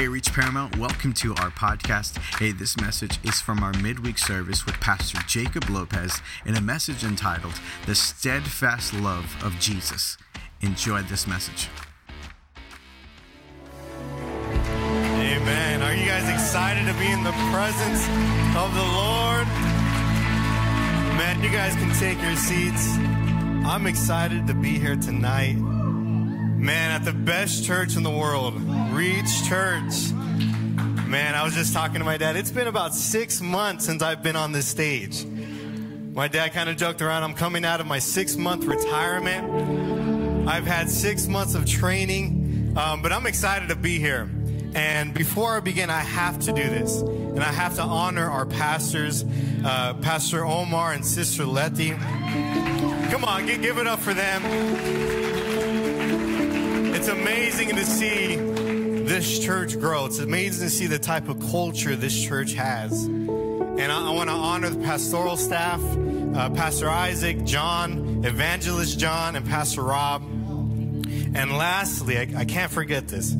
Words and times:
Hey, 0.00 0.08
Reach 0.08 0.32
Paramount, 0.32 0.78
welcome 0.78 1.12
to 1.12 1.34
our 1.34 1.50
podcast. 1.50 2.16
Hey, 2.38 2.52
this 2.52 2.74
message 2.80 3.18
is 3.22 3.42
from 3.42 3.62
our 3.62 3.74
midweek 3.82 4.16
service 4.16 4.64
with 4.64 4.76
Pastor 4.76 5.18
Jacob 5.28 5.68
Lopez 5.68 6.22
in 6.46 6.56
a 6.56 6.60
message 6.62 7.04
entitled 7.04 7.52
The 7.84 7.94
Steadfast 7.94 8.94
Love 8.94 9.36
of 9.44 9.60
Jesus. 9.60 10.16
Enjoy 10.62 11.02
this 11.02 11.26
message. 11.26 11.68
Amen. 15.18 15.82
Are 15.82 15.94
you 15.94 16.06
guys 16.06 16.30
excited 16.30 16.90
to 16.90 16.98
be 16.98 17.12
in 17.12 17.22
the 17.22 17.32
presence 17.52 18.08
of 18.56 18.72
the 18.74 18.82
Lord? 18.82 19.46
Man, 21.18 21.42
you 21.42 21.50
guys 21.50 21.74
can 21.74 21.94
take 21.98 22.18
your 22.22 22.36
seats. 22.36 22.96
I'm 23.68 23.86
excited 23.86 24.46
to 24.46 24.54
be 24.54 24.78
here 24.78 24.96
tonight. 24.96 25.58
Man, 26.60 26.90
at 26.90 27.06
the 27.06 27.14
best 27.14 27.64
church 27.64 27.96
in 27.96 28.02
the 28.02 28.10
world, 28.10 28.54
Reach 28.92 29.48
Church. 29.48 30.12
Man, 31.06 31.34
I 31.34 31.42
was 31.42 31.54
just 31.54 31.72
talking 31.72 32.00
to 32.00 32.04
my 32.04 32.18
dad. 32.18 32.36
It's 32.36 32.50
been 32.50 32.66
about 32.66 32.94
six 32.94 33.40
months 33.40 33.86
since 33.86 34.02
I've 34.02 34.22
been 34.22 34.36
on 34.36 34.52
this 34.52 34.66
stage. 34.66 35.24
My 35.24 36.28
dad 36.28 36.52
kind 36.52 36.68
of 36.68 36.76
joked 36.76 37.00
around. 37.00 37.22
I'm 37.22 37.32
coming 37.32 37.64
out 37.64 37.80
of 37.80 37.86
my 37.86 37.98
six 37.98 38.36
month 38.36 38.66
retirement. 38.66 40.46
I've 40.46 40.66
had 40.66 40.90
six 40.90 41.26
months 41.26 41.54
of 41.54 41.64
training, 41.64 42.74
um, 42.76 43.00
but 43.00 43.10
I'm 43.10 43.24
excited 43.24 43.70
to 43.70 43.74
be 43.74 43.98
here. 43.98 44.30
And 44.74 45.14
before 45.14 45.56
I 45.56 45.60
begin, 45.60 45.88
I 45.88 46.00
have 46.00 46.40
to 46.40 46.52
do 46.52 46.62
this. 46.62 47.00
And 47.00 47.40
I 47.40 47.52
have 47.52 47.76
to 47.76 47.82
honor 47.82 48.30
our 48.30 48.44
pastors, 48.44 49.24
uh, 49.64 49.94
Pastor 49.94 50.44
Omar 50.44 50.92
and 50.92 51.06
Sister 51.06 51.46
Letty. 51.46 51.92
Come 53.10 53.24
on, 53.24 53.46
give 53.46 53.78
it 53.78 53.86
up 53.86 54.00
for 54.00 54.12
them. 54.12 55.29
It's 57.00 57.08
amazing 57.08 57.70
to 57.76 57.86
see 57.86 58.36
this 58.36 59.38
church 59.38 59.80
grow. 59.80 60.04
It's 60.04 60.18
amazing 60.18 60.68
to 60.68 60.70
see 60.70 60.86
the 60.86 60.98
type 60.98 61.30
of 61.30 61.40
culture 61.50 61.96
this 61.96 62.22
church 62.22 62.52
has. 62.52 63.04
And 63.04 63.90
I, 63.90 64.08
I 64.08 64.10
want 64.10 64.28
to 64.28 64.34
honor 64.34 64.68
the 64.68 64.84
pastoral 64.84 65.38
staff, 65.38 65.80
uh, 65.82 66.50
Pastor 66.50 66.90
Isaac, 66.90 67.42
John, 67.44 68.22
Evangelist 68.26 68.98
John, 68.98 69.34
and 69.34 69.46
Pastor 69.46 69.82
Rob. 69.82 70.20
And 70.20 71.56
lastly, 71.56 72.18
I, 72.18 72.28
I 72.36 72.44
can't 72.44 72.70
forget 72.70 73.08
this. 73.08 73.30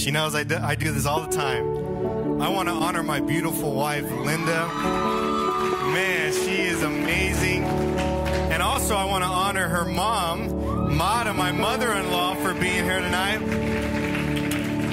She 0.00 0.12
knows 0.12 0.36
I 0.36 0.44
do, 0.44 0.58
I 0.58 0.76
do 0.76 0.92
this 0.92 1.04
all 1.04 1.22
the 1.22 1.36
time. 1.36 2.40
I 2.40 2.50
want 2.50 2.68
to 2.68 2.74
honor 2.74 3.02
my 3.02 3.18
beautiful 3.18 3.74
wife, 3.74 4.08
Linda. 4.08 4.68
Man, 5.92 6.32
she 6.32 6.60
is 6.60 6.84
amazing. 6.84 7.64
And 7.64 8.62
also, 8.62 8.94
I 8.94 9.06
want 9.06 9.24
to 9.24 9.28
honor 9.28 9.66
her 9.66 9.86
mom, 9.86 10.61
Mata, 10.92 11.32
my 11.32 11.52
mother-in-law, 11.52 12.34
for 12.36 12.52
being 12.52 12.84
here 12.84 13.00
tonight. 13.00 13.40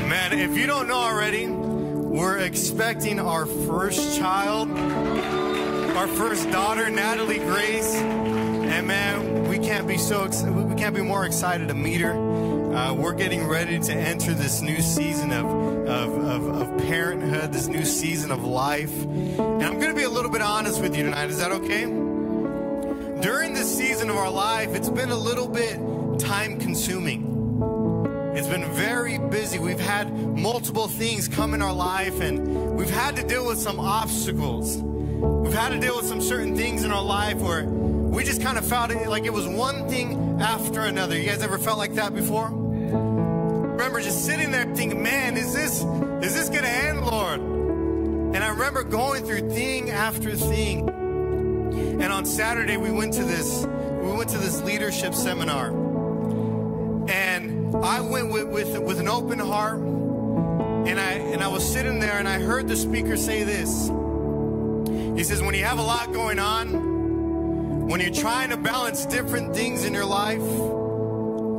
Man, 0.07 0.33
if 0.33 0.57
you 0.57 0.65
don't 0.65 0.87
know 0.87 0.97
already, 0.97 1.47
we're 1.47 2.37
expecting 2.37 3.19
our 3.19 3.45
first 3.45 4.17
child, 4.17 4.71
our 4.71 6.07
first 6.07 6.49
daughter, 6.51 6.89
Natalie 6.89 7.39
Grace. 7.39 7.95
And 7.95 8.87
man, 8.87 9.47
we 9.49 9.59
can't 9.59 9.87
be 9.87 9.97
so 9.97 10.25
we 10.25 10.75
can't 10.75 10.95
be 10.95 11.01
more 11.01 11.25
excited 11.25 11.67
to 11.67 11.73
meet 11.73 11.99
her. 12.01 12.13
Uh, 12.13 12.93
we're 12.93 13.13
getting 13.13 13.45
ready 13.45 13.77
to 13.79 13.93
enter 13.93 14.33
this 14.33 14.61
new 14.61 14.81
season 14.81 15.33
of, 15.33 15.45
of, 15.45 16.17
of, 16.17 16.61
of 16.61 16.77
parenthood, 16.87 17.51
this 17.51 17.67
new 17.67 17.83
season 17.83 18.31
of 18.31 18.43
life. 18.43 19.03
And 19.03 19.63
I'm 19.63 19.79
going 19.79 19.89
to 19.89 19.95
be 19.95 20.03
a 20.03 20.09
little 20.09 20.31
bit 20.31 20.41
honest 20.41 20.81
with 20.81 20.95
you 20.95 21.03
tonight. 21.03 21.29
Is 21.29 21.39
that 21.39 21.51
okay? 21.51 22.08
During 23.21 23.53
this 23.53 23.75
season 23.75 24.09
of 24.09 24.15
our 24.15 24.31
life, 24.31 24.73
it's 24.75 24.89
been 24.89 25.09
a 25.09 25.17
little 25.17 25.47
bit 25.47 25.77
time 26.19 26.59
consuming. 26.59 27.25
It's 28.35 28.47
been 28.47 28.65
very 28.73 29.17
busy. 29.17 29.59
We've 29.59 29.79
had 29.79 30.13
multiple 30.37 30.87
things 30.87 31.27
come 31.27 31.53
in 31.53 31.61
our 31.61 31.73
life, 31.73 32.21
and 32.21 32.77
we've 32.77 32.89
had 32.89 33.15
to 33.17 33.23
deal 33.23 33.45
with 33.45 33.57
some 33.57 33.79
obstacles. 33.79 34.77
We've 34.77 35.53
had 35.53 35.69
to 35.69 35.79
deal 35.79 35.97
with 35.97 36.05
some 36.05 36.21
certain 36.21 36.55
things 36.55 36.83
in 36.85 36.91
our 36.91 37.03
life 37.03 37.37
where 37.37 37.65
we 37.65 38.23
just 38.23 38.41
kind 38.41 38.57
of 38.57 38.65
felt 38.65 38.91
it 38.91 39.07
like 39.09 39.25
it 39.25 39.33
was 39.33 39.47
one 39.47 39.89
thing 39.89 40.39
after 40.41 40.81
another. 40.81 41.17
You 41.17 41.27
guys 41.27 41.41
ever 41.41 41.57
felt 41.57 41.77
like 41.77 41.95
that 41.95 42.15
before? 42.15 42.49
Remember 42.49 43.99
just 43.99 44.25
sitting 44.25 44.51
there 44.51 44.73
thinking, 44.75 45.03
man, 45.03 45.35
is 45.35 45.53
this 45.53 45.81
is 46.23 46.35
this 46.35 46.49
gonna 46.49 46.67
end, 46.67 47.05
Lord? 47.05 47.39
And 47.39 48.37
I 48.37 48.49
remember 48.49 48.83
going 48.83 49.25
through 49.25 49.49
thing 49.49 49.89
after 49.89 50.35
thing. 50.35 50.98
And 51.99 52.13
on 52.13 52.25
Saturday 52.25 52.77
we 52.77 52.91
went 52.91 53.13
to 53.13 53.23
this 53.23 53.65
we 53.65 54.11
went 54.15 54.29
to 54.29 54.37
this 54.37 54.61
leadership 54.61 55.13
seminar. 55.13 55.69
And 57.09 57.75
I 57.75 58.01
went 58.01 58.31
with, 58.31 58.47
with, 58.47 58.79
with 58.79 58.99
an 58.99 59.07
open 59.07 59.39
heart. 59.39 59.79
And 59.79 60.99
I 60.99 61.11
and 61.13 61.43
I 61.43 61.47
was 61.49 61.69
sitting 61.69 61.99
there 61.99 62.17
and 62.17 62.27
I 62.27 62.39
heard 62.39 62.67
the 62.67 62.75
speaker 62.75 63.17
say 63.17 63.43
this. 63.43 63.89
He 65.17 65.23
says, 65.23 65.41
when 65.41 65.53
you 65.53 65.65
have 65.65 65.79
a 65.79 65.83
lot 65.83 66.13
going 66.13 66.39
on, 66.39 67.87
when 67.87 67.99
you're 67.99 68.13
trying 68.13 68.51
to 68.51 68.57
balance 68.57 69.05
different 69.05 69.53
things 69.53 69.83
in 69.83 69.93
your 69.93 70.05
life, 70.05 70.39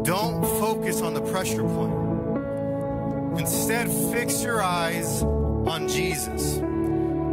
don't 0.04 0.42
focus 0.58 1.02
on 1.02 1.12
the 1.12 1.20
pressure 1.20 1.62
point. 1.62 3.38
Instead, 3.38 3.90
fix 4.12 4.42
your 4.42 4.62
eyes 4.62 5.22
on 5.22 5.88
Jesus. 5.88 6.58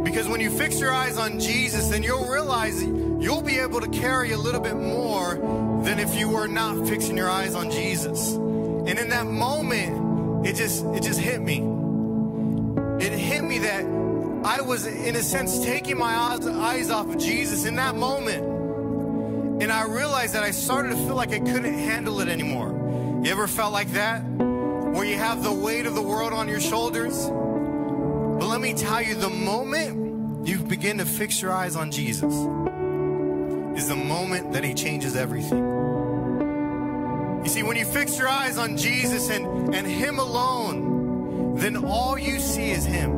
Because 0.08 0.26
when 0.26 0.40
you 0.40 0.48
fix 0.48 0.80
your 0.80 0.90
eyes 0.90 1.18
on 1.18 1.38
Jesus, 1.38 1.88
then 1.88 2.02
you'll 2.02 2.24
realize 2.24 2.82
you'll 2.82 3.42
be 3.42 3.58
able 3.58 3.78
to 3.78 3.88
carry 3.88 4.32
a 4.32 4.38
little 4.38 4.60
bit 4.60 4.74
more 4.74 5.34
than 5.84 5.98
if 5.98 6.14
you 6.14 6.30
were 6.30 6.48
not 6.48 6.88
fixing 6.88 7.14
your 7.14 7.28
eyes 7.28 7.54
on 7.54 7.70
Jesus. 7.70 8.32
And 8.32 8.98
in 8.98 9.10
that 9.10 9.26
moment, 9.26 10.46
it 10.46 10.56
just 10.56 10.82
it 10.86 11.02
just 11.02 11.20
hit 11.20 11.42
me. 11.42 11.58
It 13.04 13.12
hit 13.12 13.44
me 13.44 13.58
that 13.58 13.84
I 14.46 14.62
was 14.62 14.86
in 14.86 15.14
a 15.14 15.22
sense 15.22 15.62
taking 15.62 15.98
my 15.98 16.14
eyes 16.14 16.88
off 16.88 17.14
of 17.14 17.18
Jesus 17.18 17.66
in 17.66 17.76
that 17.76 17.94
moment. 17.94 18.42
And 19.62 19.70
I 19.70 19.84
realized 19.84 20.34
that 20.34 20.42
I 20.42 20.52
started 20.52 20.88
to 20.88 20.96
feel 20.96 21.16
like 21.16 21.32
I 21.32 21.40
couldn't 21.40 21.64
handle 21.64 22.20
it 22.20 22.28
anymore. 22.28 23.20
You 23.22 23.30
ever 23.30 23.46
felt 23.46 23.74
like 23.74 23.92
that? 23.92 24.20
Where 24.20 25.04
you 25.04 25.18
have 25.18 25.42
the 25.42 25.52
weight 25.52 25.84
of 25.84 25.94
the 25.94 26.02
world 26.02 26.32
on 26.32 26.48
your 26.48 26.60
shoulders? 26.60 27.28
Let 28.58 28.74
me 28.74 28.74
tell 28.74 29.00
you, 29.00 29.14
the 29.14 29.30
moment 29.30 30.44
you 30.44 30.58
begin 30.58 30.98
to 30.98 31.04
fix 31.04 31.40
your 31.40 31.52
eyes 31.52 31.76
on 31.76 31.92
Jesus 31.92 32.34
is 33.78 33.86
the 33.86 33.94
moment 33.94 34.52
that 34.52 34.64
He 34.64 34.74
changes 34.74 35.14
everything. 35.14 35.64
You 37.44 37.48
see, 37.48 37.62
when 37.62 37.76
you 37.76 37.84
fix 37.84 38.18
your 38.18 38.26
eyes 38.26 38.58
on 38.58 38.76
Jesus 38.76 39.30
and, 39.30 39.72
and 39.72 39.86
Him 39.86 40.18
alone, 40.18 41.54
then 41.54 41.76
all 41.84 42.18
you 42.18 42.40
see 42.40 42.72
is 42.72 42.84
Him. 42.84 43.12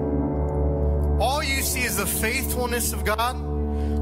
All 1.22 1.42
you 1.42 1.62
see 1.62 1.84
is 1.84 1.96
the 1.96 2.04
faithfulness 2.04 2.92
of 2.92 3.06
God. 3.06 3.36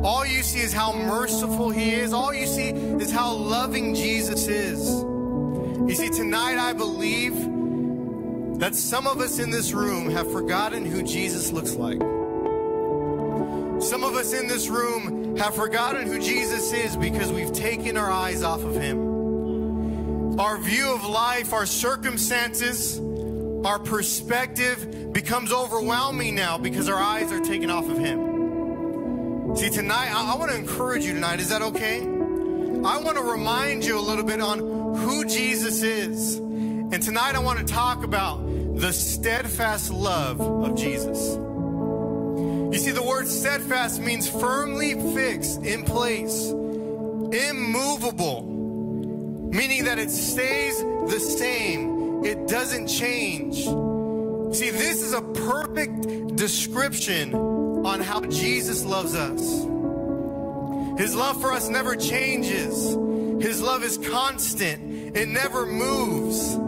All 0.04 0.26
you 0.26 0.42
see 0.42 0.58
is 0.58 0.72
how 0.72 0.92
merciful 0.92 1.70
He 1.70 1.92
is. 1.92 2.12
All 2.12 2.34
you 2.34 2.48
see 2.48 2.70
is 2.70 3.12
how 3.12 3.32
loving 3.32 3.94
Jesus 3.94 4.48
is. 4.48 4.88
You 4.88 5.94
see, 5.94 6.08
tonight 6.08 6.58
I 6.58 6.72
believe 6.72 7.47
that 8.58 8.74
some 8.74 9.06
of 9.06 9.20
us 9.20 9.38
in 9.38 9.50
this 9.50 9.72
room 9.72 10.10
have 10.10 10.30
forgotten 10.32 10.84
who 10.84 11.02
Jesus 11.02 11.52
looks 11.52 11.74
like. 11.74 11.98
Some 13.80 14.02
of 14.02 14.16
us 14.16 14.32
in 14.32 14.48
this 14.48 14.68
room 14.68 15.36
have 15.36 15.54
forgotten 15.54 16.08
who 16.08 16.18
Jesus 16.18 16.72
is 16.72 16.96
because 16.96 17.30
we've 17.30 17.52
taken 17.52 17.96
our 17.96 18.10
eyes 18.10 18.42
off 18.42 18.64
of 18.64 18.74
him. 18.74 20.40
Our 20.40 20.58
view 20.58 20.92
of 20.92 21.06
life, 21.06 21.52
our 21.52 21.66
circumstances, 21.66 22.98
our 23.64 23.78
perspective 23.78 25.12
becomes 25.12 25.52
overwhelming 25.52 26.34
now 26.34 26.58
because 26.58 26.88
our 26.88 27.00
eyes 27.00 27.30
are 27.30 27.40
taken 27.40 27.70
off 27.70 27.88
of 27.88 27.98
him. 27.98 29.54
See, 29.56 29.70
tonight, 29.70 30.12
I, 30.12 30.32
I 30.32 30.36
want 30.36 30.50
to 30.50 30.56
encourage 30.56 31.04
you 31.04 31.14
tonight. 31.14 31.38
Is 31.38 31.50
that 31.50 31.62
okay? 31.62 32.00
I 32.00 32.98
want 32.98 33.16
to 33.16 33.22
remind 33.22 33.84
you 33.84 33.96
a 33.98 34.02
little 34.02 34.24
bit 34.24 34.40
on 34.40 34.58
who 34.96 35.24
Jesus 35.24 35.82
is. 35.82 36.40
And 36.90 37.02
tonight 37.02 37.34
I 37.34 37.40
want 37.40 37.58
to 37.58 37.66
talk 37.66 38.02
about 38.02 38.38
the 38.80 38.94
steadfast 38.94 39.90
love 39.90 40.40
of 40.40 40.74
Jesus. 40.74 41.36
You 41.36 42.78
see, 42.78 42.92
the 42.92 43.02
word 43.02 43.28
steadfast 43.28 44.00
means 44.00 44.26
firmly 44.26 44.94
fixed 45.12 45.66
in 45.66 45.84
place, 45.84 46.48
immovable, 46.48 48.42
meaning 48.42 49.84
that 49.84 49.98
it 49.98 50.10
stays 50.10 50.80
the 50.80 51.20
same, 51.20 52.24
it 52.24 52.48
doesn't 52.48 52.86
change. 52.88 53.64
See, 54.56 54.70
this 54.70 55.02
is 55.02 55.12
a 55.12 55.20
perfect 55.20 56.36
description 56.36 57.34
on 57.34 58.00
how 58.00 58.22
Jesus 58.22 58.82
loves 58.86 59.14
us. 59.14 59.42
His 60.98 61.14
love 61.14 61.38
for 61.38 61.52
us 61.52 61.68
never 61.68 61.96
changes. 61.96 62.96
His 63.44 63.60
love 63.60 63.84
is 63.84 63.98
constant. 63.98 65.14
It 65.14 65.28
never 65.28 65.66
moves. 65.66 66.58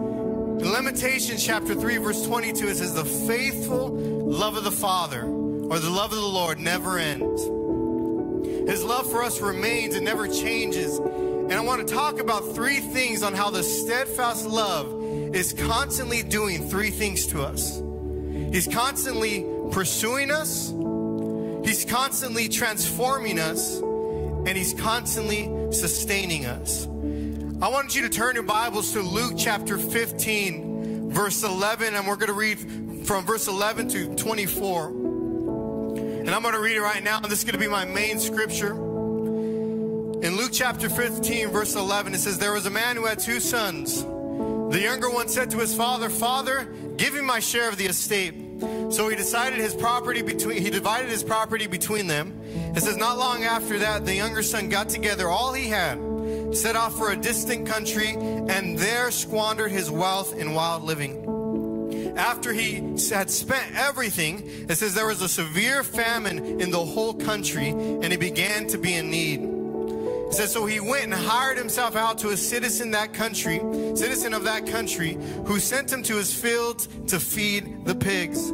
Lamentations 0.62 1.44
chapter 1.44 1.74
3, 1.74 1.96
verse 1.96 2.26
22, 2.26 2.68
it 2.68 2.76
says, 2.76 2.92
The 2.92 3.04
faithful 3.04 3.88
love 3.88 4.58
of 4.58 4.64
the 4.64 4.70
Father, 4.70 5.22
or 5.22 5.78
the 5.78 5.88
love 5.88 6.12
of 6.12 6.18
the 6.18 6.26
Lord, 6.26 6.60
never 6.60 6.98
ends. 6.98 7.44
His 8.68 8.84
love 8.84 9.10
for 9.10 9.22
us 9.22 9.40
remains 9.40 9.94
and 9.94 10.04
never 10.04 10.28
changes. 10.28 10.98
And 10.98 11.52
I 11.54 11.60
want 11.60 11.86
to 11.86 11.94
talk 11.94 12.20
about 12.20 12.54
three 12.54 12.80
things 12.80 13.22
on 13.22 13.32
how 13.32 13.48
the 13.48 13.62
steadfast 13.62 14.44
love 14.44 15.02
is 15.34 15.54
constantly 15.54 16.22
doing 16.22 16.68
three 16.68 16.90
things 16.90 17.26
to 17.28 17.42
us. 17.42 17.82
He's 18.52 18.68
constantly 18.68 19.46
pursuing 19.72 20.30
us, 20.30 20.74
He's 21.66 21.86
constantly 21.86 22.48
transforming 22.48 23.38
us, 23.38 23.80
and 23.80 24.50
He's 24.50 24.74
constantly 24.74 25.72
sustaining 25.72 26.44
us. 26.44 26.86
I 27.62 27.68
want 27.68 27.94
you 27.94 28.00
to 28.02 28.08
turn 28.08 28.36
your 28.36 28.44
Bibles 28.44 28.94
to 28.94 29.02
Luke 29.02 29.34
chapter 29.36 29.76
15, 29.76 31.10
verse 31.10 31.42
11, 31.42 31.94
and 31.94 32.06
we're 32.06 32.16
going 32.16 32.28
to 32.28 32.32
read 32.32 32.58
from 33.06 33.26
verse 33.26 33.48
11 33.48 33.86
to 33.90 34.16
24. 34.16 34.86
And 34.88 36.30
I'm 36.30 36.40
going 36.40 36.54
to 36.54 36.60
read 36.60 36.76
it 36.76 36.80
right 36.80 37.04
now, 37.04 37.18
and 37.18 37.26
this 37.26 37.40
is 37.40 37.44
going 37.44 37.52
to 37.52 37.60
be 37.60 37.68
my 37.68 37.84
main 37.84 38.18
scripture. 38.18 38.72
In 38.72 40.38
Luke 40.38 40.52
chapter 40.54 40.88
15, 40.88 41.48
verse 41.48 41.74
11, 41.74 42.14
it 42.14 42.20
says, 42.20 42.38
There 42.38 42.54
was 42.54 42.64
a 42.64 42.70
man 42.70 42.96
who 42.96 43.04
had 43.04 43.18
two 43.18 43.40
sons. 43.40 44.04
The 44.04 44.80
younger 44.80 45.10
one 45.10 45.28
said 45.28 45.50
to 45.50 45.58
his 45.58 45.74
father, 45.74 46.08
Father, 46.08 46.64
give 46.96 47.12
me 47.12 47.20
my 47.20 47.40
share 47.40 47.68
of 47.68 47.76
the 47.76 47.84
estate. 47.84 48.36
So 48.90 49.10
he 49.10 49.16
decided 49.16 49.58
his 49.58 49.74
property 49.74 50.22
between 50.22 50.62
he 50.62 50.70
divided 50.70 51.10
his 51.10 51.22
property 51.22 51.66
between 51.66 52.06
them. 52.06 52.40
It 52.74 52.82
says 52.82 52.96
not 52.96 53.18
long 53.18 53.44
after 53.44 53.78
that 53.80 54.06
the 54.06 54.14
younger 54.14 54.42
son 54.42 54.70
got 54.70 54.88
together 54.88 55.28
all 55.28 55.52
he 55.52 55.68
had, 55.68 55.98
set 56.52 56.76
off 56.76 56.96
for 56.96 57.12
a 57.12 57.16
distant 57.16 57.66
country, 57.66 58.08
and 58.10 58.78
there 58.78 59.10
squandered 59.10 59.70
his 59.70 59.90
wealth 59.90 60.34
in 60.36 60.54
wild 60.54 60.82
living. 60.82 61.26
After 62.16 62.52
he 62.52 62.74
had 63.10 63.30
spent 63.30 63.74
everything, 63.74 64.66
it 64.68 64.76
says 64.76 64.94
there 64.94 65.06
was 65.06 65.22
a 65.22 65.28
severe 65.28 65.82
famine 65.82 66.60
in 66.60 66.70
the 66.70 66.84
whole 66.84 67.14
country, 67.14 67.68
and 67.68 68.04
he 68.04 68.16
began 68.16 68.66
to 68.68 68.78
be 68.78 68.94
in 68.94 69.10
need. 69.10 69.40
It 70.30 70.34
says, 70.34 70.52
so 70.52 70.64
he 70.64 70.78
went 70.78 71.04
and 71.04 71.14
hired 71.14 71.58
himself 71.58 71.96
out 71.96 72.18
to 72.18 72.28
a 72.28 72.36
citizen 72.36 72.92
that 72.92 73.12
country, 73.12 73.58
citizen 73.96 74.32
of 74.32 74.44
that 74.44 74.66
country, 74.66 75.18
who 75.44 75.58
sent 75.58 75.92
him 75.92 76.04
to 76.04 76.16
his 76.16 76.32
fields 76.32 76.88
to 77.08 77.18
feed 77.18 77.84
the 77.84 77.96
pigs. 77.96 78.52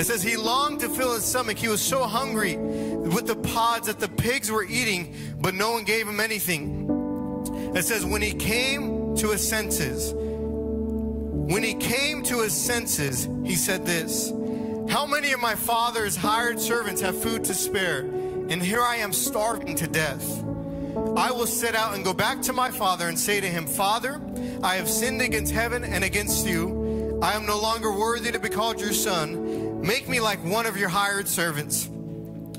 It 0.00 0.04
says 0.06 0.22
he 0.22 0.36
longed 0.36 0.80
to 0.80 0.88
fill 0.88 1.14
his 1.14 1.24
stomach. 1.24 1.58
He 1.58 1.68
was 1.68 1.80
so 1.80 2.04
hungry 2.04 2.56
with 2.56 3.26
the 3.26 3.36
pods 3.36 3.86
that 3.86 4.00
the 4.00 4.08
pigs 4.08 4.50
were 4.50 4.64
eating, 4.64 5.14
but 5.40 5.54
no 5.54 5.72
one 5.72 5.84
gave 5.84 6.08
him 6.08 6.18
anything. 6.18 6.91
It 7.74 7.84
says 7.84 8.04
when 8.04 8.22
he 8.22 8.32
came 8.32 9.16
to 9.16 9.30
his 9.30 9.46
senses, 9.46 10.12
when 10.14 11.62
he 11.62 11.74
came 11.74 12.22
to 12.24 12.40
his 12.40 12.52
senses, 12.52 13.28
he 13.44 13.54
said 13.54 13.84
this, 13.86 14.32
how 14.88 15.06
many 15.06 15.32
of 15.32 15.40
my 15.40 15.54
father's 15.54 16.16
hired 16.16 16.60
servants 16.60 17.00
have 17.00 17.20
food 17.20 17.44
to 17.44 17.54
spare? 17.54 18.00
And 18.00 18.62
here 18.62 18.82
I 18.82 18.96
am 18.96 19.12
starving 19.12 19.74
to 19.76 19.86
death. 19.86 20.44
I 21.16 21.30
will 21.30 21.46
set 21.46 21.74
out 21.74 21.94
and 21.94 22.04
go 22.04 22.12
back 22.12 22.42
to 22.42 22.52
my 22.52 22.70
father 22.70 23.08
and 23.08 23.18
say 23.18 23.40
to 23.40 23.46
him, 23.48 23.66
Father, 23.66 24.20
I 24.62 24.76
have 24.76 24.88
sinned 24.88 25.22
against 25.22 25.52
heaven 25.52 25.84
and 25.84 26.04
against 26.04 26.46
you. 26.46 27.18
I 27.22 27.32
am 27.32 27.46
no 27.46 27.58
longer 27.58 27.90
worthy 27.90 28.30
to 28.32 28.38
be 28.38 28.50
called 28.50 28.80
your 28.80 28.92
son. 28.92 29.80
Make 29.80 30.08
me 30.08 30.20
like 30.20 30.44
one 30.44 30.66
of 30.66 30.76
your 30.76 30.90
hired 30.90 31.28
servants. 31.28 31.88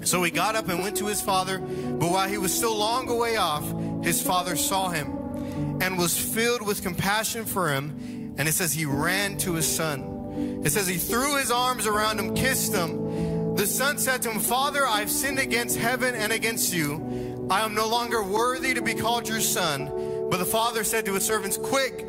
So 0.04 0.24
he 0.24 0.32
got 0.32 0.56
up 0.56 0.70
and 0.70 0.80
went 0.80 0.98
to 0.98 1.06
his 1.06 1.22
father, 1.22 1.60
but 1.60 2.12
while 2.12 2.28
he 2.28 2.38
was 2.38 2.54
still 2.54 2.76
long 2.76 3.10
a 3.10 3.16
way 3.16 3.38
off, 3.38 3.64
his 4.04 4.22
father 4.22 4.56
saw 4.56 4.90
him 4.90 5.80
and 5.82 5.98
was 5.98 6.18
filled 6.18 6.66
with 6.66 6.84
compassion 6.84 7.46
for 7.46 7.72
him. 7.72 8.34
And 8.38 8.48
it 8.48 8.54
says 8.54 8.74
he 8.74 8.86
ran 8.86 9.38
to 9.40 9.54
his 9.54 9.68
son. 9.68 10.62
It 10.64 10.72
says 10.72 10.88
he 10.88 10.98
threw 10.98 11.38
his 11.38 11.52
arms 11.52 11.86
around 11.86 12.20
him, 12.20 12.36
kissed 12.36 12.74
him. 12.74 13.56
The 13.56 13.68
son 13.68 14.00
said 14.00 14.24
to 14.24 14.32
him, 14.32 14.40
Father, 14.40 14.88
I've 14.88 15.12
sinned 15.12 15.38
against 15.38 15.78
heaven 15.78 16.16
and 16.16 16.32
against 16.32 16.74
you. 16.74 17.48
I 17.52 17.62
am 17.62 17.76
no 17.76 17.88
longer 17.88 18.24
worthy 18.24 18.74
to 18.74 18.82
be 18.82 18.96
called 18.96 19.28
your 19.28 19.42
son. 19.42 20.30
But 20.32 20.38
the 20.38 20.46
father 20.46 20.84
said 20.84 21.06
to 21.06 21.14
his 21.14 21.24
servants, 21.24 21.58
Quick, 21.58 22.00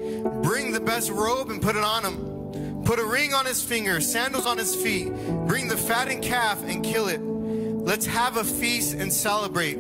bring 0.43 0.73
the 0.73 0.81
best 0.81 1.11
robe 1.11 1.51
and 1.51 1.61
put 1.61 1.77
it 1.77 1.85
on 1.85 2.05
him. 2.05 2.83
Put 2.85 2.99
a 2.99 3.05
ring 3.05 3.35
on 3.35 3.45
his 3.45 3.63
finger, 3.63 4.01
sandals 4.01 4.47
on 4.47 4.57
his 4.57 4.75
feet. 4.75 5.13
Bring 5.47 5.69
the 5.69 5.77
fattened 5.77 6.23
calf 6.23 6.63
and 6.65 6.83
kill 6.83 7.09
it. 7.09 7.21
Let's 7.21 8.07
have 8.07 8.39
a 8.39 8.45
feast 8.45 8.95
and 8.95 9.13
celebrate. 9.13 9.77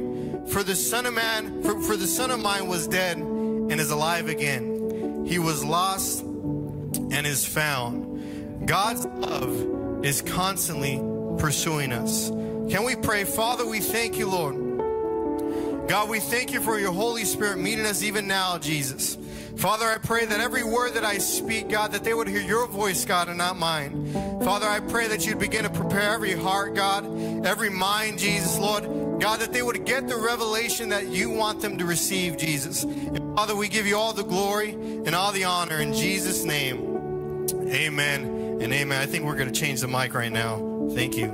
For 0.49 0.63
the 0.63 0.77
son 0.77 1.07
of 1.07 1.15
man, 1.15 1.63
for, 1.63 1.81
for 1.81 1.97
the 1.97 2.07
son 2.07 2.31
of 2.31 2.41
mine 2.41 2.69
was 2.69 2.87
dead 2.87 3.17
and 3.17 3.73
is 3.73 3.91
alive 3.91 4.29
again. 4.29 5.25
He 5.27 5.39
was 5.39 5.65
lost 5.65 6.23
and 6.23 7.27
is 7.27 7.45
found. 7.47 8.67
God's 8.67 9.07
love 9.07 10.05
is 10.05 10.23
constantly 10.23 10.99
pursuing 11.39 11.93
us. 11.93 12.29
Can 12.71 12.85
we 12.85 12.97
pray? 12.97 13.25
Father, 13.25 13.67
we 13.67 13.81
thank 13.81 14.19
you, 14.19 14.29
Lord. 14.29 15.89
God, 15.89 16.09
we 16.09 16.21
thank 16.21 16.53
you 16.53 16.61
for 16.61 16.79
your 16.79 16.93
Holy 16.93 17.25
Spirit 17.25 17.59
meeting 17.59 17.85
us 17.85 18.03
even 18.03 18.27
now, 18.27 18.59
Jesus. 18.59 19.19
Father, 19.57 19.87
I 19.87 19.99
pray 19.99 20.25
that 20.25 20.41
every 20.41 20.65
word 20.65 20.95
that 20.95 21.05
I 21.05 21.19
speak, 21.19 21.69
God, 21.69 21.93
that 21.93 22.05
they 22.05 22.15
would 22.15 22.27
hear 22.27 22.41
your 22.41 22.67
voice, 22.67 23.05
God, 23.05 23.29
and 23.29 23.39
not 23.39 23.57
mine. 23.57 24.13
Father, 24.43 24.67
I 24.67 24.81
pray 24.81 25.09
that 25.09 25.27
you'd 25.27 25.39
begin 25.39 25.65
to 25.65 25.71
prepare 25.71 26.15
every 26.15 26.35
heart, 26.35 26.75
God, 26.75 27.05
every 27.47 27.71
mind, 27.71 28.19
Jesus, 28.19 28.59
Lord. 28.59 29.04
God, 29.25 29.41
that 29.41 29.55
they 29.55 29.63
would 29.63 29.87
get 29.87 30.07
the 30.07 30.19
revelation 30.19 30.91
that 30.91 31.07
you 31.07 31.31
want 31.31 31.63
them 31.63 31.79
to 31.79 31.87
receive, 31.87 32.37
Jesus. 32.37 32.83
And 32.83 33.35
Father, 33.35 33.57
we 33.57 33.69
give 33.69 33.87
you 33.87 33.97
all 33.97 34.13
the 34.13 34.23
glory 34.23 34.73
and 34.73 35.15
all 35.15 35.33
the 35.33 35.45
honor 35.45 35.81
in 35.81 35.95
Jesus' 35.95 36.45
name. 36.45 37.47
Amen 37.71 38.27
and 38.61 38.71
amen. 38.71 39.01
I 39.01 39.07
think 39.07 39.25
we're 39.25 39.37
going 39.37 39.51
to 39.51 39.59
change 39.59 39.81
the 39.81 39.89
mic 39.89 40.13
right 40.13 40.31
now. 40.31 40.91
Thank 40.95 41.17
you. 41.17 41.29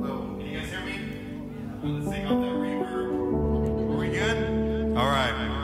Hello, 0.00 0.34
can 0.38 0.46
you 0.46 0.60
guys 0.60 0.70
hear 0.70 0.80
me? 0.86 0.98
Let's 1.82 2.06
sing 2.06 2.26
off 2.26 2.40
that 2.40 2.54
reverb. 2.54 3.92
Are 3.92 3.98
we 3.98 4.08
good? 4.08 4.96
All 4.96 5.10
right. 5.10 5.54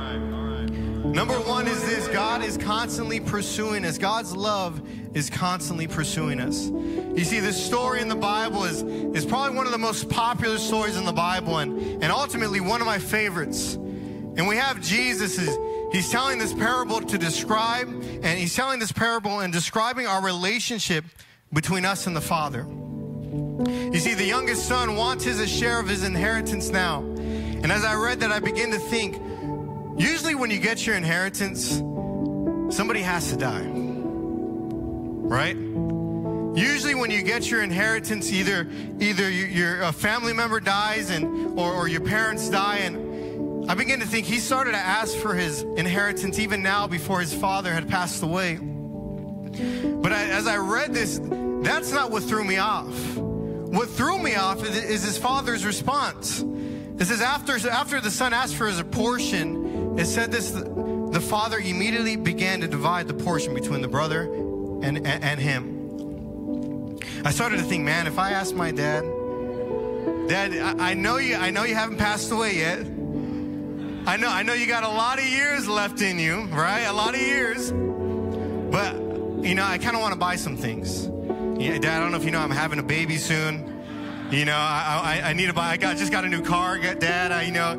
Number 1.06 1.40
one 1.40 1.68
is 1.68 1.82
this 1.86 2.06
God 2.08 2.44
is 2.44 2.58
constantly 2.58 3.18
pursuing 3.18 3.86
us. 3.86 3.96
God's 3.96 4.36
love 4.36 4.82
is 5.14 5.30
constantly 5.30 5.86
pursuing 5.86 6.40
us. 6.40 6.66
You 6.68 7.24
see, 7.24 7.40
this 7.40 7.62
story 7.62 8.00
in 8.00 8.08
the 8.08 8.16
Bible 8.16 8.64
is, 8.64 8.82
is 8.82 9.26
probably 9.26 9.56
one 9.56 9.66
of 9.66 9.72
the 9.72 9.78
most 9.78 10.08
popular 10.08 10.58
stories 10.58 10.96
in 10.96 11.04
the 11.04 11.12
Bible 11.12 11.58
and, 11.58 12.02
and 12.02 12.12
ultimately 12.12 12.60
one 12.60 12.80
of 12.80 12.86
my 12.86 12.98
favorites. 12.98 13.74
And 13.74 14.46
we 14.46 14.56
have 14.56 14.80
Jesus 14.80 15.38
is 15.38 15.56
he's 15.92 16.10
telling 16.10 16.38
this 16.38 16.52
parable 16.52 17.00
to 17.00 17.18
describe, 17.18 17.88
and 17.88 18.38
he's 18.38 18.54
telling 18.54 18.78
this 18.78 18.92
parable 18.92 19.40
and 19.40 19.52
describing 19.52 20.06
our 20.06 20.22
relationship 20.22 21.04
between 21.52 21.84
us 21.84 22.06
and 22.06 22.14
the 22.14 22.20
Father. 22.20 22.64
You 22.68 23.98
see, 23.98 24.14
the 24.14 24.24
youngest 24.24 24.66
son 24.66 24.96
wants 24.96 25.24
his 25.24 25.46
share 25.50 25.80
of 25.80 25.88
his 25.88 26.04
inheritance 26.04 26.70
now. 26.70 27.00
And 27.02 27.70
as 27.70 27.84
I 27.84 27.94
read 27.94 28.20
that, 28.20 28.30
I 28.30 28.38
begin 28.38 28.70
to 28.70 28.78
think, 28.78 29.20
Usually, 30.00 30.34
when 30.34 30.50
you 30.50 30.58
get 30.58 30.86
your 30.86 30.96
inheritance, 30.96 31.76
somebody 32.74 33.02
has 33.02 33.28
to 33.28 33.36
die. 33.36 33.89
Right? 35.30 35.54
Usually, 36.56 36.96
when 36.96 37.12
you 37.12 37.22
get 37.22 37.48
your 37.48 37.62
inheritance, 37.62 38.32
either 38.32 38.66
either 38.98 39.30
your 39.30 39.82
a 39.82 39.92
family 39.92 40.32
member 40.32 40.58
dies 40.58 41.08
and 41.10 41.56
or, 41.56 41.72
or 41.72 41.86
your 41.86 42.00
parents 42.00 42.48
die, 42.50 42.78
and 42.78 43.70
I 43.70 43.74
begin 43.74 44.00
to 44.00 44.06
think 44.06 44.26
he 44.26 44.40
started 44.40 44.72
to 44.72 44.78
ask 44.78 45.16
for 45.16 45.32
his 45.36 45.62
inheritance 45.62 46.40
even 46.40 46.64
now 46.64 46.88
before 46.88 47.20
his 47.20 47.32
father 47.32 47.72
had 47.72 47.88
passed 47.88 48.24
away. 48.24 48.56
But 48.56 50.12
I, 50.12 50.24
as 50.30 50.48
I 50.48 50.56
read 50.56 50.92
this, 50.92 51.20
that's 51.62 51.92
not 51.92 52.10
what 52.10 52.24
threw 52.24 52.42
me 52.42 52.58
off. 52.58 53.16
What 53.16 53.88
threw 53.88 54.18
me 54.18 54.34
off 54.34 54.64
is, 54.64 54.76
is 54.76 55.04
his 55.04 55.16
father's 55.16 55.64
response. 55.64 56.40
It 56.40 57.04
says 57.04 57.22
after 57.22 57.52
after 57.70 58.00
the 58.00 58.10
son 58.10 58.34
asked 58.34 58.56
for 58.56 58.66
his 58.66 58.82
portion, 58.82 59.96
it 59.96 60.06
said 60.06 60.32
this 60.32 60.50
the 60.50 61.20
father 61.20 61.60
immediately 61.60 62.16
began 62.16 62.62
to 62.62 62.66
divide 62.66 63.06
the 63.06 63.14
portion 63.14 63.54
between 63.54 63.80
the 63.80 63.88
brother 63.88 64.49
and, 64.82 64.98
and, 64.98 65.24
and 65.24 65.40
him. 65.40 66.98
I 67.24 67.30
started 67.30 67.58
to 67.58 67.64
think, 67.64 67.84
man, 67.84 68.06
if 68.06 68.18
I 68.18 68.30
ask 68.30 68.54
my 68.54 68.70
dad, 68.70 69.04
Dad, 70.30 70.56
I, 70.56 70.90
I 70.90 70.94
know 70.94 71.16
you 71.16 71.34
I 71.34 71.50
know 71.50 71.64
you 71.64 71.74
haven't 71.74 71.96
passed 71.96 72.30
away 72.30 72.56
yet. 72.56 72.78
I 74.06 74.16
know 74.16 74.28
I 74.28 74.44
know 74.44 74.52
you 74.52 74.66
got 74.66 74.84
a 74.84 74.88
lot 74.88 75.18
of 75.18 75.24
years 75.24 75.66
left 75.68 76.00
in 76.02 76.20
you, 76.20 76.42
right? 76.52 76.82
A 76.82 76.92
lot 76.92 77.14
of 77.14 77.20
years. 77.20 77.72
But 77.72 78.94
you 79.44 79.56
know, 79.56 79.64
I 79.64 79.78
kind 79.78 79.96
of 79.96 80.02
want 80.02 80.12
to 80.12 80.18
buy 80.18 80.36
some 80.36 80.56
things. 80.56 81.06
Yeah, 81.60 81.78
Dad, 81.78 81.96
I 81.96 82.00
don't 82.00 82.12
know 82.12 82.16
if 82.16 82.24
you 82.24 82.30
know 82.30 82.38
I'm 82.38 82.52
having 82.52 82.78
a 82.78 82.82
baby 82.84 83.16
soon. 83.16 83.82
You 84.30 84.44
know, 84.44 84.54
I, 84.56 85.20
I, 85.24 85.30
I 85.30 85.32
need 85.32 85.46
to 85.46 85.52
buy. 85.52 85.70
I 85.70 85.76
got 85.76 85.96
just 85.96 86.12
got 86.12 86.24
a 86.24 86.28
new 86.28 86.42
car. 86.42 86.78
Dad, 86.78 87.32
I, 87.32 87.42
you 87.42 87.52
know, 87.52 87.74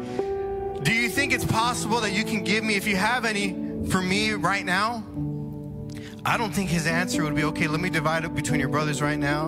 do 0.84 0.94
you 0.94 1.08
think 1.08 1.32
it's 1.32 1.46
possible 1.46 2.02
that 2.02 2.12
you 2.12 2.26
can 2.26 2.44
give 2.44 2.66
me, 2.66 2.76
if 2.76 2.86
you 2.86 2.98
have 2.98 3.24
any, 3.24 3.56
for 3.90 4.02
me 4.02 4.34
right 4.34 4.66
now? 4.66 5.06
I 6.24 6.38
don't 6.38 6.54
think 6.54 6.70
his 6.70 6.86
answer 6.86 7.24
would 7.24 7.36
be, 7.36 7.44
okay, 7.46 7.68
let 7.68 7.80
me 7.80 7.90
divide 7.90 8.26
it 8.26 8.36
between 8.36 8.60
your 8.60 8.70
brothers 8.70 9.02
right 9.02 9.18
now. 9.18 9.48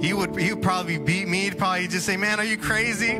He 0.00 0.12
would, 0.12 0.38
he 0.38 0.52
would 0.52 0.62
probably 0.62 0.98
beat 0.98 1.26
me. 1.26 1.40
He'd 1.44 1.58
probably 1.58 1.88
just 1.88 2.06
say, 2.06 2.16
man, 2.16 2.38
are 2.38 2.44
you 2.44 2.56
crazy? 2.56 3.18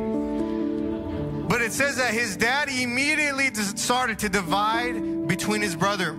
But 1.47 1.61
it 1.61 1.73
says 1.73 1.97
that 1.97 2.13
his 2.13 2.37
dad 2.37 2.69
immediately 2.69 3.53
started 3.53 4.19
to 4.19 4.29
divide 4.29 5.27
between 5.27 5.61
his 5.61 5.75
brother. 5.75 6.15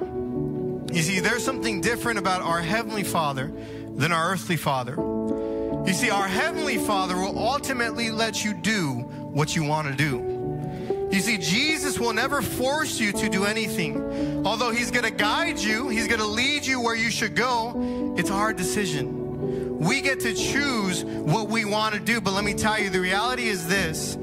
You 0.93 1.03
see, 1.03 1.21
there's 1.21 1.45
something 1.45 1.81
different 1.81 2.19
about 2.19 2.43
our 2.43 2.61
Heavenly 2.61 3.05
Father 3.05 3.53
than 3.97 4.13
our 4.13 4.33
earthly 4.33 4.57
Father. 4.57 4.95
You 4.95 5.93
see, 5.93 6.11
our 6.11 6.29
Heavenly 6.29 6.79
Father 6.79 7.17
will 7.17 7.39
ultimately 7.39 8.11
let 8.11 8.45
you 8.45 8.53
do 8.53 8.93
what 8.93 9.57
you 9.57 9.65
want 9.65 9.89
to 9.89 9.95
do. 9.95 10.26
You 11.11 11.21
see, 11.21 11.39
Jesus 11.39 11.99
will 11.99 12.13
never 12.13 12.43
force 12.43 12.99
you 12.99 13.13
to 13.13 13.29
do 13.29 13.45
anything. 13.45 14.45
Although 14.47 14.71
He's 14.71 14.91
going 14.91 15.05
to 15.05 15.11
guide 15.11 15.59
you, 15.59 15.89
He's 15.89 16.09
going 16.09 16.21
to 16.21 16.27
lead 16.27 16.67
you 16.67 16.81
where 16.81 16.97
you 16.97 17.11
should 17.11 17.35
go, 17.35 18.15
it's 18.19 18.31
a 18.31 18.35
hard 18.35 18.57
decision. 18.57 19.79
We 19.79 20.01
get 20.01 20.21
to 20.21 20.35
choose 20.35 21.05
what 21.05 21.49
we 21.49 21.65
want 21.65 21.95
to 21.95 22.01
do. 22.01 22.21
But 22.21 22.33
let 22.33 22.45
me 22.45 22.55
tell 22.55 22.81
you, 22.81 22.91
the 22.91 23.01
reality 23.01 23.49
is 23.49 23.69
this 23.69 24.17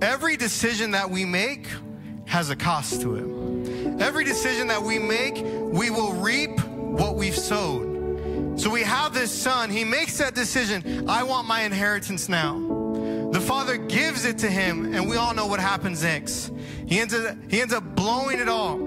every 0.00 0.36
decision 0.36 0.92
that 0.92 1.10
we 1.10 1.24
make 1.24 1.66
has 2.26 2.50
a 2.50 2.56
cost 2.56 3.00
to 3.02 3.14
it. 3.16 4.00
Every 4.00 4.24
decision 4.24 4.66
that 4.68 4.82
we 4.82 4.98
make, 4.98 5.36
we 5.36 5.90
will 5.90 6.12
reap 6.14 6.58
what 6.64 7.16
we've 7.16 7.36
sowed. 7.36 8.58
So 8.58 8.70
we 8.70 8.82
have 8.82 9.14
this 9.14 9.30
son, 9.30 9.70
he 9.70 9.84
makes 9.84 10.18
that 10.18 10.34
decision 10.34 11.08
I 11.08 11.22
want 11.22 11.46
my 11.46 11.62
inheritance 11.62 12.28
now. 12.28 12.83
The 13.34 13.40
father 13.40 13.76
gives 13.76 14.24
it 14.24 14.38
to 14.38 14.48
him, 14.48 14.94
and 14.94 15.08
we 15.08 15.16
all 15.16 15.34
know 15.34 15.48
what 15.48 15.58
happens 15.58 16.04
next. 16.04 16.52
He 16.86 17.00
ends 17.00 17.12
up, 17.12 17.36
he 17.48 17.60
ends 17.60 17.74
up 17.74 17.82
blowing 17.96 18.38
it 18.38 18.48
all. 18.48 18.78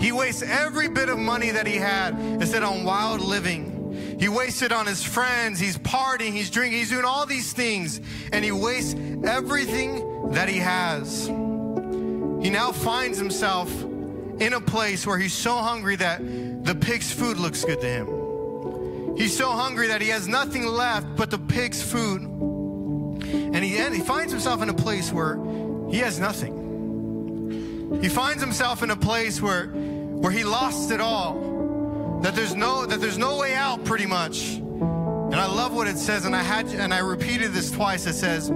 He 0.00 0.12
wastes 0.12 0.40
every 0.40 0.88
bit 0.88 1.10
of 1.10 1.18
money 1.18 1.50
that 1.50 1.66
he 1.66 1.76
had 1.76 2.18
instead 2.18 2.62
on 2.62 2.84
wild 2.84 3.20
living. 3.20 4.16
He 4.18 4.30
wasted 4.30 4.72
it 4.72 4.74
on 4.74 4.86
his 4.86 5.02
friends. 5.04 5.60
He's 5.60 5.76
partying. 5.76 6.32
He's 6.32 6.48
drinking. 6.48 6.78
He's 6.78 6.88
doing 6.88 7.04
all 7.04 7.26
these 7.26 7.52
things. 7.52 8.00
And 8.32 8.42
he 8.42 8.50
wastes 8.50 8.98
everything 9.24 10.30
that 10.30 10.48
he 10.48 10.56
has. 10.56 11.26
He 11.26 12.48
now 12.48 12.72
finds 12.72 13.18
himself 13.18 13.70
in 14.40 14.54
a 14.54 14.60
place 14.62 15.06
where 15.06 15.18
he's 15.18 15.34
so 15.34 15.54
hungry 15.56 15.96
that 15.96 16.20
the 16.64 16.74
pig's 16.74 17.12
food 17.12 17.36
looks 17.36 17.62
good 17.62 17.82
to 17.82 17.86
him. 17.86 19.16
He's 19.18 19.36
so 19.36 19.50
hungry 19.50 19.88
that 19.88 20.00
he 20.00 20.08
has 20.08 20.26
nothing 20.26 20.64
left 20.64 21.14
but 21.14 21.30
the 21.30 21.38
pig's 21.38 21.82
food. 21.82 22.37
He, 23.78 23.96
he 23.96 24.02
finds 24.02 24.32
himself 24.32 24.62
in 24.62 24.68
a 24.68 24.74
place 24.74 25.12
where 25.12 25.36
he 25.90 25.98
has 25.98 26.18
nothing. 26.18 27.98
He 28.02 28.08
finds 28.08 28.42
himself 28.42 28.82
in 28.82 28.90
a 28.90 28.96
place 28.96 29.40
where, 29.40 29.66
where 29.66 30.32
he 30.32 30.44
lost 30.44 30.90
it 30.90 31.00
all. 31.00 32.20
That 32.22 32.34
there's 32.34 32.54
no, 32.54 32.84
that 32.84 33.00
there's 33.00 33.18
no 33.18 33.38
way 33.38 33.54
out 33.54 33.84
pretty 33.84 34.06
much. 34.06 34.56
And 34.56 35.36
I 35.36 35.46
love 35.46 35.74
what 35.74 35.86
it 35.86 35.96
says, 35.98 36.24
and 36.24 36.34
I 36.34 36.42
had, 36.42 36.66
and 36.66 36.92
I 36.92 36.98
repeated 36.98 37.52
this 37.52 37.70
twice. 37.70 38.06
It 38.06 38.14
says, 38.14 38.50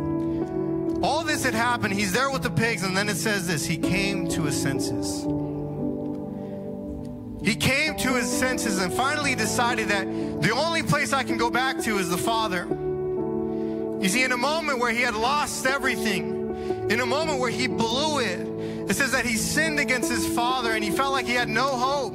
all 1.02 1.24
this 1.24 1.44
had 1.44 1.54
happened. 1.54 1.94
He's 1.94 2.12
there 2.12 2.30
with 2.30 2.42
the 2.42 2.50
pigs, 2.50 2.82
and 2.82 2.96
then 2.96 3.08
it 3.08 3.16
says 3.16 3.46
this: 3.46 3.64
He 3.64 3.76
came 3.76 4.28
to 4.28 4.44
his 4.44 4.60
senses. 4.60 5.22
He 7.44 7.56
came 7.56 7.96
to 7.96 8.14
his 8.14 8.30
senses 8.30 8.80
and 8.80 8.92
finally 8.92 9.34
decided 9.34 9.88
that 9.88 10.06
the 10.42 10.52
only 10.52 10.82
place 10.84 11.12
I 11.12 11.24
can 11.24 11.36
go 11.36 11.50
back 11.50 11.80
to 11.82 11.98
is 11.98 12.08
the 12.08 12.16
Father. 12.16 12.66
You 14.02 14.08
see, 14.08 14.24
in 14.24 14.32
a 14.32 14.36
moment 14.36 14.80
where 14.80 14.90
he 14.90 15.00
had 15.00 15.14
lost 15.14 15.64
everything, 15.64 16.90
in 16.90 16.98
a 16.98 17.06
moment 17.06 17.38
where 17.38 17.50
he 17.50 17.68
blew 17.68 18.18
it, 18.18 18.40
it 18.90 18.94
says 18.96 19.12
that 19.12 19.24
he 19.24 19.36
sinned 19.36 19.78
against 19.78 20.10
his 20.10 20.26
father 20.26 20.72
and 20.72 20.82
he 20.82 20.90
felt 20.90 21.12
like 21.12 21.24
he 21.24 21.34
had 21.34 21.48
no 21.48 21.68
hope. 21.68 22.12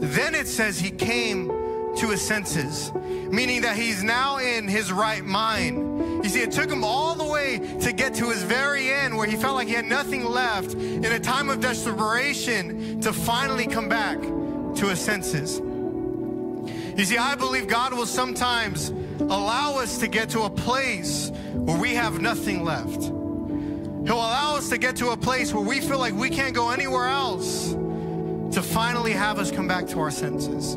Then 0.00 0.36
it 0.36 0.46
says 0.46 0.78
he 0.78 0.92
came 0.92 1.48
to 1.96 2.06
his 2.08 2.22
senses, 2.22 2.92
meaning 2.94 3.62
that 3.62 3.76
he's 3.76 4.04
now 4.04 4.38
in 4.38 4.68
his 4.68 4.92
right 4.92 5.24
mind. 5.24 6.22
You 6.22 6.30
see, 6.30 6.40
it 6.40 6.52
took 6.52 6.70
him 6.70 6.84
all 6.84 7.16
the 7.16 7.24
way 7.24 7.58
to 7.80 7.92
get 7.92 8.14
to 8.14 8.30
his 8.30 8.44
very 8.44 8.88
end 8.88 9.16
where 9.16 9.26
he 9.26 9.36
felt 9.36 9.56
like 9.56 9.66
he 9.66 9.74
had 9.74 9.86
nothing 9.86 10.24
left 10.24 10.74
in 10.74 11.04
a 11.04 11.18
time 11.18 11.50
of 11.50 11.58
desperation 11.60 13.00
to 13.00 13.12
finally 13.12 13.66
come 13.66 13.88
back 13.88 14.20
to 14.20 14.86
his 14.86 15.00
senses. 15.00 15.58
You 15.58 17.04
see, 17.04 17.18
I 17.18 17.34
believe 17.34 17.66
God 17.66 17.92
will 17.92 18.06
sometimes 18.06 18.92
allow 19.20 19.76
us 19.78 19.98
to 19.98 20.08
get 20.08 20.30
to 20.30 20.42
a 20.42 20.50
place 20.50 21.30
where 21.52 21.78
we 21.78 21.94
have 21.94 22.20
nothing 22.20 22.64
left. 22.64 23.02
He'll 23.02 24.16
allow 24.16 24.56
us 24.56 24.68
to 24.70 24.78
get 24.78 24.96
to 24.96 25.10
a 25.10 25.16
place 25.16 25.52
where 25.52 25.64
we 25.64 25.80
feel 25.80 25.98
like 25.98 26.14
we 26.14 26.30
can't 26.30 26.54
go 26.54 26.70
anywhere 26.70 27.08
else 27.08 27.72
to 27.72 28.62
finally 28.62 29.12
have 29.12 29.38
us 29.38 29.50
come 29.50 29.68
back 29.68 29.86
to 29.88 30.00
our 30.00 30.10
senses. 30.10 30.76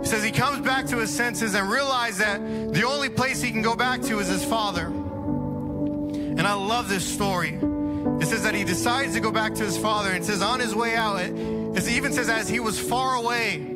He 0.00 0.08
says 0.08 0.24
he 0.24 0.32
comes 0.32 0.60
back 0.60 0.86
to 0.88 0.98
his 0.98 1.10
senses 1.10 1.54
and 1.54 1.70
realizes 1.70 2.18
that 2.18 2.40
the 2.74 2.82
only 2.82 3.08
place 3.08 3.40
he 3.40 3.50
can 3.50 3.62
go 3.62 3.76
back 3.76 4.02
to 4.02 4.18
is 4.18 4.28
his 4.28 4.44
father. 4.44 4.86
And 4.86 6.42
I 6.42 6.54
love 6.54 6.88
this 6.88 7.06
story. 7.06 7.58
It 8.20 8.26
says 8.26 8.42
that 8.42 8.54
he 8.54 8.64
decides 8.64 9.14
to 9.14 9.20
go 9.20 9.30
back 9.30 9.54
to 9.54 9.64
his 9.64 9.78
father 9.78 10.10
and 10.10 10.24
says 10.24 10.42
on 10.42 10.60
his 10.60 10.74
way 10.74 10.96
out, 10.96 11.20
it, 11.20 11.32
it 11.76 11.88
even 11.88 12.12
says 12.12 12.28
as 12.28 12.48
he 12.48 12.58
was 12.58 12.78
far 12.78 13.14
away, 13.14 13.71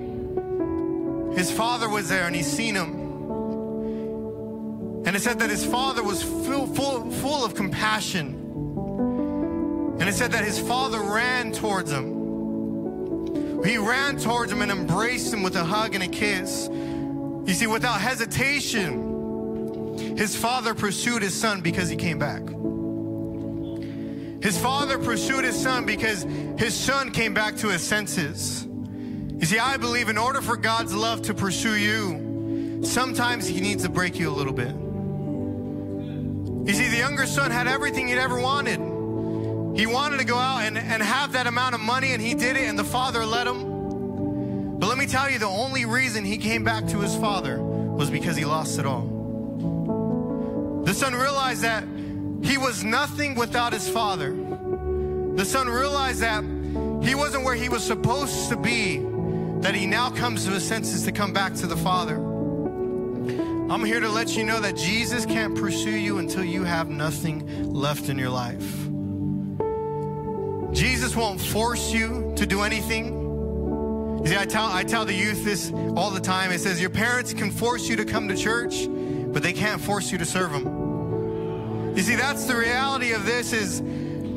his 1.37 1.53
father 1.53 1.89
was 1.89 2.09
there 2.09 2.27
and 2.27 2.35
he's 2.35 2.51
seen 2.51 2.75
him. 2.75 3.07
And 5.07 5.15
it 5.15 5.21
said 5.21 5.39
that 5.39 5.51
his 5.51 5.65
father 5.65 6.03
was 6.03 6.23
full, 6.23 6.67
full, 6.67 7.11
full 7.11 7.45
of 7.45 7.55
compassion. 7.55 8.35
And 10.01 10.09
it 10.09 10.15
said 10.15 10.33
that 10.33 10.45
his 10.45 10.59
father 10.59 11.01
ran 11.01 11.53
towards 11.53 11.93
him. 11.93 13.65
He 13.65 13.79
ran 13.79 14.19
towards 14.19 14.51
him 14.51 14.63
and 14.63 14.73
embraced 14.73 15.33
him 15.33 15.43
with 15.43 15.57
a 15.57 15.65
hug 15.65 15.95
and 15.95 16.03
a 16.03 16.09
kiss. 16.09 16.69
You 16.71 17.55
see, 17.55 17.67
without 17.67 18.01
hesitation, 18.01 20.17
his 20.17 20.35
father 20.35 20.75
pursued 20.75 21.23
his 21.23 21.35
son 21.35 21.61
because 21.61 21.89
he 21.89 21.97
came 21.97 22.19
back. 22.19 22.43
His 24.43 24.59
father 24.59 24.99
pursued 24.99 25.45
his 25.45 25.61
son 25.61 25.87
because 25.87 26.23
his 26.59 26.75
son 26.75 27.11
came 27.11 27.35
back 27.35 27.57
to 27.59 27.69
his 27.69 27.83
senses. 27.83 28.67
You 29.39 29.45
see, 29.45 29.59
I 29.59 29.77
believe 29.77 30.09
in 30.09 30.17
order 30.17 30.41
for 30.41 30.57
God's 30.57 30.95
love 30.95 31.23
to 31.23 31.35
pursue 31.35 31.77
you, 31.77 32.83
sometimes 32.85 33.47
He 33.47 33.61
needs 33.61 33.83
to 33.83 33.91
break 33.91 34.19
you 34.19 34.31
a 34.31 34.33
little 34.33 34.55
bit. 34.55 34.75
You 36.67 36.75
see, 36.75 36.89
the 36.89 36.97
younger 36.97 37.27
son 37.27 37.51
had 37.51 37.69
everything 37.69 38.09
he'd 38.09 38.19
ever 38.19 38.41
wanted. 38.41 38.81
He 39.79 39.87
wanted 39.87 40.19
to 40.21 40.25
go 40.25 40.37
out 40.37 40.63
and, 40.63 40.79
and 40.79 41.03
have 41.03 41.33
that 41.33 41.47
amount 41.47 41.75
of 41.75 41.83
money, 41.83 42.13
and 42.13 42.23
he 42.23 42.35
did 42.35 42.57
it, 42.57 42.65
and 42.65 42.79
the 42.79 42.85
father 42.85 43.27
let 43.27 43.47
him. 43.47 44.79
But 44.79 44.89
let 44.89 44.97
me 44.97 45.07
tell 45.07 45.31
you, 45.31 45.39
the 45.39 45.47
only 45.47 45.85
reason 45.85 46.25
he 46.25 46.39
came 46.39 46.65
back 46.65 46.87
to 46.89 46.99
his 47.01 47.15
father 47.15 47.63
was 47.63 48.11
because 48.11 48.37
he 48.37 48.47
lost 48.47 48.79
it 48.79 48.87
all. 48.87 50.83
The 50.87 50.95
son 50.95 51.15
realized 51.15 51.61
that 51.63 51.85
he 52.43 52.57
was 52.57 52.83
nothing 52.85 53.35
without 53.35 53.75
his 53.75 53.87
father. 53.87 54.35
The 55.35 55.45
son 55.45 55.69
realized 55.69 56.21
that 56.21 56.43
he 57.05 57.15
wasn't 57.15 57.45
where 57.45 57.55
he 57.55 57.69
was 57.69 57.85
supposed 57.85 58.49
to 58.49 58.57
be 58.57 58.99
that 59.63 59.75
he 59.75 59.87
now 59.87 60.11
comes 60.11 60.45
to 60.45 60.53
his 60.53 60.67
senses 60.67 61.05
to 61.05 61.13
come 61.13 61.33
back 61.33 61.55
to 61.55 61.67
the 61.67 61.77
Father. 61.77 62.17
I'm 63.69 63.85
here 63.85 63.99
to 63.99 64.09
let 64.09 64.37
you 64.37 64.45
know 64.45 64.61
that 64.61 64.77
Jesus 64.77 65.27
can't 65.27 65.57
pursue 65.57 65.91
you 65.91 66.19
until 66.19 66.45
you 66.45 66.63
have 66.63 66.89
nothing 66.89 67.73
left 67.73 68.09
in 68.09 68.19
your 68.19 68.31
life. 68.31 68.87
Jesus 70.73 71.17
won't 71.17 71.41
force 71.41 71.93
you 71.93 72.33
to 72.37 72.47
do 72.47 72.63
anything. 72.63 73.07
You 74.23 74.27
see, 74.29 74.37
I 74.37 74.45
tell, 74.45 74.67
I 74.67 74.85
tell 74.85 75.05
the 75.05 75.15
youth 75.15 75.45
this 75.45 75.73
all 75.97 76.11
the 76.11 76.21
time. 76.21 76.53
It 76.53 76.61
says, 76.61 76.81
Your 76.81 76.91
parents 76.91 77.33
can 77.33 77.51
force 77.51 77.89
you 77.89 77.97
to 77.97 78.05
come 78.05 78.29
to 78.29 78.37
church, 78.37 78.87
but 78.89 79.43
they 79.43 79.53
can't 79.53 79.81
force 79.81 80.13
you 80.13 80.19
to 80.19 80.25
serve 80.25 80.53
them. 80.53 81.95
You 81.97 82.03
see, 82.03 82.15
that's 82.15 82.45
the 82.45 82.57
reality 82.57 83.13
of 83.13 83.25
this 83.25 83.53
is 83.53 83.81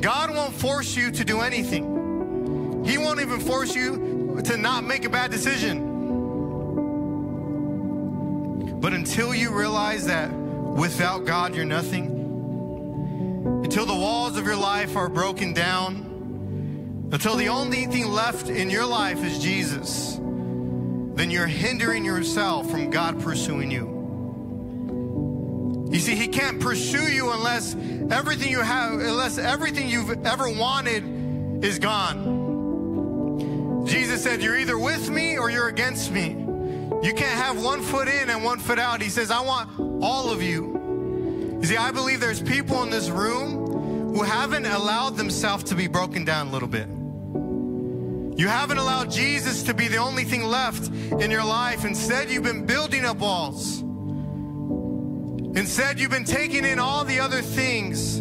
God 0.00 0.34
won't 0.34 0.54
force 0.54 0.96
you 0.96 1.10
to 1.10 1.24
do 1.24 1.40
anything. 1.40 2.84
He 2.84 2.98
won't 2.98 3.20
even 3.20 3.38
force 3.38 3.76
you 3.76 4.09
to 4.44 4.56
not 4.56 4.84
make 4.84 5.04
a 5.04 5.10
bad 5.10 5.30
decision. 5.30 5.90
But 8.80 8.94
until 8.94 9.34
you 9.34 9.50
realize 9.50 10.06
that 10.06 10.32
without 10.32 11.26
God 11.26 11.54
you're 11.54 11.64
nothing, 11.64 12.06
until 13.64 13.86
the 13.86 13.94
walls 13.94 14.36
of 14.36 14.46
your 14.46 14.56
life 14.56 14.96
are 14.96 15.08
broken 15.08 15.52
down, 15.52 17.08
until 17.12 17.36
the 17.36 17.48
only 17.48 17.86
thing 17.86 18.08
left 18.08 18.48
in 18.48 18.70
your 18.70 18.86
life 18.86 19.22
is 19.22 19.38
Jesus, 19.38 20.16
then 20.16 21.30
you're 21.30 21.46
hindering 21.46 22.04
yourself 22.04 22.70
from 22.70 22.88
God 22.90 23.20
pursuing 23.20 23.70
you. 23.70 23.98
You 25.92 25.98
see, 25.98 26.14
He 26.14 26.28
can't 26.28 26.60
pursue 26.60 27.12
you 27.12 27.32
unless 27.32 27.74
everything 28.10 28.50
you 28.50 28.60
have, 28.60 28.92
unless 28.92 29.38
everything 29.38 29.88
you've 29.88 30.24
ever 30.24 30.48
wanted 30.48 31.64
is 31.64 31.78
gone. 31.78 32.39
Jesus 33.90 34.22
said, 34.22 34.40
You're 34.40 34.56
either 34.56 34.78
with 34.78 35.10
me 35.10 35.36
or 35.36 35.50
you're 35.50 35.66
against 35.66 36.12
me. 36.12 36.28
You 37.02 37.12
can't 37.12 37.38
have 37.42 37.60
one 37.60 37.82
foot 37.82 38.06
in 38.06 38.30
and 38.30 38.44
one 38.44 38.60
foot 38.60 38.78
out. 38.78 39.02
He 39.02 39.08
says, 39.08 39.32
I 39.32 39.40
want 39.40 39.68
all 40.02 40.30
of 40.30 40.40
you. 40.40 41.58
You 41.60 41.66
see, 41.66 41.76
I 41.76 41.90
believe 41.90 42.20
there's 42.20 42.40
people 42.40 42.84
in 42.84 42.90
this 42.90 43.08
room 43.08 44.14
who 44.14 44.22
haven't 44.22 44.64
allowed 44.64 45.16
themselves 45.16 45.64
to 45.64 45.74
be 45.74 45.88
broken 45.88 46.24
down 46.24 46.46
a 46.46 46.50
little 46.50 46.68
bit. 46.68 46.88
You 48.38 48.46
haven't 48.46 48.78
allowed 48.78 49.10
Jesus 49.10 49.64
to 49.64 49.74
be 49.74 49.88
the 49.88 49.96
only 49.98 50.24
thing 50.24 50.44
left 50.44 50.88
in 50.88 51.30
your 51.30 51.44
life. 51.44 51.84
Instead, 51.84 52.30
you've 52.30 52.44
been 52.44 52.66
building 52.66 53.04
up 53.04 53.18
walls. 53.18 53.80
Instead, 55.56 55.98
you've 55.98 56.12
been 56.12 56.24
taking 56.24 56.64
in 56.64 56.78
all 56.78 57.04
the 57.04 57.18
other 57.18 57.42
things 57.42 58.20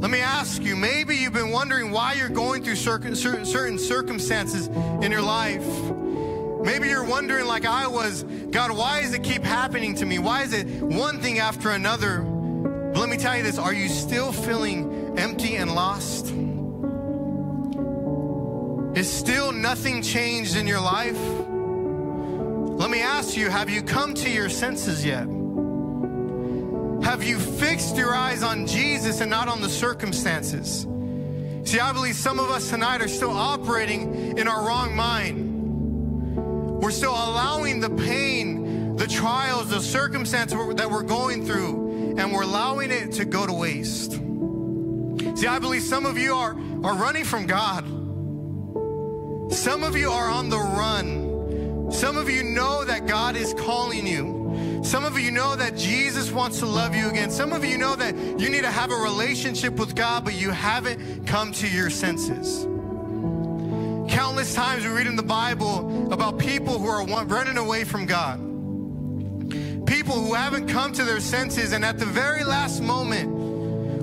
let 0.00 0.12
me 0.12 0.20
ask 0.20 0.62
you 0.62 0.76
maybe 0.76 1.16
you've 1.16 1.32
been 1.32 1.50
wondering 1.50 1.90
why 1.90 2.12
you're 2.12 2.28
going 2.28 2.62
through 2.62 2.76
certain, 2.76 3.16
circumstances 3.16 4.68
in 5.02 5.10
your 5.10 5.22
life. 5.22 5.66
Maybe 6.64 6.88
you're 6.88 7.04
wondering, 7.04 7.46
like 7.46 7.64
I 7.64 7.88
was, 7.88 8.22
God, 8.50 8.70
why 8.76 9.02
does 9.02 9.12
it 9.12 9.24
keep 9.24 9.42
happening 9.42 9.96
to 9.96 10.06
me? 10.06 10.20
Why 10.20 10.44
is 10.44 10.52
it 10.52 10.68
one 10.82 11.20
thing 11.20 11.40
after 11.40 11.70
another? 11.70 12.20
But 12.20 13.00
let 13.00 13.08
me 13.08 13.16
tell 13.16 13.36
you 13.36 13.42
this 13.42 13.58
are 13.58 13.74
you 13.74 13.88
still 13.88 14.30
feeling 14.30 15.18
empty 15.18 15.56
and 15.56 15.74
lost? 15.74 16.26
Is 18.96 19.12
still 19.12 19.50
nothing 19.50 20.00
changed 20.00 20.56
in 20.56 20.68
your 20.68 20.80
life? 20.80 21.18
Let 22.78 22.88
me 22.88 23.00
ask 23.00 23.36
you 23.36 23.50
have 23.50 23.68
you 23.68 23.82
come 23.82 24.14
to 24.14 24.30
your 24.30 24.48
senses 24.48 25.04
yet? 25.04 25.37
Have 27.08 27.24
you 27.24 27.38
fixed 27.38 27.96
your 27.96 28.14
eyes 28.14 28.42
on 28.42 28.66
Jesus 28.66 29.22
and 29.22 29.30
not 29.30 29.48
on 29.48 29.62
the 29.62 29.68
circumstances? 29.70 30.86
See, 31.64 31.80
I 31.80 31.90
believe 31.90 32.14
some 32.14 32.38
of 32.38 32.50
us 32.50 32.68
tonight 32.68 33.00
are 33.00 33.08
still 33.08 33.30
operating 33.30 34.36
in 34.36 34.46
our 34.46 34.66
wrong 34.66 34.94
mind. 34.94 36.36
We're 36.82 36.90
still 36.90 37.12
allowing 37.12 37.80
the 37.80 37.88
pain, 37.88 38.94
the 38.96 39.06
trials, 39.06 39.70
the 39.70 39.80
circumstances 39.80 40.58
that 40.74 40.90
we're 40.90 41.02
going 41.02 41.46
through, 41.46 42.14
and 42.18 42.30
we're 42.30 42.42
allowing 42.42 42.90
it 42.90 43.12
to 43.12 43.24
go 43.24 43.46
to 43.46 43.54
waste. 43.54 44.12
See, 44.12 45.46
I 45.46 45.58
believe 45.58 45.84
some 45.84 46.04
of 46.04 46.18
you 46.18 46.34
are, 46.34 46.52
are 46.84 46.94
running 46.94 47.24
from 47.24 47.46
God. 47.46 47.86
Some 49.50 49.82
of 49.82 49.96
you 49.96 50.10
are 50.10 50.28
on 50.28 50.50
the 50.50 50.58
run. 50.58 51.90
Some 51.90 52.18
of 52.18 52.28
you 52.28 52.44
know 52.44 52.84
that 52.84 53.06
God 53.06 53.34
is 53.34 53.54
calling 53.54 54.06
you. 54.06 54.37
Some 54.82 55.04
of 55.04 55.18
you 55.18 55.30
know 55.30 55.56
that 55.56 55.76
Jesus 55.76 56.30
wants 56.30 56.60
to 56.60 56.66
love 56.66 56.94
you 56.94 57.08
again. 57.08 57.30
Some 57.30 57.52
of 57.52 57.64
you 57.64 57.76
know 57.78 57.96
that 57.96 58.16
you 58.16 58.48
need 58.48 58.62
to 58.62 58.70
have 58.70 58.90
a 58.90 58.96
relationship 58.96 59.74
with 59.74 59.94
God, 59.94 60.24
but 60.24 60.34
you 60.34 60.50
haven't 60.50 61.26
come 61.26 61.52
to 61.52 61.68
your 61.68 61.90
senses. 61.90 62.64
Countless 64.08 64.54
times 64.54 64.84
we 64.84 64.90
read 64.90 65.06
in 65.06 65.16
the 65.16 65.22
Bible 65.22 66.12
about 66.12 66.38
people 66.38 66.78
who 66.78 66.88
are 66.88 67.04
running 67.24 67.58
away 67.58 67.84
from 67.84 68.06
God. 68.06 68.38
People 69.86 70.14
who 70.14 70.34
haven't 70.34 70.68
come 70.68 70.92
to 70.92 71.04
their 71.04 71.20
senses, 71.20 71.72
and 71.72 71.84
at 71.84 71.98
the 71.98 72.06
very 72.06 72.44
last 72.44 72.80
moment 72.82 73.30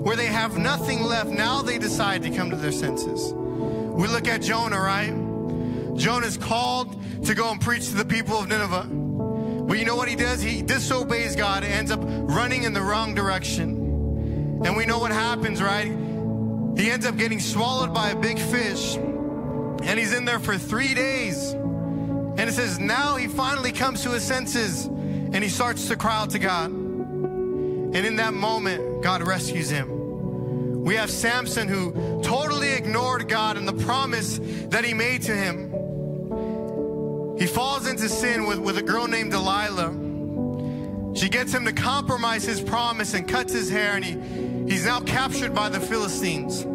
where 0.01 0.15
they 0.15 0.27
have 0.27 0.57
nothing 0.57 1.01
left, 1.03 1.29
now 1.29 1.61
they 1.61 1.77
decide 1.77 2.21
to 2.23 2.29
come 2.29 2.49
to 2.49 2.55
their 2.55 2.71
senses. 2.71 3.33
We 3.33 4.07
look 4.07 4.27
at 4.27 4.41
Jonah, 4.41 4.79
right? 4.79 5.13
Jonah's 5.95 6.37
called 6.37 6.95
to 7.25 7.33
go 7.33 7.49
and 7.49 7.59
preach 7.61 7.87
to 7.89 7.95
the 7.95 8.05
people 8.05 8.37
of 8.37 8.47
Nineveh. 8.47 9.04
But 9.67 9.79
you 9.79 9.85
know 9.85 9.95
what 9.95 10.07
he 10.07 10.15
does? 10.15 10.41
He 10.41 10.61
disobeys 10.61 11.35
God 11.35 11.63
and 11.63 11.73
ends 11.73 11.91
up 11.91 11.99
running 12.03 12.63
in 12.63 12.73
the 12.73 12.81
wrong 12.81 13.15
direction. 13.15 14.61
And 14.63 14.77
we 14.77 14.85
know 14.85 14.99
what 14.99 15.11
happens, 15.11 15.61
right? 15.61 15.87
He 16.77 16.91
ends 16.91 17.05
up 17.05 17.17
getting 17.17 17.39
swallowed 17.39 17.93
by 17.93 18.11
a 18.11 18.15
big 18.15 18.37
fish. 18.37 18.95
And 18.95 19.99
he's 19.99 20.13
in 20.13 20.25
there 20.25 20.39
for 20.39 20.57
three 20.57 20.93
days. 20.93 21.53
And 21.53 22.41
it 22.41 22.53
says, 22.53 22.79
now 22.79 23.15
he 23.15 23.27
finally 23.27 23.71
comes 23.71 24.03
to 24.03 24.11
his 24.11 24.23
senses 24.23 24.85
and 24.85 25.43
he 25.43 25.49
starts 25.49 25.87
to 25.87 25.95
cry 25.95 26.21
out 26.21 26.29
to 26.31 26.39
God. 26.39 26.69
And 26.69 27.95
in 27.95 28.17
that 28.17 28.33
moment, 28.33 29.01
God 29.01 29.21
rescues 29.25 29.69
him. 29.69 30.83
We 30.83 30.95
have 30.95 31.09
Samson 31.09 31.67
who 31.67 32.21
totally 32.21 32.73
ignored 32.73 33.27
God 33.27 33.57
and 33.57 33.67
the 33.67 33.85
promise 33.85 34.39
that 34.69 34.85
he 34.85 34.93
made 34.93 35.23
to 35.23 35.35
him. 35.35 35.71
He 37.45 37.51
falls 37.51 37.85
into 37.85 38.09
sin 38.09 38.47
with, 38.47 38.57
with 38.57 38.79
a 38.79 38.81
girl 38.81 39.05
named 39.07 39.29
Delilah. 39.29 39.93
She 41.15 41.29
gets 41.29 41.53
him 41.53 41.63
to 41.65 41.73
compromise 41.73 42.43
his 42.43 42.59
promise 42.59 43.13
and 43.13 43.27
cuts 43.27 43.53
his 43.53 43.69
hair, 43.69 43.91
and 43.95 44.03
he, 44.03 44.73
he's 44.73 44.83
now 44.87 44.99
captured 45.01 45.53
by 45.53 45.69
the 45.69 45.79
Philistines 45.79 46.65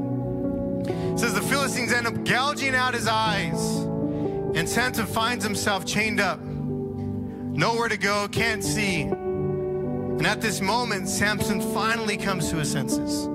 says 1.19 1.35
the 1.35 1.43
Philistines 1.43 1.93
end 1.93 2.07
up 2.07 2.25
gouging 2.25 2.77
out 2.77 2.95
his 2.95 3.09
eyes, 3.09 3.81
and 4.55 4.69
Samson 4.69 5.07
finds 5.07 5.45
himself 5.45 5.85
chained 5.85 6.21
up, 6.21 6.41
nowhere 6.41 7.89
to 7.89 7.97
go, 7.97 8.29
can't 8.29 8.63
see. 8.63 9.03
And 9.03 10.25
at 10.25 10.41
this 10.41 10.61
moment, 10.61 11.09
Samson 11.09 11.61
finally 11.75 12.17
comes 12.17 12.49
to 12.51 12.59
his 12.59 12.71
senses. 12.71 13.27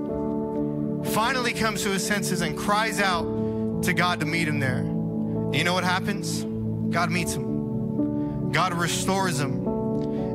Finally 1.14 1.52
comes 1.52 1.82
to 1.82 1.90
his 1.90 2.04
senses 2.04 2.40
and 2.40 2.56
cries 2.56 2.98
out 2.98 3.82
to 3.82 3.92
God 3.92 4.20
to 4.20 4.26
meet 4.26 4.48
him 4.48 4.58
there. 4.58 4.78
And 4.78 5.54
you 5.54 5.64
know 5.64 5.74
what 5.74 5.84
happens? 5.84 6.46
God 6.90 7.10
meets 7.10 7.34
him. 7.34 8.52
God 8.52 8.74
restores 8.74 9.40
him. 9.40 9.66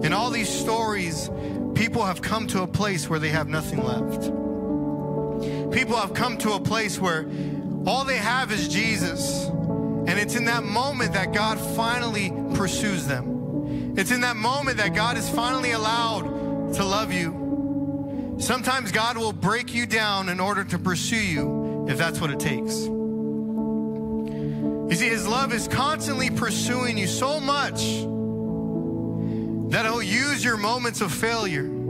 In 0.03 0.13
all 0.13 0.29
these 0.29 0.50
stories, 0.50 1.29
people 1.75 2.03
have 2.03 2.22
come 2.22 2.48
to 2.48 2.64
a 2.64 2.68
place 2.68 3.09
where 3.09 3.20
they 3.20 3.29
have 3.29 3.48
nothing 3.48 3.83
left. 3.83 4.24
People 5.72 5.96
have 5.96 6.14
come 6.14 6.37
to 6.40 6.53
a 6.53 6.59
place 6.59 7.00
where 7.00 7.25
all 7.85 8.03
they 8.03 8.18
have 8.18 8.51
is 8.51 8.68
Jesus. 8.68 9.46
And 9.48 10.09
it's 10.09 10.35
in 10.35 10.46
that 10.46 10.64
moment 10.64 11.14
that 11.14 11.33
God 11.33 11.59
finally 11.75 12.31
pursues 12.55 13.07
them. 13.07 13.96
It's 13.98 14.11
in 14.11 14.22
that 14.22 14.35
moment 14.35 14.77
that 14.77 14.94
God 14.94 15.18
is 15.18 15.29
finally 15.29 15.72
allowed 15.72 16.74
to 16.74 16.83
love 16.83 17.14
you. 17.14 18.37
Sometimes 18.40 18.92
God 18.92 19.18
will 19.18 19.33
break 19.33 19.74
you 19.74 19.85
down 19.85 20.29
in 20.29 20.40
order 20.40 20.64
to 20.64 20.79
pursue 20.79 21.16
you 21.16 21.85
if 21.87 21.98
that's 21.98 22.20
what 22.20 22.31
it 22.31 22.40
takes. 22.40 22.87
You 24.92 24.98
see, 24.98 25.10
His 25.10 25.27
love 25.27 25.51
is 25.54 25.68
constantly 25.68 26.30
pursuing 26.30 27.00
you 27.00 27.08
so 27.08 27.40
much 27.40 27.82
that 29.72 29.86
He'll 29.86 30.04
use 30.04 30.44
your 30.44 30.58
moments 30.58 31.01
of 31.01 31.12
failure 31.12 31.82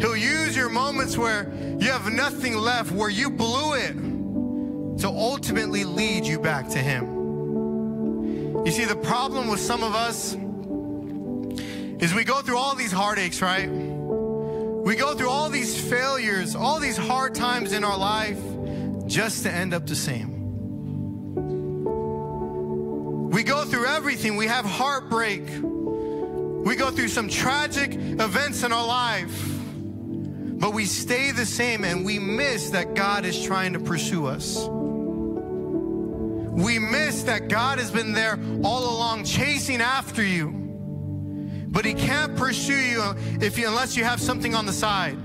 He'll 0.00 0.16
use 0.16 0.54
your 0.54 0.68
moments 0.68 1.16
where 1.16 1.50
you 1.78 1.90
have 1.90 2.12
nothing 2.12 2.54
left, 2.54 2.92
where 2.92 3.08
you 3.08 3.30
blew 3.30 3.72
it, 3.74 3.94
to 5.00 5.08
ultimately 5.08 5.84
lead 5.84 6.26
you 6.26 6.38
back 6.38 6.68
to 6.70 6.78
Him. 6.78 8.64
You 8.66 8.70
see, 8.72 8.84
the 8.84 8.96
problem 8.96 9.48
with 9.48 9.60
some 9.60 9.82
of 9.82 9.94
us 9.94 10.34
is 12.02 12.12
we 12.12 12.24
go 12.24 12.42
through 12.42 12.58
all 12.58 12.74
these 12.74 12.92
heartaches, 12.92 13.40
right? 13.40 13.70
We 13.70 14.96
go 14.96 15.14
through 15.14 15.30
all 15.30 15.48
these 15.48 15.80
failures, 15.88 16.54
all 16.54 16.78
these 16.78 16.98
hard 16.98 17.34
times 17.34 17.72
in 17.72 17.82
our 17.82 17.96
life 17.96 18.38
just 19.06 19.44
to 19.44 19.50
end 19.50 19.72
up 19.72 19.86
the 19.86 19.96
same. 19.96 20.35
We 23.30 23.42
go 23.42 23.64
through 23.64 23.86
everything. 23.86 24.36
We 24.36 24.46
have 24.46 24.64
heartbreak. 24.64 25.42
We 25.60 26.76
go 26.76 26.90
through 26.90 27.08
some 27.08 27.28
tragic 27.28 27.92
events 27.94 28.62
in 28.62 28.72
our 28.72 28.86
life. 28.86 29.42
But 30.58 30.72
we 30.72 30.86
stay 30.86 31.32
the 31.32 31.44
same 31.44 31.84
and 31.84 32.04
we 32.04 32.18
miss 32.18 32.70
that 32.70 32.94
God 32.94 33.24
is 33.24 33.42
trying 33.44 33.74
to 33.74 33.78
pursue 33.80 34.26
us. 34.26 34.66
We 36.56 36.78
miss 36.78 37.24
that 37.24 37.48
God 37.48 37.78
has 37.78 37.90
been 37.90 38.12
there 38.12 38.38
all 38.64 38.96
along 38.96 39.24
chasing 39.24 39.82
after 39.82 40.22
you. 40.22 40.50
But 41.68 41.84
he 41.84 41.92
can't 41.92 42.34
pursue 42.36 42.72
you 42.72 43.14
if 43.40 43.58
you, 43.58 43.68
unless 43.68 43.96
you 43.96 44.04
have 44.04 44.20
something 44.20 44.54
on 44.54 44.64
the 44.64 44.72
side. 44.72 45.18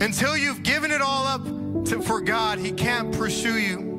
Until 0.00 0.36
you've 0.36 0.62
given 0.62 0.90
it 0.90 1.02
all 1.02 1.26
up 1.26 1.44
to, 1.88 2.00
for 2.00 2.22
God, 2.22 2.58
he 2.58 2.72
can't 2.72 3.12
pursue 3.12 3.58
you. 3.58 3.89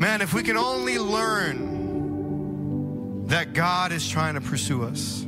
Man, 0.00 0.22
if 0.22 0.32
we 0.32 0.42
can 0.42 0.56
only 0.56 0.98
learn 0.98 1.78
that 3.26 3.52
God 3.52 3.92
is 3.92 4.08
trying 4.08 4.32
to 4.32 4.40
pursue 4.40 4.82
us. 4.82 5.26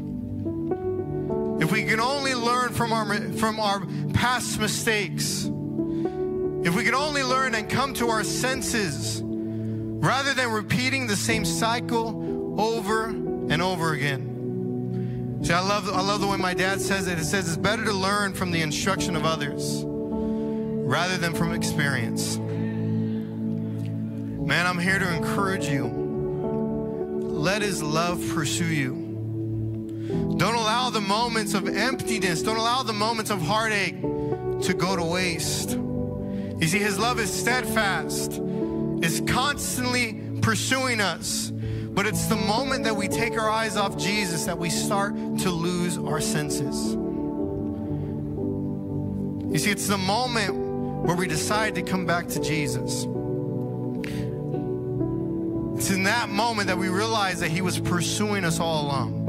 If 1.63 1.71
we 1.71 1.85
can 1.85 2.01
only 2.01 2.35
learn 2.35 2.73
from 2.73 2.91
our, 2.91 3.15
from 3.33 3.61
our 3.61 3.87
past 4.15 4.59
mistakes, 4.59 5.45
if 5.45 6.75
we 6.75 6.85
can 6.85 6.95
only 6.95 7.23
learn 7.23 7.55
and 7.55 7.69
come 7.69 7.93
to 7.95 8.09
our 8.09 8.25
senses 8.25 9.21
rather 9.23 10.33
than 10.33 10.51
repeating 10.51 11.07
the 11.07 11.17
same 11.17 11.45
cycle 11.45 12.59
over 12.59 13.09
and 13.09 13.61
over 13.61 13.93
again. 13.93 15.41
See, 15.45 15.53
I 15.53 15.61
love, 15.61 15.87
I 15.91 16.01
love 16.01 16.23
the 16.23 16.29
way 16.29 16.39
my 16.39 16.55
dad 16.55 16.81
says 16.81 17.09
it. 17.09 17.19
It 17.19 17.27
says 17.27 17.47
it's 17.47 17.59
better 17.59 17.85
to 17.85 17.93
learn 17.93 18.33
from 18.33 18.51
the 18.51 18.63
instruction 18.63 19.17
of 19.17 19.27
others 19.27 19.83
rather 19.85 21.19
than 21.19 21.35
from 21.35 21.53
experience. 21.53 22.39
Man, 24.53 24.67
I'm 24.67 24.79
here 24.79 24.99
to 24.99 25.11
encourage 25.17 25.67
you. 25.67 25.87
Let 25.87 27.63
his 27.63 27.83
love 27.83 28.23
pursue 28.35 28.67
you. 28.67 28.93
Don't 30.37 30.55
allow 30.55 30.91
the 30.91 31.01
moments 31.01 31.55
of 31.55 31.67
emptiness, 31.67 32.43
don't 32.43 32.59
allow 32.59 32.83
the 32.83 32.93
moments 32.93 33.31
of 33.31 33.41
heartache 33.41 33.99
to 34.03 34.75
go 34.77 34.95
to 34.95 35.03
waste. 35.03 35.71
You 35.71 36.67
see, 36.67 36.81
His 36.81 36.99
love 36.99 37.19
is 37.19 37.33
steadfast, 37.33 38.43
is 39.03 39.23
constantly 39.27 40.21
pursuing 40.43 41.01
us. 41.01 41.51
But 41.51 42.05
it's 42.07 42.27
the 42.27 42.37
moment 42.37 42.85
that 42.85 42.95
we 42.95 43.09
take 43.09 43.39
our 43.39 43.49
eyes 43.49 43.79
off 43.79 43.97
Jesus 43.97 44.45
that 44.45 44.59
we 44.59 44.69
start 44.69 45.15
to 45.15 45.51
lose 45.51 45.97
our 45.97 46.21
senses. 46.21 46.93
You 49.51 49.59
see, 49.59 49.71
it's 49.71 49.87
the 49.87 49.97
moment 49.97 51.07
where 51.07 51.17
we 51.17 51.27
decide 51.27 51.75
to 51.77 51.83
come 51.83 52.05
back 52.05 52.29
to 52.29 52.39
Jesus. 52.39 53.07
It's 55.77 55.91
in 55.91 56.05
that 56.05 56.29
moment 56.29 56.69
that 56.69 56.79
we 56.79 56.89
realize 56.89 57.41
that 57.41 57.51
He 57.51 57.63
was 57.63 57.79
pursuing 57.79 58.45
us 58.45 58.61
all 58.61 58.87
along. 58.87 59.23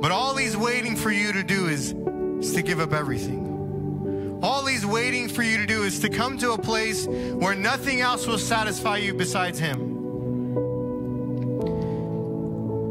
But 0.00 0.12
all 0.12 0.34
he's 0.34 0.56
waiting 0.56 0.96
for 0.96 1.10
you 1.10 1.32
to 1.32 1.42
do 1.42 1.66
is, 1.66 1.92
is 2.40 2.54
to 2.54 2.62
give 2.62 2.80
up 2.80 2.94
everything. 2.94 4.40
All 4.42 4.64
he's 4.64 4.86
waiting 4.86 5.28
for 5.28 5.42
you 5.42 5.58
to 5.58 5.66
do 5.66 5.82
is 5.82 6.00
to 6.00 6.08
come 6.08 6.38
to 6.38 6.52
a 6.52 6.58
place 6.58 7.06
where 7.06 7.54
nothing 7.54 8.00
else 8.00 8.26
will 8.26 8.38
satisfy 8.38 8.96
you 8.96 9.12
besides 9.12 9.58
him. 9.58 9.90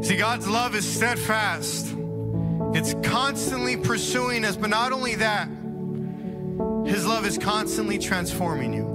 See, 0.04 0.16
God's 0.16 0.48
love 0.48 0.76
is 0.76 0.86
steadfast. 0.88 1.94
It's 2.74 2.94
constantly 3.02 3.76
pursuing 3.76 4.44
us, 4.44 4.56
but 4.56 4.70
not 4.70 4.92
only 4.92 5.16
that, 5.16 5.48
His 6.86 7.04
love 7.04 7.26
is 7.26 7.36
constantly 7.36 7.98
transforming 7.98 8.72
you. 8.72 8.89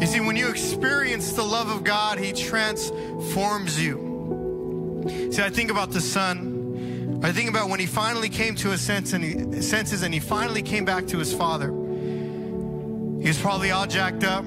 You 0.00 0.06
see, 0.06 0.20
when 0.20 0.36
you 0.36 0.48
experience 0.48 1.32
the 1.32 1.42
love 1.42 1.68
of 1.68 1.84
God, 1.84 2.18
He 2.18 2.32
transforms 2.32 3.80
you. 3.82 5.02
See, 5.30 5.42
I 5.42 5.50
think 5.50 5.70
about 5.70 5.90
the 5.90 6.00
Son. 6.00 7.20
I 7.22 7.32
think 7.32 7.48
about 7.50 7.68
when 7.68 7.80
He 7.80 7.86
finally 7.86 8.28
came 8.28 8.54
to 8.56 8.70
his 8.70 8.80
sense 8.80 9.12
and 9.12 9.24
he, 9.24 9.62
senses 9.62 10.02
and 10.02 10.12
He 10.14 10.20
finally 10.20 10.62
came 10.62 10.84
back 10.84 11.06
to 11.08 11.18
His 11.18 11.32
Father. 11.32 11.68
He 11.68 13.28
was 13.28 13.40
probably 13.40 13.70
all 13.70 13.86
jacked 13.86 14.24
up. 14.24 14.44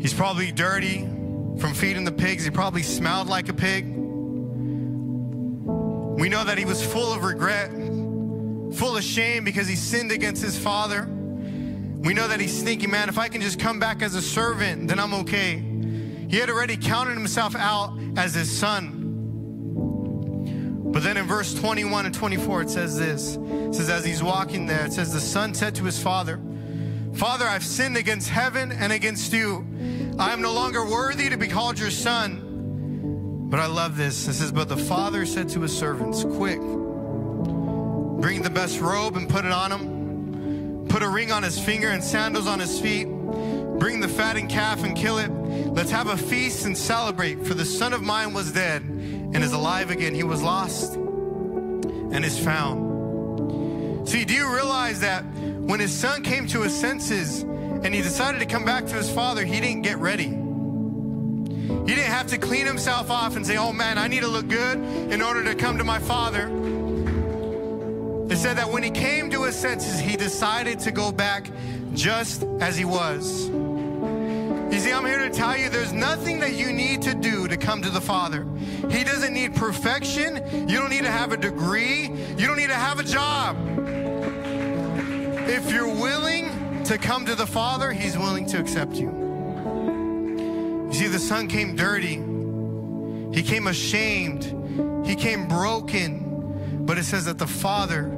He's 0.00 0.12
probably 0.12 0.52
dirty 0.52 1.00
from 1.58 1.74
feeding 1.74 2.04
the 2.04 2.12
pigs. 2.12 2.44
He 2.44 2.50
probably 2.50 2.82
smelled 2.82 3.28
like 3.28 3.48
a 3.48 3.54
pig. 3.54 3.86
We 6.18 6.28
know 6.28 6.44
that 6.44 6.58
he 6.58 6.64
was 6.64 6.84
full 6.84 7.12
of 7.12 7.24
regret, 7.24 7.70
full 8.74 8.96
of 8.96 9.04
shame 9.04 9.44
because 9.44 9.68
he 9.68 9.76
sinned 9.76 10.12
against 10.12 10.42
his 10.42 10.58
father. 10.58 11.08
We 12.06 12.14
know 12.14 12.28
that 12.28 12.38
he's 12.38 12.62
thinking, 12.62 12.92
man, 12.92 13.08
if 13.08 13.18
I 13.18 13.26
can 13.26 13.40
just 13.40 13.58
come 13.58 13.80
back 13.80 14.00
as 14.00 14.14
a 14.14 14.22
servant, 14.22 14.86
then 14.86 15.00
I'm 15.00 15.12
okay. 15.12 15.56
He 16.30 16.36
had 16.36 16.48
already 16.48 16.76
counted 16.76 17.14
himself 17.14 17.56
out 17.56 17.98
as 18.16 18.32
his 18.32 18.48
son. 18.48 19.02
But 20.92 21.02
then 21.02 21.16
in 21.16 21.26
verse 21.26 21.52
21 21.52 22.06
and 22.06 22.14
24, 22.14 22.62
it 22.62 22.70
says 22.70 22.96
this. 22.96 23.34
It 23.34 23.74
says, 23.74 23.90
as 23.90 24.04
he's 24.04 24.22
walking 24.22 24.66
there, 24.66 24.86
it 24.86 24.92
says, 24.92 25.12
the 25.12 25.18
son 25.18 25.52
said 25.52 25.74
to 25.74 25.82
his 25.82 26.00
father, 26.00 26.40
Father, 27.14 27.44
I've 27.44 27.64
sinned 27.64 27.96
against 27.96 28.28
heaven 28.28 28.70
and 28.70 28.92
against 28.92 29.32
you. 29.32 29.66
I 30.16 30.32
am 30.32 30.40
no 30.40 30.52
longer 30.52 30.84
worthy 30.88 31.28
to 31.28 31.36
be 31.36 31.48
called 31.48 31.76
your 31.76 31.90
son. 31.90 33.48
But 33.50 33.58
I 33.58 33.66
love 33.66 33.96
this. 33.96 34.28
It 34.28 34.34
says, 34.34 34.52
But 34.52 34.68
the 34.68 34.76
father 34.76 35.26
said 35.26 35.48
to 35.48 35.60
his 35.60 35.76
servants, 35.76 36.22
Quick, 36.22 36.60
bring 38.20 38.42
the 38.42 38.50
best 38.50 38.80
robe 38.80 39.16
and 39.16 39.28
put 39.28 39.44
it 39.44 39.50
on 39.50 39.72
him. 39.72 39.95
Put 40.96 41.02
a 41.02 41.08
ring 41.10 41.30
on 41.30 41.42
his 41.42 41.58
finger 41.58 41.88
and 41.88 42.02
sandals 42.02 42.46
on 42.46 42.58
his 42.58 42.80
feet. 42.80 43.04
Bring 43.04 44.00
the 44.00 44.08
fattened 44.08 44.48
calf 44.48 44.82
and 44.82 44.96
kill 44.96 45.18
it. 45.18 45.28
Let's 45.28 45.90
have 45.90 46.06
a 46.06 46.16
feast 46.16 46.64
and 46.64 46.74
celebrate. 46.74 47.44
For 47.44 47.52
the 47.52 47.66
son 47.66 47.92
of 47.92 48.00
mine 48.00 48.32
was 48.32 48.50
dead 48.50 48.80
and 48.80 49.36
is 49.36 49.52
alive 49.52 49.90
again. 49.90 50.14
He 50.14 50.22
was 50.22 50.42
lost 50.42 50.94
and 50.94 52.24
is 52.24 52.38
found. 52.42 54.08
See, 54.08 54.24
do 54.24 54.32
you 54.32 54.50
realize 54.50 55.00
that 55.00 55.20
when 55.34 55.80
his 55.80 55.92
son 55.92 56.22
came 56.22 56.46
to 56.46 56.62
his 56.62 56.74
senses 56.74 57.42
and 57.42 57.94
he 57.94 58.00
decided 58.00 58.38
to 58.38 58.46
come 58.46 58.64
back 58.64 58.86
to 58.86 58.94
his 58.94 59.10
father, 59.10 59.44
he 59.44 59.60
didn't 59.60 59.82
get 59.82 59.98
ready? 59.98 60.28
He 60.28 61.94
didn't 61.94 62.10
have 62.10 62.28
to 62.28 62.38
clean 62.38 62.64
himself 62.64 63.10
off 63.10 63.36
and 63.36 63.46
say, 63.46 63.58
oh 63.58 63.74
man, 63.74 63.98
I 63.98 64.08
need 64.08 64.20
to 64.20 64.28
look 64.28 64.48
good 64.48 64.78
in 65.12 65.20
order 65.20 65.44
to 65.44 65.54
come 65.56 65.76
to 65.76 65.84
my 65.84 65.98
father. 65.98 66.48
It 68.36 68.40
said 68.40 68.58
that 68.58 68.70
when 68.70 68.82
he 68.82 68.90
came 68.90 69.30
to 69.30 69.44
his 69.44 69.56
senses, 69.56 69.98
he 69.98 70.14
decided 70.14 70.78
to 70.80 70.90
go 70.90 71.10
back 71.10 71.50
just 71.94 72.42
as 72.60 72.76
he 72.76 72.84
was. 72.84 73.48
You 73.48 74.78
see, 74.78 74.92
I'm 74.92 75.06
here 75.06 75.20
to 75.20 75.30
tell 75.30 75.56
you 75.56 75.70
there's 75.70 75.94
nothing 75.94 76.40
that 76.40 76.52
you 76.52 76.70
need 76.70 77.00
to 77.00 77.14
do 77.14 77.48
to 77.48 77.56
come 77.56 77.80
to 77.80 77.88
the 77.88 78.00
Father. 78.00 78.46
He 78.90 79.04
doesn't 79.04 79.32
need 79.32 79.54
perfection. 79.54 80.68
You 80.68 80.76
don't 80.76 80.90
need 80.90 81.04
to 81.04 81.10
have 81.10 81.32
a 81.32 81.38
degree. 81.38 82.10
You 82.36 82.46
don't 82.46 82.58
need 82.58 82.66
to 82.66 82.74
have 82.74 83.00
a 83.00 83.04
job. 83.04 83.56
If 85.48 85.72
you're 85.72 85.88
willing 85.88 86.84
to 86.84 86.98
come 86.98 87.24
to 87.24 87.36
the 87.36 87.46
Father, 87.46 87.90
He's 87.90 88.18
willing 88.18 88.44
to 88.48 88.60
accept 88.60 88.96
you. 88.96 89.08
You 90.88 90.92
see, 90.92 91.06
the 91.06 91.18
son 91.18 91.48
came 91.48 91.74
dirty, 91.74 92.16
he 93.34 93.42
came 93.42 93.66
ashamed, 93.66 95.06
he 95.06 95.16
came 95.16 95.48
broken. 95.48 96.26
But 96.86 96.98
it 96.98 97.04
says 97.04 97.24
that 97.24 97.38
the 97.38 97.48
father 97.48 98.16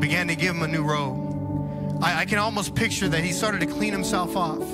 began 0.00 0.28
to 0.28 0.34
give 0.34 0.54
him 0.54 0.62
a 0.62 0.68
new 0.68 0.82
robe. 0.82 2.00
I, 2.02 2.20
I 2.20 2.24
can 2.24 2.38
almost 2.38 2.74
picture 2.74 3.08
that 3.08 3.22
he 3.22 3.32
started 3.32 3.60
to 3.60 3.66
clean 3.66 3.92
himself 3.92 4.36
off. 4.36 4.66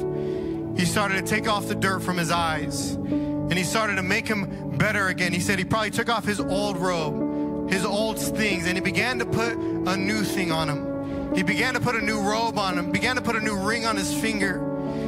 He 0.79 0.85
started 0.85 1.25
to 1.25 1.35
take 1.35 1.49
off 1.49 1.69
the 1.69 1.75
dirt 1.75 2.01
from 2.01 2.17
his 2.17 2.31
eyes 2.31 2.93
and 2.93 3.55
he 3.55 3.65
started 3.65 3.97
to 3.97 4.03
make 4.03 4.29
him 4.29 4.77
better 4.77 5.09
again. 5.09 5.33
He 5.33 5.41
said 5.41 5.59
he 5.59 5.65
probably 5.65 5.91
took 5.91 6.09
off 6.09 6.25
his 6.25 6.41
old 6.41 6.77
robe, 6.77 7.71
his 7.71 7.85
old 7.85 8.19
things, 8.19 8.67
and 8.67 8.77
he 8.77 8.81
began 8.81 9.19
to 9.19 9.27
put 9.27 9.55
a 9.55 9.97
new 9.97 10.23
thing 10.23 10.53
on 10.53 10.69
him. 10.69 11.35
He 11.35 11.43
began 11.43 11.75
to 11.75 11.81
put 11.81 11.95
a 11.95 12.01
new 12.01 12.21
robe 12.21 12.59
on 12.59 12.79
him, 12.79 12.93
began 12.93 13.17
to 13.17 13.23
put 13.23 13.37
a 13.37 13.41
new 13.41 13.57
ring 13.57 13.87
on 13.87 13.97
his 13.97 14.13
finger. 14.13 14.63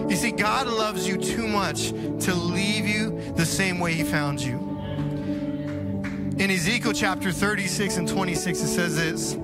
You 0.08 0.16
see, 0.16 0.30
God 0.30 0.68
loves 0.68 1.06
you 1.06 1.18
too 1.18 1.46
much 1.46 1.90
to 1.90 2.34
leave 2.34 2.86
you 2.88 3.32
the 3.32 3.44
same 3.44 3.78
way 3.78 3.92
He 3.92 4.04
found 4.04 4.40
you. 4.40 4.56
In 6.38 6.50
Ezekiel 6.50 6.94
chapter 6.94 7.30
36 7.30 7.98
and 7.98 8.08
26, 8.08 8.60
it 8.60 8.68
says 8.68 8.96
this 8.96 9.36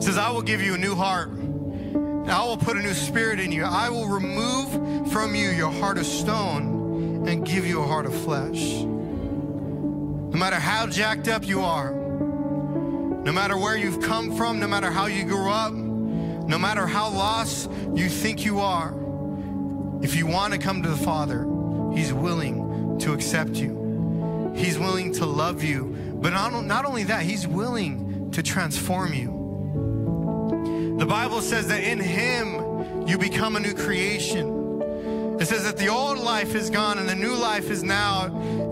Says, 0.00 0.16
I 0.16 0.30
will 0.30 0.42
give 0.42 0.62
you 0.62 0.74
a 0.74 0.78
new 0.78 0.94
heart. 0.94 1.28
And 1.30 2.30
I 2.30 2.44
will 2.44 2.56
put 2.56 2.76
a 2.76 2.80
new 2.80 2.94
spirit 2.94 3.40
in 3.40 3.52
you. 3.52 3.64
I 3.64 3.88
will 3.88 4.06
remove 4.06 5.12
from 5.12 5.34
you 5.34 5.48
your 5.50 5.70
heart 5.70 5.98
of 5.98 6.06
stone 6.06 7.26
and 7.26 7.46
give 7.46 7.66
you 7.66 7.82
a 7.82 7.86
heart 7.86 8.06
of 8.06 8.14
flesh. 8.14 8.82
No 8.82 10.38
matter 10.38 10.56
how 10.56 10.86
jacked 10.86 11.26
up 11.26 11.46
you 11.46 11.62
are, 11.62 11.90
no 11.92 13.32
matter 13.32 13.56
where 13.56 13.76
you've 13.76 14.00
come 14.02 14.36
from, 14.36 14.60
no 14.60 14.68
matter 14.68 14.90
how 14.90 15.06
you 15.06 15.24
grew 15.24 15.50
up, 15.50 15.72
no 15.72 16.58
matter 16.58 16.86
how 16.86 17.10
lost 17.10 17.70
you 17.94 18.08
think 18.08 18.44
you 18.44 18.60
are, 18.60 18.94
if 20.02 20.14
you 20.16 20.26
want 20.26 20.52
to 20.52 20.58
come 20.58 20.82
to 20.82 20.88
the 20.88 20.96
Father, 20.96 21.46
He's 21.94 22.12
willing 22.12 22.98
to 23.00 23.12
accept 23.14 23.56
you. 23.56 24.52
He's 24.54 24.78
willing 24.78 25.12
to 25.14 25.26
love 25.26 25.62
you. 25.62 25.96
But 26.20 26.30
not, 26.30 26.64
not 26.64 26.84
only 26.84 27.04
that, 27.04 27.22
He's 27.22 27.46
willing 27.46 28.30
to 28.32 28.42
transform 28.42 29.14
you. 29.14 29.37
The 30.98 31.06
Bible 31.06 31.40
says 31.42 31.68
that 31.68 31.84
in 31.84 32.00
Him 32.00 33.06
you 33.06 33.18
become 33.18 33.54
a 33.54 33.60
new 33.60 33.72
creation. 33.72 34.82
It 35.40 35.46
says 35.46 35.62
that 35.62 35.76
the 35.76 35.86
old 35.86 36.18
life 36.18 36.56
is 36.56 36.70
gone 36.70 36.98
and 36.98 37.08
the 37.08 37.14
new 37.14 37.36
life 37.36 37.70
is 37.70 37.84
now. 37.84 38.26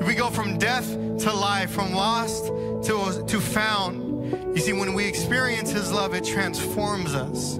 We 0.04 0.16
go 0.16 0.30
from 0.30 0.58
death 0.58 0.90
to 0.90 1.32
life, 1.32 1.70
from 1.70 1.94
lost 1.94 2.46
to, 2.46 3.24
to 3.24 3.40
found. 3.40 4.56
You 4.56 4.58
see, 4.58 4.72
when 4.72 4.92
we 4.92 5.06
experience 5.06 5.70
His 5.70 5.92
love, 5.92 6.14
it 6.14 6.24
transforms 6.24 7.14
us. 7.14 7.58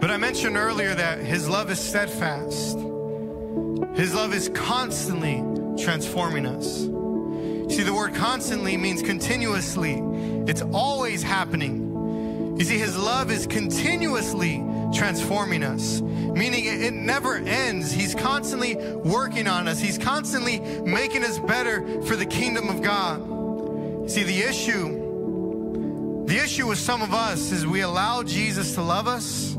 But 0.00 0.10
I 0.10 0.16
mentioned 0.16 0.56
earlier 0.56 0.94
that 0.94 1.18
His 1.18 1.46
love 1.50 1.70
is 1.70 1.78
steadfast, 1.78 2.78
His 3.94 4.14
love 4.14 4.32
is 4.32 4.48
constantly 4.54 5.44
transforming 5.84 6.46
us. 6.46 6.84
See, 7.76 7.82
the 7.82 7.92
word 7.94 8.14
constantly 8.14 8.78
means 8.78 9.02
continuously, 9.02 10.02
it's 10.46 10.62
always 10.72 11.22
happening. 11.22 11.91
You 12.56 12.64
see, 12.64 12.78
His 12.78 12.96
love 12.96 13.30
is 13.30 13.46
continuously 13.46 14.64
transforming 14.94 15.62
us, 15.62 16.00
meaning 16.00 16.64
it 16.64 16.92
never 16.92 17.36
ends. 17.36 17.90
He's 17.90 18.14
constantly 18.14 18.76
working 18.76 19.46
on 19.46 19.68
us, 19.68 19.80
He's 19.80 19.98
constantly 19.98 20.60
making 20.82 21.24
us 21.24 21.38
better 21.38 22.02
for 22.02 22.16
the 22.16 22.26
kingdom 22.26 22.68
of 22.68 22.82
God. 22.82 24.10
See, 24.10 24.22
the 24.22 24.40
issue, 24.42 26.24
the 26.26 26.36
issue 26.36 26.66
with 26.66 26.78
some 26.78 27.02
of 27.02 27.14
us 27.14 27.52
is 27.52 27.66
we 27.66 27.80
allow 27.80 28.22
Jesus 28.22 28.74
to 28.74 28.82
love 28.82 29.06
us 29.08 29.52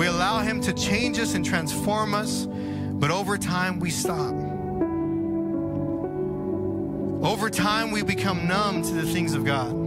we 0.00 0.06
allow 0.06 0.38
Him 0.38 0.62
to 0.62 0.72
change 0.72 1.18
us 1.18 1.34
and 1.34 1.44
transform 1.44 2.14
us, 2.14 2.46
but 2.46 3.10
over 3.10 3.36
time 3.36 3.80
we 3.80 3.90
stop. 3.90 4.32
Over 7.22 7.50
time 7.50 7.90
we 7.90 8.02
become 8.02 8.48
numb 8.48 8.80
to 8.82 8.94
the 8.94 9.02
things 9.12 9.34
of 9.34 9.44
God. 9.44 9.79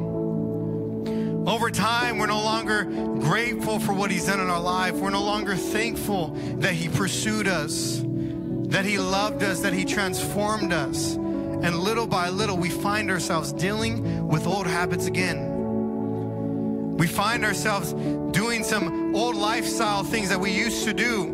Over 1.46 1.70
time, 1.70 2.20
we're 2.20 2.28
no 2.28 2.42
longer 2.42 2.86
grateful 2.86 3.78
for 3.78 3.92
what 3.92 4.10
He's 4.10 4.28
done 4.28 4.40
in 4.40 4.50
our 4.50 4.62
life. 4.62 4.94
We're 4.94 5.10
no 5.10 5.24
longer 5.24 5.56
thankful 5.56 6.30
that 6.60 6.74
He 6.74 6.88
pursued 6.88 7.50
us, 7.50 8.02
that 8.04 8.86
He 8.86 8.98
loved 8.98 9.44
us, 9.44 9.60
that 9.60 9.74
He 9.74 9.84
transformed 9.84 10.72
us. 10.72 11.16
And 11.16 11.80
little 11.80 12.08
by 12.08 12.30
little, 12.30 12.56
we 12.56 12.70
find 12.70 13.12
ourselves 13.12 13.52
dealing 13.52 14.26
with 14.28 14.48
old 14.48 14.68
habits 14.68 15.08
again. 15.08 16.98
We 16.98 17.08
find 17.08 17.44
ourselves 17.44 17.92
doing 18.32 18.64
some 18.64 19.14
old 19.14 19.36
lifestyle 19.36 20.06
things 20.06 20.30
that 20.30 20.40
we 20.40 20.52
used 20.52 20.86
to 20.86 20.94
do. 20.94 21.26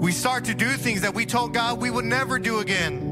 We 0.00 0.12
start 0.12 0.46
to 0.46 0.54
do 0.54 0.68
things 0.68 1.02
that 1.02 1.14
we 1.14 1.26
told 1.26 1.52
God 1.52 1.80
we 1.80 1.90
would 1.90 2.06
never 2.06 2.38
do 2.38 2.60
again. 2.60 3.09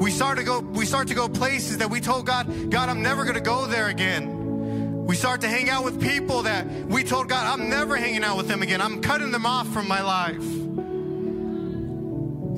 We 0.00 0.10
start 0.10 0.38
to 0.38 0.44
go 0.44 0.60
we 0.60 0.86
start 0.86 1.08
to 1.08 1.14
go 1.14 1.28
places 1.28 1.76
that 1.78 1.90
we 1.90 2.00
told 2.00 2.24
God, 2.24 2.70
God, 2.70 2.88
I'm 2.88 3.02
never 3.02 3.24
going 3.24 3.34
to 3.34 3.42
go 3.42 3.66
there 3.66 3.88
again. 3.88 5.04
We 5.04 5.14
start 5.14 5.42
to 5.42 5.48
hang 5.48 5.68
out 5.68 5.84
with 5.84 6.00
people 6.00 6.40
that 6.42 6.66
we 6.86 7.04
told 7.04 7.28
God, 7.28 7.46
I'm 7.46 7.68
never 7.68 7.96
hanging 7.96 8.24
out 8.24 8.38
with 8.38 8.48
them 8.48 8.62
again. 8.62 8.80
I'm 8.80 9.02
cutting 9.02 9.30
them 9.30 9.44
off 9.44 9.68
from 9.68 9.86
my 9.86 10.00
life. 10.00 10.40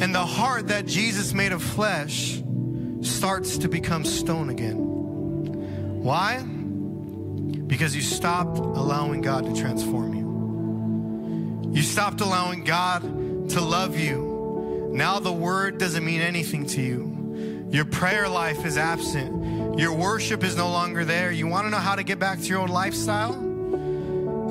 And 0.01 0.15
the 0.15 0.25
heart 0.25 0.69
that 0.69 0.87
Jesus 0.87 1.35
made 1.35 1.51
of 1.51 1.61
flesh 1.65 2.41
starts 3.01 3.59
to 3.59 3.69
become 3.69 4.05
stone 4.05 4.49
again. 4.49 4.77
Why? 6.01 6.45
Because 7.67 7.97
you 7.97 8.03
stopped 8.03 8.59
allowing 8.59 9.21
God 9.21 9.47
to 9.47 9.61
transform 9.61 10.15
you. 10.15 11.73
You 11.75 11.83
stopped 11.83 12.21
allowing 12.21 12.63
God 12.63 13.03
to 13.51 13.61
love 13.61 13.99
you. 13.99 14.91
Now 14.93 15.19
the 15.19 15.33
word 15.33 15.79
doesn't 15.79 16.05
mean 16.05 16.21
anything 16.21 16.67
to 16.67 16.81
you. 16.81 17.12
Your 17.73 17.87
prayer 17.87 18.29
life 18.29 18.67
is 18.67 18.77
absent. 18.77 19.79
Your 19.79 19.95
worship 19.95 20.45
is 20.45 20.55
no 20.59 20.69
longer 20.69 21.07
there. 21.07 21.33
You 21.33 21.47
want 21.47 21.65
to 21.67 21.71
know 21.71 21.79
how 21.79 21.95
to 21.95 22.03
get 22.03 22.19
back 22.19 22.39
to 22.39 22.45
your 22.45 22.61
old 22.61 22.69
lifestyle? 22.69 23.33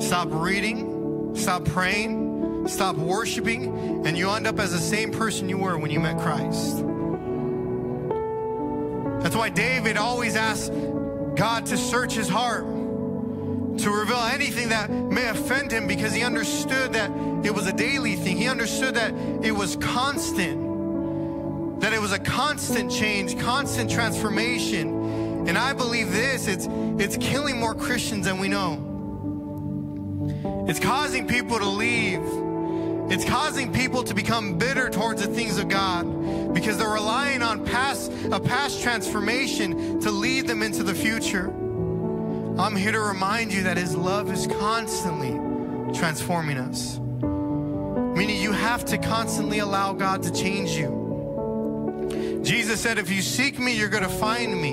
Stop 0.00 0.26
reading, 0.32 1.36
stop 1.36 1.64
praying, 1.64 2.66
stop 2.66 2.96
worshiping, 2.96 4.04
and 4.04 4.18
you 4.18 4.28
end 4.30 4.48
up 4.48 4.58
as 4.58 4.72
the 4.72 4.78
same 4.78 5.12
person 5.12 5.48
you 5.48 5.56
were 5.56 5.78
when 5.78 5.92
you 5.92 6.00
met 6.00 6.18
Christ. 6.18 6.78
That's 9.22 9.36
why 9.36 9.50
David 9.50 9.96
always 9.96 10.34
asked 10.34 10.72
God 11.36 11.66
to 11.66 11.76
search 11.76 12.14
his 12.14 12.28
heart, 12.28 12.64
to 12.64 13.90
reveal 13.90 14.18
anything 14.32 14.70
that 14.70 14.90
may 14.90 15.28
offend 15.28 15.70
him 15.70 15.86
because 15.86 16.12
he 16.12 16.24
understood 16.24 16.94
that 16.94 17.12
it 17.46 17.54
was 17.54 17.68
a 17.68 17.72
daily 17.72 18.16
thing. 18.16 18.36
He 18.36 18.48
understood 18.48 18.96
that 18.96 19.14
it 19.44 19.52
was 19.52 19.76
constant, 19.76 20.61
that 21.82 21.92
it 21.92 22.00
was 22.00 22.12
a 22.12 22.18
constant 22.20 22.92
change, 22.92 23.36
constant 23.40 23.90
transformation. 23.90 25.48
And 25.48 25.58
I 25.58 25.72
believe 25.72 26.12
this, 26.12 26.46
it's, 26.46 26.68
it's 26.70 27.16
killing 27.16 27.58
more 27.58 27.74
Christians 27.74 28.26
than 28.26 28.38
we 28.38 28.46
know. 28.46 28.88
It's 30.68 30.78
causing 30.78 31.26
people 31.26 31.58
to 31.58 31.66
leave. 31.66 32.22
It's 33.10 33.24
causing 33.24 33.72
people 33.72 34.04
to 34.04 34.14
become 34.14 34.58
bitter 34.58 34.90
towards 34.90 35.26
the 35.26 35.34
things 35.34 35.58
of 35.58 35.68
God 35.68 36.54
because 36.54 36.78
they're 36.78 36.88
relying 36.88 37.42
on 37.42 37.66
past, 37.66 38.12
a 38.30 38.38
past 38.38 38.80
transformation 38.80 40.00
to 40.02 40.10
lead 40.12 40.46
them 40.46 40.62
into 40.62 40.84
the 40.84 40.94
future. 40.94 41.48
I'm 42.60 42.76
here 42.76 42.92
to 42.92 43.00
remind 43.00 43.52
you 43.52 43.64
that 43.64 43.76
His 43.76 43.96
love 43.96 44.30
is 44.30 44.46
constantly 44.46 45.32
transforming 45.98 46.58
us. 46.58 47.00
Meaning 47.00 48.40
you 48.40 48.52
have 48.52 48.84
to 48.84 48.98
constantly 48.98 49.58
allow 49.58 49.92
God 49.92 50.22
to 50.22 50.30
change 50.30 50.70
you. 50.76 51.01
Jesus 52.42 52.80
said, 52.80 52.98
if 52.98 53.10
you 53.10 53.22
seek 53.22 53.58
me, 53.58 53.76
you're 53.76 53.88
going 53.88 54.02
to 54.02 54.08
find 54.08 54.60
me. 54.60 54.72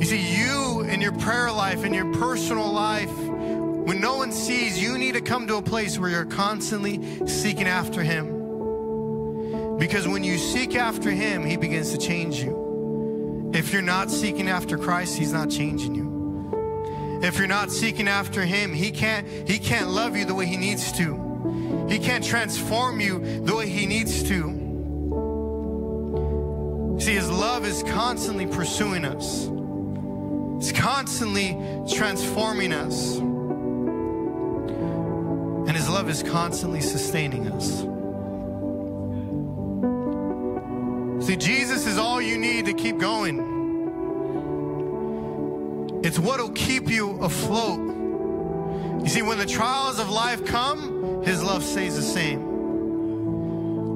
You 0.00 0.04
see, 0.04 0.40
you 0.40 0.80
in 0.82 1.00
your 1.00 1.12
prayer 1.12 1.52
life, 1.52 1.84
in 1.84 1.92
your 1.92 2.12
personal 2.14 2.70
life, 2.72 3.12
when 3.12 4.00
no 4.00 4.16
one 4.16 4.32
sees, 4.32 4.80
you 4.80 4.96
need 4.96 5.14
to 5.14 5.20
come 5.20 5.46
to 5.48 5.56
a 5.56 5.62
place 5.62 5.98
where 5.98 6.08
you're 6.08 6.24
constantly 6.24 7.26
seeking 7.26 7.66
after 7.66 8.02
Him. 8.02 9.76
Because 9.78 10.08
when 10.08 10.24
you 10.24 10.38
seek 10.38 10.76
after 10.76 11.10
Him, 11.10 11.44
He 11.44 11.56
begins 11.56 11.90
to 11.92 11.98
change 11.98 12.42
you. 12.42 13.50
If 13.54 13.72
you're 13.72 13.82
not 13.82 14.10
seeking 14.10 14.48
after 14.48 14.78
Christ, 14.78 15.18
He's 15.18 15.32
not 15.32 15.50
changing 15.50 15.94
you. 15.94 17.20
If 17.22 17.38
you're 17.38 17.46
not 17.46 17.70
seeking 17.70 18.08
after 18.08 18.42
Him, 18.42 18.72
He 18.72 18.90
can't, 18.90 19.26
He 19.48 19.58
can't 19.58 19.88
love 19.88 20.16
you 20.16 20.24
the 20.24 20.34
way 20.34 20.46
He 20.46 20.56
needs 20.56 20.92
to. 20.92 21.86
He 21.88 21.98
can't 21.98 22.24
transform 22.24 23.00
you 23.00 23.40
the 23.40 23.56
way 23.56 23.68
He 23.68 23.86
needs 23.86 24.22
to. 24.24 24.67
See, 26.98 27.14
His 27.14 27.30
love 27.30 27.64
is 27.64 27.84
constantly 27.84 28.46
pursuing 28.46 29.04
us. 29.04 29.48
It's 30.58 30.72
constantly 30.72 31.56
transforming 31.88 32.72
us. 32.72 33.18
And 35.68 35.76
His 35.76 35.88
love 35.88 36.10
is 36.10 36.24
constantly 36.24 36.80
sustaining 36.80 37.46
us. 37.52 37.84
See, 41.24 41.36
Jesus 41.36 41.86
is 41.86 41.98
all 41.98 42.20
you 42.20 42.36
need 42.36 42.66
to 42.66 42.72
keep 42.72 42.98
going. 42.98 43.38
It's 46.02 46.18
what'll 46.18 46.50
keep 46.50 46.88
you 46.88 47.18
afloat. 47.20 47.78
You 49.04 49.08
see, 49.08 49.22
when 49.22 49.38
the 49.38 49.46
trials 49.46 50.00
of 50.00 50.10
life 50.10 50.44
come, 50.44 51.22
His 51.22 51.42
love 51.44 51.62
stays 51.62 51.94
the 51.94 52.02
same. 52.02 52.47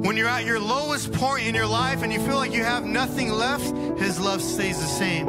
When 0.02 0.16
you're 0.16 0.28
at 0.28 0.44
your 0.44 0.58
lowest 0.58 1.12
point 1.12 1.46
in 1.46 1.54
your 1.54 1.66
life 1.66 2.02
and 2.02 2.12
you 2.12 2.18
feel 2.26 2.34
like 2.34 2.52
you 2.52 2.64
have 2.64 2.84
nothing 2.84 3.30
left, 3.30 3.72
His 4.00 4.18
love 4.18 4.42
stays 4.42 4.80
the 4.80 4.86
same. 4.86 5.28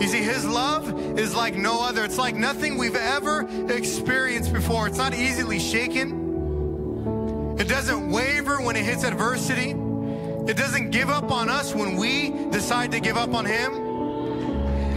You 0.00 0.06
see, 0.06 0.22
His 0.22 0.44
love 0.44 1.18
is 1.18 1.34
like 1.34 1.56
no 1.56 1.82
other. 1.82 2.04
It's 2.04 2.18
like 2.18 2.34
nothing 2.34 2.76
we've 2.76 2.94
ever 2.94 3.48
experienced 3.70 4.52
before. 4.52 4.86
It's 4.86 4.98
not 4.98 5.14
easily 5.14 5.58
shaken, 5.58 7.56
it 7.58 7.68
doesn't 7.68 8.10
waver 8.10 8.60
when 8.60 8.76
it 8.76 8.84
hits 8.84 9.02
adversity, 9.02 9.70
it 9.70 10.58
doesn't 10.58 10.90
give 10.90 11.08
up 11.08 11.30
on 11.30 11.48
us 11.48 11.74
when 11.74 11.96
we 11.96 12.28
decide 12.50 12.92
to 12.92 13.00
give 13.00 13.16
up 13.16 13.32
on 13.32 13.46
Him. 13.46 13.72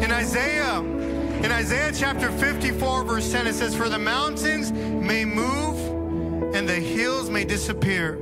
In 0.03 0.11
Isaiah, 0.11 0.79
in 0.79 1.53
Isaiah 1.53 1.93
chapter 1.95 2.29
54, 2.31 3.05
verse 3.05 3.31
10, 3.31 3.47
it 3.47 3.53
says, 3.53 3.73
For 3.73 3.87
the 3.87 3.97
mountains 3.97 4.73
may 4.73 5.23
move 5.23 6.53
and 6.53 6.67
the 6.67 6.75
hills 6.75 7.29
may 7.29 7.45
disappear, 7.45 8.19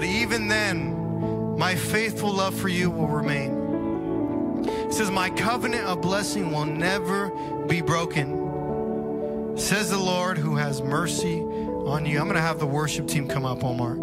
but 0.00 0.08
even 0.08 0.48
then, 0.48 1.58
my 1.58 1.74
faithful 1.74 2.32
love 2.32 2.54
for 2.54 2.68
you 2.68 2.90
will 2.90 3.06
remain. 3.06 4.64
It 4.64 4.94
says, 4.94 5.10
My 5.10 5.28
covenant 5.28 5.84
of 5.84 6.00
blessing 6.00 6.52
will 6.52 6.64
never 6.64 7.28
be 7.66 7.82
broken. 7.82 9.58
Says 9.58 9.90
the 9.90 9.98
Lord 9.98 10.38
who 10.38 10.56
has 10.56 10.80
mercy 10.80 11.42
on 11.42 12.06
you. 12.06 12.18
I'm 12.18 12.24
going 12.24 12.36
to 12.36 12.40
have 12.40 12.58
the 12.58 12.66
worship 12.66 13.08
team 13.08 13.28
come 13.28 13.44
up, 13.44 13.62
Omar. 13.62 13.96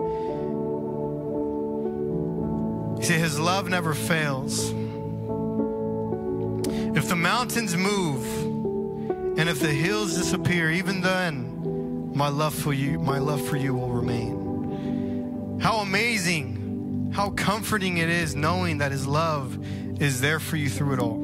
You 3.00 3.04
see, 3.04 3.18
His 3.18 3.40
love 3.40 3.68
never 3.68 3.96
fails. 3.96 4.70
If 6.96 7.10
the 7.10 7.16
mountains 7.16 7.76
move 7.76 8.24
and 9.40 9.50
if 9.50 9.60
the 9.60 9.74
hills 9.74 10.16
disappear, 10.16 10.70
even 10.70 11.02
then, 11.02 12.12
my 12.16 12.28
love 12.28 12.54
for 12.54 12.72
you, 12.72 13.00
my 13.00 13.18
love 13.18 13.42
for 13.42 13.58
you 13.58 13.74
will 13.74 13.90
remain. 13.90 14.37
How 15.60 15.78
amazing, 15.78 17.12
how 17.14 17.32
comforting 17.32 17.98
it 17.98 18.10
is 18.10 18.36
knowing 18.36 18.78
that 18.78 18.92
His 18.92 19.08
love 19.08 19.58
is 20.00 20.22
there 20.22 20.40
for 20.40 20.56
you 20.56 20.70
through 20.70 20.94
it 20.94 21.00
all. 21.00 21.24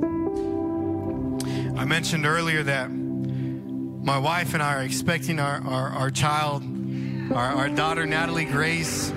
I 1.77 1.85
mentioned 1.85 2.25
earlier 2.25 2.63
that 2.63 2.89
my 2.89 4.17
wife 4.17 4.53
and 4.53 4.63
I 4.63 4.75
are 4.75 4.83
expecting 4.83 5.39
our, 5.39 5.61
our, 5.65 5.89
our 5.89 6.11
child, 6.11 6.63
our, 7.31 7.53
our 7.53 7.69
daughter 7.69 8.05
Natalie 8.05 8.45
Grace. 8.45 9.11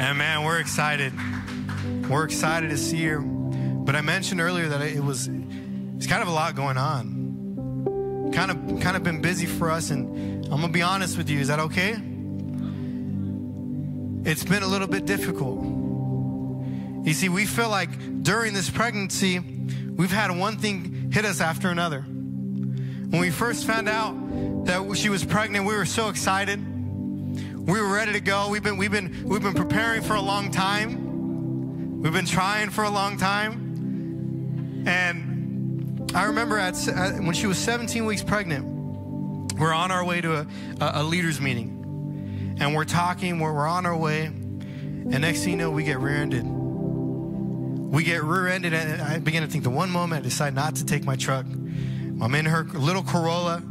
And 0.00 0.18
man, 0.18 0.44
we're 0.44 0.60
excited. 0.60 1.12
We're 2.08 2.24
excited 2.24 2.70
to 2.70 2.76
see 2.76 3.04
her. 3.04 3.20
But 3.20 3.96
I 3.96 4.00
mentioned 4.00 4.40
earlier 4.40 4.68
that 4.68 4.82
it 4.82 5.02
was 5.02 5.28
it's 5.96 6.06
kind 6.06 6.22
of 6.22 6.28
a 6.28 6.32
lot 6.32 6.54
going 6.54 6.76
on. 6.76 8.30
Kind 8.32 8.50
of 8.50 8.80
kind 8.80 8.96
of 8.96 9.02
been 9.02 9.20
busy 9.20 9.46
for 9.46 9.70
us 9.70 9.90
and 9.90 10.46
I'm 10.52 10.60
to 10.60 10.68
be 10.68 10.82
honest 10.82 11.16
with 11.16 11.28
you. 11.28 11.40
Is 11.40 11.48
that 11.48 11.58
okay? 11.58 11.96
It's 14.28 14.44
been 14.44 14.62
a 14.62 14.66
little 14.66 14.86
bit 14.86 15.06
difficult. 15.06 15.64
You 15.64 17.14
see, 17.14 17.30
we 17.30 17.46
feel 17.46 17.70
like 17.70 18.22
during 18.22 18.52
this 18.52 18.68
pregnancy, 18.68 19.38
we've 19.38 20.10
had 20.10 20.30
one 20.30 20.58
thing 20.58 21.10
hit 21.10 21.24
us 21.24 21.40
after 21.40 21.70
another. 21.70 22.02
When 22.02 23.22
we 23.22 23.30
first 23.30 23.66
found 23.66 23.88
out 23.88 24.12
that 24.66 24.98
she 24.98 25.08
was 25.08 25.24
pregnant, 25.24 25.64
we 25.64 25.74
were 25.74 25.86
so 25.86 26.10
excited. 26.10 26.58
We 27.56 27.80
were 27.80 27.90
ready 27.90 28.12
to 28.12 28.20
go. 28.20 28.50
We've 28.50 28.62
been 28.62 28.76
we've 28.76 28.92
been 28.92 29.24
we've 29.26 29.40
been 29.40 29.54
preparing 29.54 30.02
for 30.02 30.14
a 30.14 30.20
long 30.20 30.50
time. 30.50 32.02
We've 32.02 32.12
been 32.12 32.26
trying 32.26 32.68
for 32.68 32.84
a 32.84 32.90
long 32.90 33.16
time. 33.16 34.84
And 34.86 36.12
I 36.14 36.24
remember 36.24 36.58
at, 36.58 36.74
when 37.22 37.32
she 37.32 37.46
was 37.46 37.56
17 37.56 38.04
weeks 38.04 38.22
pregnant, 38.22 39.54
we're 39.58 39.72
on 39.72 39.90
our 39.90 40.04
way 40.04 40.20
to 40.20 40.40
a, 40.40 40.46
a 40.80 41.02
leaders 41.02 41.40
meeting. 41.40 41.77
And 42.60 42.74
we're 42.74 42.84
talking, 42.84 43.38
we're, 43.38 43.52
we're 43.52 43.66
on 43.66 43.86
our 43.86 43.96
way. 43.96 44.26
And 44.26 45.20
next 45.20 45.40
thing 45.44 45.52
you 45.52 45.56
know, 45.56 45.70
we 45.70 45.84
get 45.84 45.98
rear-ended. 45.98 46.44
We 46.44 48.04
get 48.04 48.22
rear-ended, 48.22 48.74
and 48.74 49.00
I 49.00 49.18
begin 49.18 49.42
to 49.42 49.48
think. 49.48 49.64
The 49.64 49.70
one 49.70 49.90
moment 49.90 50.20
I 50.20 50.28
decide 50.28 50.54
not 50.54 50.76
to 50.76 50.84
take 50.84 51.04
my 51.04 51.16
truck. 51.16 51.46
I'm 51.46 52.34
in 52.34 52.44
her 52.44 52.64
little 52.64 53.02
Corolla. 53.02 53.62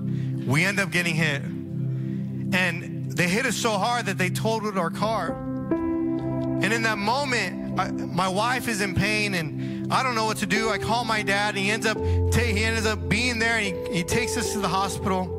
We 0.48 0.64
end 0.64 0.80
up 0.80 0.90
getting 0.90 1.14
hit, 1.14 1.44
and 1.44 3.12
they 3.12 3.28
hit 3.28 3.46
us 3.46 3.56
so 3.56 3.72
hard 3.72 4.06
that 4.08 4.18
they 4.18 4.30
totaled 4.30 4.78
our 4.78 4.90
car. 4.90 5.34
And 5.34 6.74
in 6.74 6.82
that 6.84 6.98
moment, 6.98 7.80
I, 7.80 7.92
my 7.92 8.28
wife 8.28 8.68
is 8.68 8.82
in 8.82 8.96
pain, 8.96 9.36
and 9.36 9.94
I 9.94 10.02
don't 10.02 10.16
know 10.16 10.26
what 10.26 10.38
to 10.38 10.48
do. 10.48 10.70
I 10.70 10.80
call 10.80 11.06
my 11.06 11.22
dad, 11.22 11.50
and 11.50 11.60
he 11.64 11.70
ends 11.70 11.86
up 11.86 11.98
he 12.00 12.64
ends 12.64 12.88
up 12.88 13.08
being 13.08 13.38
there, 13.38 13.58
and 13.60 13.88
he, 13.88 13.98
he 13.98 14.04
takes 14.04 14.38
us 14.38 14.54
to 14.54 14.60
the 14.60 14.68
hospital. 14.68 15.37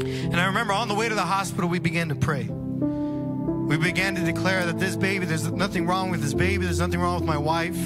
And 0.00 0.36
I 0.36 0.46
remember 0.46 0.72
on 0.72 0.88
the 0.88 0.94
way 0.94 1.08
to 1.08 1.14
the 1.14 1.22
hospital, 1.22 1.68
we 1.68 1.78
began 1.78 2.08
to 2.08 2.14
pray. 2.14 2.44
We 2.44 3.76
began 3.76 4.14
to 4.14 4.22
declare 4.22 4.66
that 4.66 4.78
this 4.78 4.94
baby, 4.96 5.26
there's 5.26 5.50
nothing 5.50 5.86
wrong 5.86 6.10
with 6.10 6.20
this 6.20 6.34
baby, 6.34 6.64
there's 6.64 6.80
nothing 6.80 7.00
wrong 7.00 7.16
with 7.16 7.24
my 7.24 7.38
wife. 7.38 7.76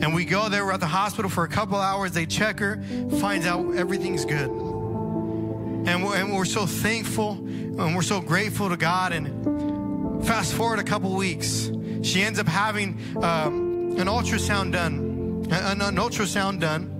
And 0.00 0.14
we 0.14 0.24
go 0.24 0.48
there, 0.48 0.64
we're 0.64 0.72
at 0.72 0.80
the 0.80 0.86
hospital 0.86 1.30
for 1.30 1.44
a 1.44 1.48
couple 1.48 1.78
hours, 1.78 2.12
they 2.12 2.26
check 2.26 2.60
her, 2.60 2.82
finds 3.18 3.46
out 3.46 3.74
everything's 3.74 4.24
good. 4.24 4.50
And 4.50 6.04
we're, 6.04 6.16
and 6.16 6.34
we're 6.34 6.44
so 6.44 6.66
thankful 6.66 7.32
and 7.32 7.96
we're 7.96 8.02
so 8.02 8.20
grateful 8.20 8.68
to 8.68 8.76
God. 8.76 9.12
And 9.12 10.24
fast 10.26 10.52
forward 10.52 10.80
a 10.80 10.84
couple 10.84 11.14
weeks, 11.14 11.70
she 12.02 12.22
ends 12.22 12.38
up 12.38 12.46
having 12.46 12.98
um, 13.22 13.96
an 13.98 14.06
ultrasound 14.06 14.72
done, 14.72 15.46
an, 15.50 15.80
an 15.80 15.96
ultrasound 15.96 16.60
done, 16.60 16.94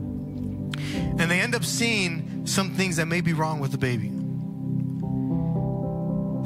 and 1.19 1.31
they 1.31 1.41
end 1.41 1.55
up 1.55 1.65
seeing 1.65 2.38
some 2.49 2.71
things 2.75 2.97
that 2.97 3.07
may 3.07 3.21
be 3.21 3.33
wrong 3.33 3.61
with 3.61 3.73
the 3.73 3.79
baby 3.79 4.13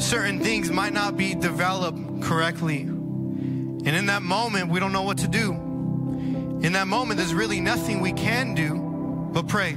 certain 0.03 0.41
things 0.41 0.71
might 0.71 0.93
not 0.93 1.17
be 1.17 1.35
developed 1.35 2.23
correctly. 2.23 2.81
And 2.81 3.89
in 3.89 4.07
that 4.07 4.23
moment, 4.23 4.69
we 4.69 4.79
don't 4.79 4.93
know 4.93 5.03
what 5.03 5.19
to 5.19 5.29
do. 5.29 5.53
In 5.53 6.73
that 6.73 6.87
moment, 6.87 7.19
there's 7.19 7.35
really 7.35 7.61
nothing 7.61 8.01
we 8.01 8.13
can 8.13 8.55
do 8.55 9.31
but 9.33 9.49
pray. 9.49 9.77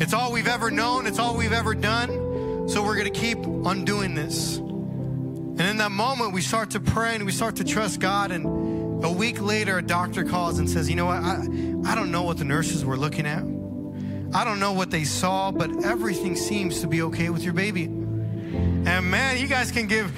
It's 0.00 0.12
all 0.12 0.32
we've 0.32 0.48
ever 0.48 0.70
known, 0.70 1.06
it's 1.06 1.18
all 1.18 1.36
we've 1.36 1.52
ever 1.52 1.74
done. 1.74 2.68
So 2.68 2.82
we're 2.84 2.96
going 2.96 3.12
to 3.12 3.18
keep 3.18 3.38
on 3.38 3.84
doing 3.84 4.14
this. 4.14 4.58
And 4.58 5.60
in 5.60 5.76
that 5.78 5.92
moment, 5.92 6.32
we 6.32 6.40
start 6.40 6.70
to 6.72 6.80
pray 6.80 7.14
and 7.14 7.24
we 7.24 7.32
start 7.32 7.56
to 7.56 7.64
trust 7.64 8.00
God. 8.00 8.30
And 8.30 9.04
a 9.04 9.10
week 9.10 9.40
later, 9.40 9.78
a 9.78 9.82
doctor 9.82 10.24
calls 10.24 10.58
and 10.58 10.68
says, 10.68 10.90
You 10.90 10.96
know 10.96 11.06
what? 11.06 11.18
I, 11.18 11.40
I 11.86 11.94
don't 11.94 12.10
know 12.10 12.22
what 12.22 12.38
the 12.38 12.44
nurses 12.44 12.84
were 12.84 12.96
looking 12.96 13.26
at. 13.26 13.53
I 14.34 14.42
don't 14.44 14.58
know 14.58 14.72
what 14.72 14.90
they 14.90 15.04
saw, 15.04 15.52
but 15.52 15.84
everything 15.84 16.34
seems 16.34 16.80
to 16.80 16.88
be 16.88 17.02
okay 17.02 17.30
with 17.30 17.44
your 17.44 17.52
baby. 17.52 17.84
And 17.84 19.08
man, 19.08 19.38
you 19.38 19.46
guys 19.46 19.70
can 19.70 19.86
give 19.86 20.12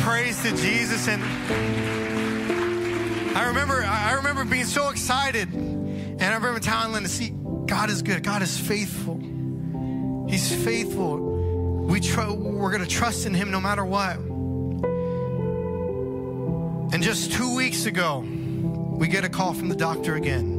praise 0.00 0.42
to 0.42 0.54
Jesus. 0.54 1.08
And 1.08 1.22
I 3.34 3.46
remember, 3.46 3.82
I 3.82 4.12
remember 4.12 4.44
being 4.44 4.66
so 4.66 4.90
excited. 4.90 5.50
And 5.54 6.22
I 6.22 6.34
remember 6.34 6.60
telling 6.60 6.92
Linda, 6.92 7.08
see, 7.08 7.30
God 7.64 7.88
is 7.88 8.02
good. 8.02 8.22
God 8.22 8.42
is 8.42 8.58
faithful. 8.58 9.18
He's 10.28 10.52
faithful. 10.64 11.16
We 11.86 12.00
tr- 12.00 12.30
we're 12.30 12.70
going 12.70 12.84
to 12.84 12.88
trust 12.88 13.24
in 13.24 13.32
Him 13.32 13.50
no 13.50 13.60
matter 13.60 13.86
what. 13.86 14.16
And 16.92 17.02
just 17.02 17.32
two 17.32 17.56
weeks 17.56 17.86
ago, 17.86 18.18
we 18.20 19.08
get 19.08 19.24
a 19.24 19.30
call 19.30 19.54
from 19.54 19.70
the 19.70 19.76
doctor 19.76 20.16
again. 20.16 20.51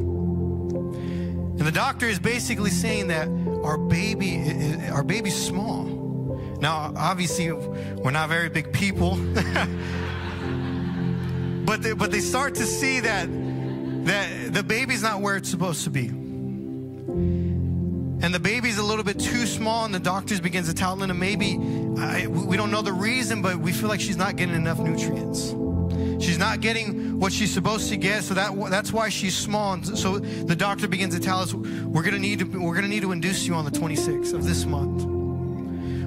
And 1.56 1.62
the 1.62 1.72
doctor 1.72 2.08
is 2.08 2.18
basically 2.20 2.72
saying 2.72 3.08
that 3.08 3.28
our 3.64 3.78
baby, 3.78 4.42
our 4.92 5.04
baby's 5.04 5.36
small. 5.36 5.86
Now, 6.60 6.94
obviously, 6.96 7.52
we're 7.52 8.12
not 8.12 8.30
very 8.30 8.50
big 8.50 8.74
people, 8.74 9.16
but 11.66 11.84
they, 11.84 11.94
but 11.94 12.10
they 12.12 12.22
start 12.22 12.56
to 12.56 12.66
see 12.66 13.02
that 13.02 13.30
that 14.06 14.54
the 14.54 14.64
baby's 14.64 15.02
not 15.04 15.22
where 15.22 15.38
it's 15.38 15.50
supposed 15.50 15.84
to 15.84 15.90
be. 15.90 16.08
And 18.24 18.34
the 18.34 18.40
baby's 18.40 18.78
a 18.78 18.84
little 18.84 19.04
bit 19.04 19.20
too 19.20 19.46
small, 19.46 19.86
and 19.86 19.94
the 19.94 20.00
doctors 20.00 20.40
begins 20.40 20.68
to 20.70 20.74
tell 20.74 20.96
Linda 20.96 21.14
maybe 21.14 21.58
I, 22.00 22.28
we 22.28 22.58
don't 22.58 22.72
know 22.72 22.82
the 22.82 22.94
reason, 22.94 23.42
but 23.42 23.58
we 23.58 23.72
feel 23.72 23.90
like 23.90 24.02
she's 24.02 24.18
not 24.18 24.38
getting 24.38 24.56
enough 24.56 24.80
nutrients. 24.80 25.54
She's 26.24 26.40
not 26.40 26.62
getting 26.62 27.03
what 27.20 27.32
she's 27.32 27.54
supposed 27.54 27.90
to 27.90 27.98
get, 27.98 28.24
so 28.24 28.34
that 28.34 28.52
that's 28.70 28.92
why 28.92 29.10
she's 29.10 29.36
small. 29.36 29.74
And 29.74 29.98
so 29.98 30.20
the 30.20 30.56
doctor 30.56 30.88
begins 30.88 31.16
to 31.16 31.22
tell 31.22 31.40
us 31.40 31.54
we're 31.54 32.04
gonna 32.04 32.20
need 32.20 32.40
to 32.40 32.46
we're 32.46 32.76
gonna 32.76 32.88
need 32.88 33.02
to 33.02 33.12
induce 33.12 33.46
you 33.46 33.54
on 33.54 33.66
the 33.66 33.72
26th 33.72 34.34
of 34.34 34.46
this 34.46 34.66
month. 34.66 35.04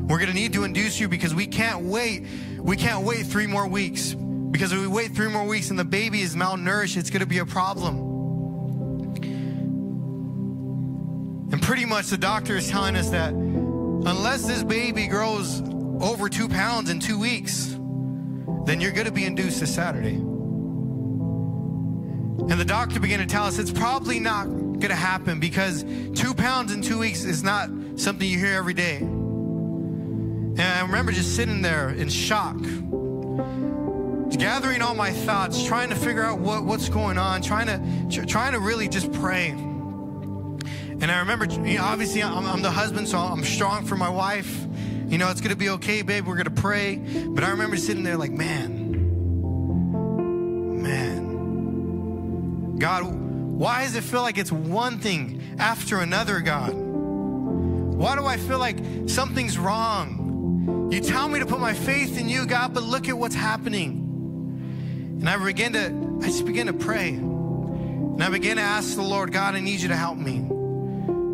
We're 0.09 0.19
gonna 0.19 0.35
need 0.35 0.53
to 0.53 0.65
induce 0.65 1.01
you 1.01 1.09
because 1.09 1.35
we 1.35 1.47
can't 1.47 1.85
wait. 1.85 2.27
We 2.59 2.77
can't 2.77 3.05
wait 3.05 3.27
three 3.27 3.47
more 3.47 3.67
weeks 3.67 4.15
because 4.15 4.73
if 4.73 4.79
we 4.79 4.87
wait 4.87 5.13
three 5.13 5.29
more 5.29 5.45
weeks 5.45 5.71
and 5.71 5.79
the 5.79 5.85
baby 5.85 6.21
is 6.21 6.35
malnourished, 6.37 6.97
it's 6.97 7.11
gonna 7.11 7.27
be 7.27 7.39
a 7.39 7.47
problem. 7.47 8.15
And 11.53 11.63
pretty 11.63 11.85
much 11.85 12.09
the 12.09 12.19
doctor 12.19 12.57
is 12.57 12.69
telling 12.69 12.97
us 12.97 13.11
that 13.11 13.33
unless 13.33 14.47
this 14.47 14.63
baby 14.63 15.07
grows 15.07 15.63
over 16.01 16.29
two 16.29 16.49
pounds 16.49 16.91
in 16.91 17.01
two 17.01 17.19
weeks, 17.19 17.77
then 18.65 18.81
you're 18.81 18.93
going 18.93 19.07
to 19.07 19.13
be 19.13 19.25
induced 19.25 19.61
this 19.61 19.75
Saturday. 19.75 20.21
And 22.49 22.61
the 22.61 22.65
doctor 22.65 23.01
began 23.01 23.19
to 23.19 23.27
tell 23.27 23.45
us 23.45 23.59
it's 23.59 23.73
probably 23.73 24.21
not 24.21 24.45
going 24.45 24.81
to 24.89 24.95
happen 24.95 25.41
because 25.41 25.85
two 26.15 26.33
pounds 26.33 26.73
in 26.73 26.81
two 26.81 26.99
weeks 26.99 27.25
is 27.25 27.43
not 27.43 27.69
something 27.97 28.29
you 28.29 28.39
hear 28.39 28.55
every 28.55 28.75
day. 28.75 28.99
And 28.99 30.61
I 30.61 30.81
remember 30.83 31.13
just 31.13 31.35
sitting 31.35 31.61
there 31.61 31.91
in 31.91 32.09
shock, 32.09 32.57
gathering 34.39 34.81
all 34.81 34.95
my 34.95 35.11
thoughts, 35.11 35.67
trying 35.67 35.91
to 35.91 35.97
figure 35.97 36.23
out 36.23 36.39
what, 36.39 36.65
what's 36.65 36.89
going 36.89 37.19
on, 37.19 37.43
trying 37.43 37.67
to 37.67 38.27
trying 38.27 38.53
to 38.53 38.61
really 38.61 38.89
just 38.89 39.13
pray. 39.13 39.51
And 39.51 41.11
I 41.11 41.19
remember, 41.19 41.45
you 41.45 41.77
know, 41.77 41.85
obviously, 41.85 42.23
I'm, 42.23 42.47
I'm 42.47 42.63
the 42.63 42.71
husband, 42.71 43.07
so 43.07 43.19
I'm 43.19 43.45
strong 43.45 43.85
for 43.85 43.97
my 43.97 44.09
wife. 44.09 44.67
You 45.09 45.19
know, 45.19 45.31
it's 45.31 45.43
going 45.43 45.51
to 45.51 45.57
be 45.57 45.69
okay, 45.71 46.01
babe. 46.01 46.27
We're 46.27 46.37
going 46.37 46.55
to 46.55 46.63
pray. 46.63 46.97
But 46.97 47.45
I 47.45 47.51
remember 47.51 47.77
sitting 47.77 48.03
there 48.03 48.17
like, 48.17 48.33
man, 48.33 48.76
God, 52.79 53.05
why 53.05 53.85
does 53.85 53.97
it 53.97 54.05
feel 54.05 54.23
like 54.23 54.39
it's 54.39 54.53
one 54.53 54.99
thing 54.99 55.57
after 55.59 56.01
another, 56.01 56.41
God? 56.41 56.75
Why 56.75 58.15
do 58.15 58.27
I 58.27 58.37
feel 58.37 58.59
like 58.59 58.79
something's 59.07 59.59
wrong? 59.59 60.91
You 60.93 61.01
tell 61.01 61.29
me 61.29 61.39
to 61.39 61.47
put 61.47 61.61
my 61.61 61.73
faith 61.73 62.19
in 62.19 62.29
you, 62.29 62.47
God, 62.47 62.75
but 62.75 62.83
look 62.83 63.09
at 63.09 63.17
what's 63.17 63.35
happening. 63.35 64.03
And 65.21 65.29
I 65.29 65.43
begin 65.43 65.73
to, 65.73 66.21
I 66.23 66.27
just 66.27 66.45
begin 66.45 66.67
to 66.67 66.75
pray. 66.75 67.09
And 67.11 68.23
I 68.23 68.29
began 68.29 68.57
to 68.57 68.63
ask 68.63 68.95
the 68.95 69.03
Lord, 69.03 69.33
God, 69.33 69.55
I 69.55 69.61
need 69.61 69.81
you 69.81 69.89
to 69.89 69.97
help 69.97 70.19
me. 70.19 70.47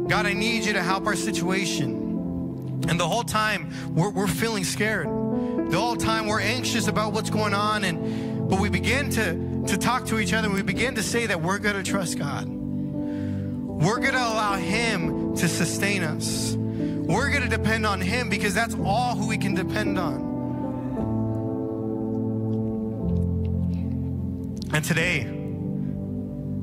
God, 0.09 0.26
I 0.26 0.33
need 0.33 0.64
you 0.64 0.72
to 0.74 0.83
help 0.83 1.07
our 1.07 1.16
situation. 1.16 2.83
And 2.88 2.98
the 2.98 3.09
whole 3.09 3.24
time 3.24 3.72
we're, 3.94 4.11
we're 4.11 4.26
feeling 4.26 4.64
scared. 4.64 5.07
The 5.07 5.78
whole 5.78 5.96
time 5.96 6.26
we're 6.26 6.40
anxious 6.40 6.87
about 6.87 7.12
what's 7.12 7.31
going 7.31 7.55
on. 7.55 7.85
And 7.85 8.48
but 8.48 8.61
we 8.61 8.68
begin 8.68 9.11
to, 9.11 9.35
to 9.66 9.77
talk 9.79 10.07
to 10.07 10.18
each 10.18 10.33
other 10.33 10.46
and 10.46 10.55
we 10.55 10.62
begin 10.62 10.94
to 10.96 11.03
say 11.03 11.27
that 11.27 11.40
we're 11.40 11.59
gonna 11.59 11.83
trust 11.83 12.18
God. 12.18 12.48
We're 12.48 14.01
gonna 14.01 14.18
allow 14.18 14.55
Him 14.55 15.35
to 15.37 15.48
sustain 15.48 16.03
us. 16.03 16.55
We're 16.57 17.31
gonna 17.31 17.48
depend 17.48 17.87
on 17.87 18.01
Him 18.01 18.29
because 18.29 18.55
that's 18.55 18.75
all 18.85 19.14
who 19.16 19.27
we 19.27 19.38
can 19.38 19.55
depend 19.55 19.98
on. 19.98 20.31
And 24.75 24.85
today, 24.85 25.25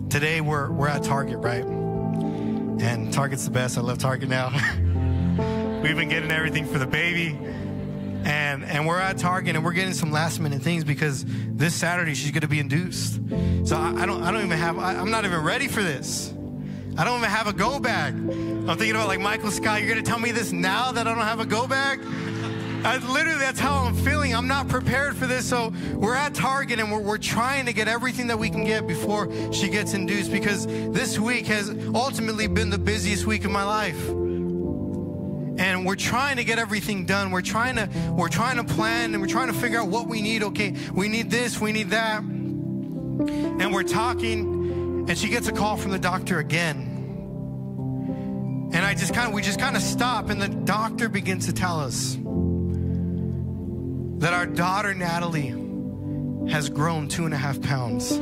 today 0.10 0.42
we're 0.42 0.72
we're 0.72 0.88
at 0.88 1.04
Target, 1.04 1.38
right? 1.38 1.64
And 1.64 3.12
Target's 3.14 3.46
the 3.46 3.52
best. 3.52 3.78
I 3.78 3.82
love 3.82 3.98
Target 3.98 4.30
now. 4.30 4.50
We've 5.84 5.96
been 5.96 6.10
getting 6.10 6.32
everything 6.32 6.66
for 6.66 6.80
the 6.80 6.88
baby. 6.88 7.38
And 8.26 8.64
and 8.66 8.86
we're 8.86 9.00
at 9.00 9.18
Target 9.18 9.56
and 9.56 9.64
we're 9.64 9.74
getting 9.74 9.94
some 9.94 10.12
last 10.12 10.40
minute 10.40 10.62
things 10.62 10.84
because 10.84 11.26
this 11.26 11.74
Saturday 11.74 12.14
she's 12.14 12.32
gonna 12.32 12.48
be 12.48 12.60
induced. 12.60 13.20
So 13.66 13.78
I, 13.78 14.02
I 14.02 14.06
don't 14.06 14.22
I 14.24 14.32
don't 14.32 14.46
even 14.46 14.58
have 14.58 14.78
I, 14.78 14.96
I'm 14.96 15.12
not 15.12 15.26
even 15.26 15.42
ready 15.42 15.68
for 15.68 15.82
this. 15.82 16.34
I 16.98 17.06
don't 17.06 17.20
even 17.20 17.30
have 17.30 17.48
a 17.48 17.54
go 17.54 17.80
bag. 17.80 18.14
I'm 18.14 18.68
thinking 18.68 18.92
about 18.92 19.08
like 19.08 19.22
Michael 19.22 19.52
Scott, 19.52 19.82
you're 19.82 19.90
gonna 19.90 20.02
tell 20.02 20.20
me 20.20 20.32
this 20.32 20.52
now 20.52 20.92
that 20.92 21.08
I 21.08 21.14
don't 21.16 21.24
have 21.24 21.40
a 21.40 21.46
go 21.46 21.68
bag? 21.68 22.02
I, 22.84 22.98
literally, 23.12 23.40
that's 23.40 23.60
how 23.60 23.84
I'm 23.86 23.94
feeling. 23.94 24.34
I'm 24.34 24.48
not 24.48 24.70
prepared 24.70 25.18
for 25.18 25.28
this. 25.28 25.46
So 25.46 25.74
we're 25.96 26.16
at 26.16 26.34
Target 26.34 26.80
and 26.80 26.90
we're, 26.92 27.02
we're 27.02 27.18
trying 27.18 27.66
to 27.66 27.74
get 27.74 27.90
everything 27.90 28.28
that 28.28 28.40
we 28.40 28.50
can 28.50 28.64
get 28.64 28.88
before 28.88 29.30
she 29.52 29.68
gets 29.68 29.94
induced 29.94 30.32
because 30.32 30.66
this 30.66 31.20
week 31.20 31.46
has 31.48 31.70
ultimately 31.94 32.48
been 32.48 32.70
the 32.70 32.78
busiest 32.78 33.26
week 33.26 33.44
of 33.44 33.52
my 33.52 33.64
life. 33.64 34.02
And 35.60 35.86
we're 35.86 35.96
trying 35.96 36.38
to 36.38 36.46
get 36.46 36.58
everything 36.58 37.06
done. 37.06 37.32
We're 37.32 37.42
trying 37.42 37.76
to 37.76 37.90
we're 38.12 38.30
trying 38.30 38.56
to 38.58 38.64
plan 38.64 39.14
and 39.14 39.22
we're 39.22 39.28
trying 39.28 39.48
to 39.48 39.54
figure 39.54 39.82
out 39.82 39.90
what 39.90 40.08
we 40.08 40.22
need. 40.22 40.42
Okay, 40.42 40.74
we 40.94 41.10
need 41.10 41.30
this, 41.30 41.60
we 41.60 41.74
need 41.74 41.90
that. 41.90 42.22
And 42.22 43.74
we're 43.74 43.84
talking, 43.84 45.06
and 45.10 45.18
she 45.18 45.28
gets 45.28 45.50
a 45.50 45.52
call 45.52 45.76
from 45.76 45.92
the 45.92 46.00
doctor 46.00 46.40
again. 46.40 46.96
And 48.72 48.86
I 48.86 48.94
just 48.94 49.14
kind 49.14 49.28
of 49.28 49.34
we 49.34 49.42
just 49.42 49.60
kind 49.60 49.76
of 49.76 49.82
stop, 49.82 50.30
and 50.30 50.42
the 50.42 50.48
doctor 50.48 51.10
begins 51.10 51.48
to 51.48 51.54
tell 51.54 51.82
us 51.82 52.18
that 54.20 54.34
our 54.34 54.46
daughter 54.46 54.94
Natalie 54.94 55.56
has 56.50 56.70
grown 56.70 57.10
two 57.10 57.26
and 57.26 57.34
a 57.34 57.38
half 57.38 57.62
pounds. 57.62 58.18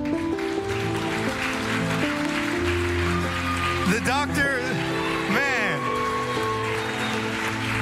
The 3.87 4.01
doctor, 4.05 4.59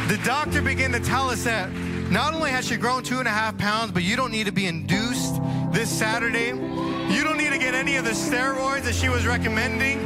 the 0.07 0.19
doctor 0.23 0.61
began 0.61 0.91
to 0.91 0.99
tell 0.99 1.29
us 1.29 1.43
that 1.45 1.71
not 2.11 2.33
only 2.33 2.51
has 2.51 2.67
she 2.67 2.77
grown 2.77 3.01
two 3.01 3.17
and 3.19 3.27
a 3.27 3.31
half 3.31 3.57
pounds, 3.57 3.91
but 3.91 4.03
you 4.03 4.15
don't 4.15 4.31
need 4.31 4.45
to 4.45 4.51
be 4.51 4.67
induced 4.67 5.41
this 5.71 5.89
Saturday. 5.89 6.49
You 6.49 7.23
don't 7.23 7.37
need 7.37 7.51
to 7.51 7.57
get 7.57 7.73
any 7.73 7.95
of 7.95 8.05
the 8.05 8.11
steroids 8.11 8.83
that 8.83 8.93
she 8.93 9.09
was 9.09 9.25
recommending. 9.25 9.97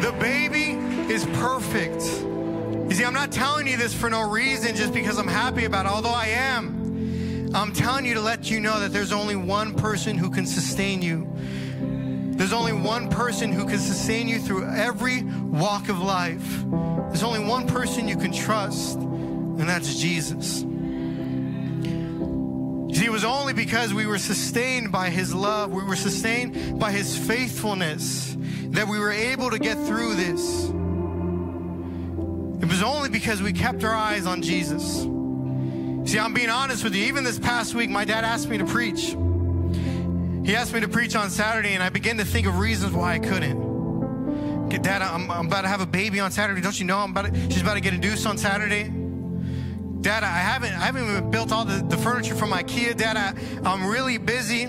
The 0.00 0.12
baby 0.20 0.72
is 1.12 1.24
perfect. 1.24 2.02
You 2.02 2.90
see, 2.92 3.04
I'm 3.04 3.14
not 3.14 3.32
telling 3.32 3.66
you 3.66 3.78
this 3.78 3.94
for 3.94 4.10
no 4.10 4.28
reason, 4.28 4.76
just 4.76 4.92
because 4.92 5.16
I'm 5.18 5.26
happy 5.26 5.64
about 5.64 5.86
it, 5.86 5.92
although 5.92 6.10
I 6.10 6.26
am. 6.26 7.50
I'm 7.54 7.72
telling 7.72 8.04
you 8.04 8.14
to 8.14 8.20
let 8.20 8.50
you 8.50 8.60
know 8.60 8.80
that 8.80 8.92
there's 8.92 9.12
only 9.12 9.36
one 9.36 9.74
person 9.74 10.18
who 10.18 10.30
can 10.30 10.46
sustain 10.46 11.00
you. 11.00 11.30
There's 12.36 12.52
only 12.52 12.72
one 12.72 13.08
person 13.08 13.52
who 13.52 13.66
can 13.66 13.78
sustain 13.78 14.28
you 14.28 14.38
through 14.38 14.68
every 14.68 15.22
walk 15.22 15.88
of 15.88 16.00
life. 16.00 16.64
There's 17.12 17.24
only 17.24 17.44
one 17.44 17.66
person 17.66 18.08
you 18.08 18.16
can 18.16 18.32
trust, 18.32 18.96
and 18.96 19.68
that's 19.68 19.96
Jesus. 19.96 20.60
See, 22.98 23.04
it 23.04 23.12
was 23.12 23.22
only 23.22 23.52
because 23.52 23.92
we 23.92 24.06
were 24.06 24.16
sustained 24.16 24.90
by 24.90 25.10
His 25.10 25.34
love, 25.34 25.72
we 25.72 25.84
were 25.84 25.94
sustained 25.94 26.80
by 26.80 26.90
His 26.90 27.14
faithfulness, 27.14 28.34
that 28.70 28.88
we 28.88 28.98
were 28.98 29.12
able 29.12 29.50
to 29.50 29.58
get 29.58 29.76
through 29.76 30.14
this. 30.14 30.70
It 32.62 32.68
was 32.70 32.82
only 32.82 33.10
because 33.10 33.42
we 33.42 33.52
kept 33.52 33.84
our 33.84 33.94
eyes 33.94 34.24
on 34.24 34.40
Jesus. 34.40 35.02
See, 36.10 36.18
I'm 36.18 36.32
being 36.32 36.48
honest 36.48 36.82
with 36.82 36.94
you. 36.94 37.04
Even 37.04 37.24
this 37.24 37.38
past 37.38 37.74
week, 37.74 37.90
my 37.90 38.06
dad 38.06 38.24
asked 38.24 38.48
me 38.48 38.56
to 38.56 38.64
preach. 38.64 39.16
he 40.46 40.56
asked 40.56 40.72
me 40.72 40.80
to 40.80 40.88
preach 40.88 41.14
on 41.14 41.28
Saturday, 41.28 41.74
and 41.74 41.82
I 41.82 41.90
began 41.90 42.16
to 42.16 42.24
think 42.24 42.46
of 42.46 42.58
reasons 42.58 42.94
why 42.94 43.12
I 43.12 43.18
couldn't. 43.18 43.71
Dad, 44.78 45.02
I'm, 45.02 45.30
I'm 45.30 45.46
about 45.46 45.62
to 45.62 45.68
have 45.68 45.80
a 45.80 45.86
baby 45.86 46.20
on 46.20 46.30
Saturday. 46.30 46.60
Don't 46.60 46.78
you 46.78 46.86
know 46.86 46.98
I'm 46.98 47.10
about 47.10 47.32
to, 47.32 47.50
she's 47.50 47.62
about 47.62 47.74
to 47.74 47.80
get 47.80 47.94
induced 47.94 48.26
on 48.26 48.38
Saturday? 48.38 48.84
Dad, 50.02 50.24
I 50.24 50.38
haven't, 50.38 50.72
I 50.72 50.84
haven't 50.84 51.08
even 51.08 51.30
built 51.30 51.52
all 51.52 51.64
the, 51.64 51.84
the 51.84 51.96
furniture 51.96 52.34
from 52.34 52.50
IKEA. 52.50 52.96
Dad, 52.96 53.16
I, 53.16 53.34
I'm 53.64 53.86
really 53.86 54.18
busy. 54.18 54.66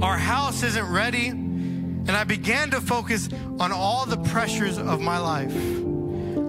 Our 0.00 0.16
house 0.16 0.62
isn't 0.62 0.88
ready. 0.92 1.28
And 1.28 2.10
I 2.10 2.22
began 2.22 2.70
to 2.70 2.80
focus 2.80 3.28
on 3.58 3.72
all 3.72 4.06
the 4.06 4.18
pressures 4.18 4.78
of 4.78 5.00
my 5.00 5.18
life. 5.18 5.52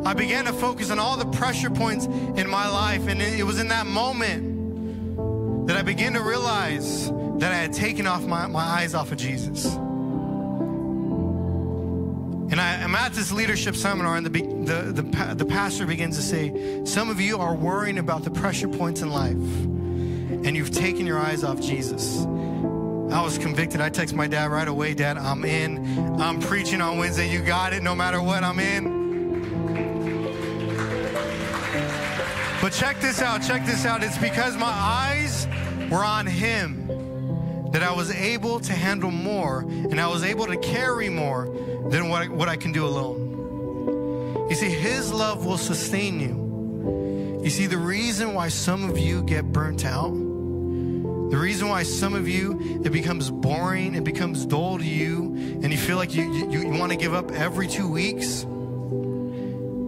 I 0.06 0.14
began 0.14 0.46
to 0.46 0.54
focus 0.54 0.92
on 0.92 1.00
all 1.00 1.18
the 1.18 1.26
pressure 1.26 1.72
points 1.72 2.06
in 2.06 2.48
my 2.48 2.68
life. 2.68 3.08
And 3.08 3.20
it 3.22 3.44
was 3.44 3.60
in 3.60 3.70
that 3.70 3.88
moment 3.88 5.68
that 5.68 5.76
I 5.76 5.82
began 5.82 6.14
to 6.14 6.22
realize 6.22 7.10
that 7.40 7.52
I 7.52 7.56
had 7.56 7.74
taken 7.74 8.06
off 8.06 8.24
my, 8.26 8.46
my 8.46 8.62
eyes 8.62 8.94
off 8.94 9.12
of 9.12 9.18
Jesus. 9.18 9.78
And 12.50 12.62
I, 12.62 12.76
am 12.76 12.96
at 12.96 13.12
this 13.12 13.34
leadership 13.34 13.76
seminar, 13.76 14.16
and 14.16 14.26
the, 14.26 14.30
the, 14.30 15.02
the, 15.02 15.36
the 15.36 15.46
pastor 15.46 15.86
begins 15.86 16.16
to 16.16 16.24
say, 16.24 16.86
Some 16.86 17.10
of 17.10 17.20
you 17.20 17.38
are 17.40 17.54
worrying 17.54 17.98
about 17.98 18.24
the 18.24 18.32
pressure 18.32 18.70
points 18.70 19.02
in 19.02 19.10
life, 19.10 19.34
and 19.34 20.56
you've 20.56 20.72
taken 20.72 21.06
your 21.06 21.20
eyes 21.20 21.44
off 21.44 21.60
Jesus. 21.60 22.26
I 23.12 23.22
was 23.22 23.38
convicted. 23.38 23.82
I 23.82 23.90
text 23.90 24.16
my 24.16 24.28
dad 24.28 24.50
right 24.50 24.68
away, 24.68 24.94
Dad, 24.94 25.18
I'm 25.18 25.44
in. 25.44 26.22
I'm 26.22 26.40
preaching 26.40 26.80
on 26.80 26.98
Wednesday. 26.98 27.30
You 27.30 27.42
got 27.42 27.74
it. 27.74 27.84
No 27.84 27.96
matter 27.96 28.22
what, 28.22 28.44
I'm 28.44 28.60
in. 28.60 28.98
But 32.62 32.74
check 32.74 33.00
this 33.02 33.22
out. 33.22 33.44
Check 33.44 33.66
this 33.66 33.86
out. 33.86 34.04
It's 34.04 34.18
because 34.18 34.56
my 34.58 34.68
eyes 34.68 35.48
were 35.90 36.04
on 36.04 36.26
Him 36.26 36.97
that 37.72 37.84
I 37.84 37.94
was 37.94 38.12
able 38.12 38.60
to 38.62 38.74
handle 38.74 39.12
more 39.12 39.62
and 39.62 40.00
I 40.00 40.08
was 40.08 40.24
able 40.24 40.48
to 40.48 40.58
carry 40.58 41.10
more 41.10 41.46
than 41.90 42.10
what 42.10 42.24
I, 42.24 42.28
what 42.28 42.50
I 42.50 42.56
can 42.56 42.72
do 42.72 42.86
alone. 42.86 44.48
You 44.50 44.56
see, 44.56 44.70
His 44.70 45.12
love 45.12 45.46
will 45.46 45.58
sustain 45.58 46.20
you. 46.20 47.42
You 47.44 47.50
see, 47.50 47.68
the 47.68 47.78
reason 47.78 48.34
why 48.34 48.50
some 48.50 48.90
of 48.90 48.98
you 48.98 49.24
get 49.24 49.52
burnt 49.52 49.86
out, 49.86 50.12
the 50.12 51.38
reason 51.38 51.68
why 51.68 51.84
some 51.84 52.14
of 52.16 52.28
you, 52.28 52.82
it 52.84 52.92
becomes 52.92 53.30
boring, 53.30 53.96
it 53.96 54.04
becomes 54.04 54.46
dull 54.46 54.78
to 54.78 54.84
you, 54.84 55.36
and 55.62 55.72
you 55.72 55.78
feel 55.78 55.98
like 55.98 56.16
you, 56.16 56.24
you, 56.50 56.62
you 56.62 56.70
want 56.70 56.92
to 56.92 56.98
give 56.98 57.14
up 57.14 57.32
every 57.32 57.68
two 57.68 57.90
weeks, 57.90 58.46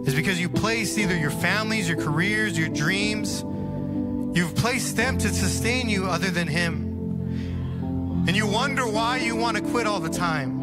is 0.06 0.14
because 0.14 0.40
you 0.40 0.48
place 0.48 0.98
either 0.98 1.16
your 1.16 1.30
families, 1.30 1.88
your 1.88 1.98
careers, 1.98 2.58
your 2.58 2.68
dreams, 2.68 3.42
you've 4.36 4.54
placed 4.54 4.96
them 4.96 5.16
to 5.18 5.28
sustain 5.30 5.88
you 5.88 6.06
other 6.08 6.30
than 6.30 6.46
Him. 6.46 6.89
And 8.26 8.36
you 8.36 8.46
wonder 8.46 8.86
why 8.86 9.18
you 9.18 9.34
want 9.34 9.56
to 9.56 9.62
quit 9.62 9.86
all 9.86 10.00
the 10.00 10.10
time. 10.10 10.60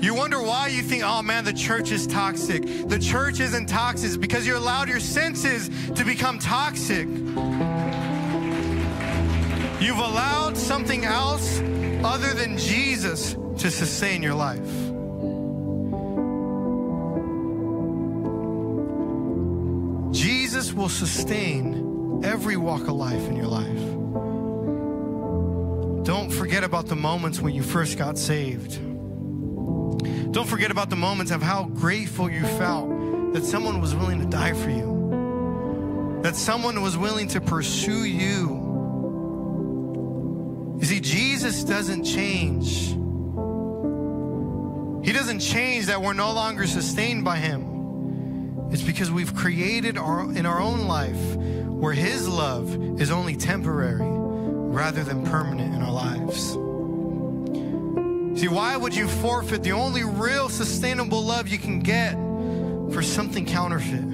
You 0.00 0.14
wonder 0.14 0.40
why 0.40 0.68
you 0.68 0.82
think, 0.82 1.02
oh 1.04 1.20
man, 1.20 1.44
the 1.44 1.52
church 1.52 1.90
is 1.90 2.06
toxic. 2.06 2.62
The 2.88 2.98
church 2.98 3.38
isn't 3.40 3.66
toxic 3.66 4.20
because 4.20 4.46
you 4.46 4.56
allowed 4.56 4.88
your 4.88 5.00
senses 5.00 5.68
to 5.94 6.04
become 6.04 6.38
toxic. 6.38 7.06
You've 9.80 9.98
allowed 9.98 10.56
something 10.56 11.04
else 11.04 11.60
other 12.02 12.32
than 12.32 12.56
Jesus 12.56 13.34
to 13.58 13.70
sustain 13.70 14.22
your 14.22 14.34
life. 14.34 14.58
Jesus 20.14 20.72
will 20.72 20.88
sustain 20.88 22.22
every 22.24 22.56
walk 22.56 22.82
of 22.82 22.94
life 22.94 23.28
in 23.28 23.36
your 23.36 23.46
life. 23.46 23.89
Don't 26.02 26.30
forget 26.30 26.64
about 26.64 26.86
the 26.86 26.96
moments 26.96 27.40
when 27.40 27.54
you 27.54 27.62
first 27.62 27.98
got 27.98 28.16
saved. 28.16 28.80
Don't 30.32 30.48
forget 30.48 30.70
about 30.70 30.88
the 30.88 30.96
moments 30.96 31.30
of 31.30 31.42
how 31.42 31.64
grateful 31.64 32.30
you 32.30 32.42
felt 32.42 33.34
that 33.34 33.44
someone 33.44 33.80
was 33.80 33.94
willing 33.94 34.18
to 34.20 34.26
die 34.26 34.54
for 34.54 34.70
you, 34.70 36.20
that 36.22 36.36
someone 36.36 36.80
was 36.80 36.96
willing 36.96 37.28
to 37.28 37.40
pursue 37.40 38.04
you. 38.04 38.68
You 40.80 40.86
see, 40.86 41.00
Jesus 41.00 41.64
doesn't 41.64 42.04
change. 42.04 42.96
He 45.04 45.12
doesn't 45.12 45.40
change 45.40 45.86
that 45.86 46.00
we're 46.00 46.14
no 46.14 46.32
longer 46.32 46.66
sustained 46.66 47.24
by 47.24 47.36
Him. 47.36 48.70
It's 48.70 48.82
because 48.82 49.10
we've 49.10 49.34
created 49.34 49.98
our, 49.98 50.22
in 50.32 50.46
our 50.46 50.60
own 50.60 50.86
life 50.86 51.36
where 51.66 51.92
His 51.92 52.26
love 52.26 53.00
is 53.00 53.10
only 53.10 53.36
temporary 53.36 54.19
rather 54.70 55.02
than 55.02 55.24
permanent 55.26 55.74
in 55.74 55.82
our 55.82 55.92
lives. 55.92 56.52
See, 58.40 58.48
why 58.48 58.76
would 58.76 58.94
you 58.94 59.08
forfeit 59.08 59.64
the 59.64 59.72
only 59.72 60.04
real 60.04 60.48
sustainable 60.48 61.22
love 61.22 61.48
you 61.48 61.58
can 61.58 61.80
get 61.80 62.14
for 62.92 63.02
something 63.02 63.44
counterfeit? 63.44 64.04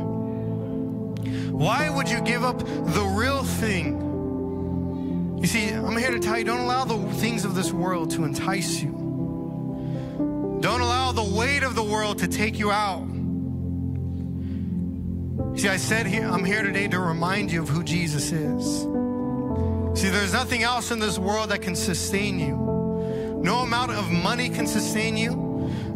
Why 1.53 1.91
would 1.91 2.09
you 2.09 2.23
give 2.23 2.43
up 2.43 2.59
the 2.59 3.05
real 3.15 3.45
thing? 3.45 4.03
You 5.41 5.47
see, 5.47 5.69
I'm 5.69 5.97
here 5.97 6.11
to 6.11 6.19
tell 6.19 6.39
you 6.39 6.45
don't 6.45 6.61
allow 6.61 6.85
the 6.87 6.99
things 7.15 7.45
of 7.45 7.55
this 7.55 7.71
world 7.71 8.11
to 8.13 8.25
entice 8.25 8.81
you. 8.83 8.91
Don't 10.61 10.81
allow 10.81 11.13
the 11.13 11.23
weight 11.23 11.63
of 11.63 11.75
the 11.75 11.85
world 11.85 12.19
to 12.21 12.29
take 12.29 12.59
you 12.59 12.71
out. 12.71 13.07
See, 15.59 15.69
I 15.69 15.77
said 15.77 16.07
here, 16.07 16.27
I'm 16.27 16.45
here 16.45 16.63
today 16.63 16.89
to 16.89 16.99
remind 16.99 17.53
you 17.53 17.63
of 17.63 17.69
who 17.69 17.85
Jesus 17.85 18.33
is. 18.33 18.87
See, 19.97 20.11
there's 20.11 20.35
nothing 20.35 20.63
else 20.63 20.91
in 20.91 20.99
this 20.99 21.19
world 21.19 21.49
that 21.49 21.63
can 21.63 21.75
sustain 21.75 22.39
you. 22.39 22.55
No 23.43 23.61
amount 23.61 23.93
of 23.93 24.11
money 24.11 24.51
can 24.51 24.67
sustain 24.67 25.17
you. 25.17 25.35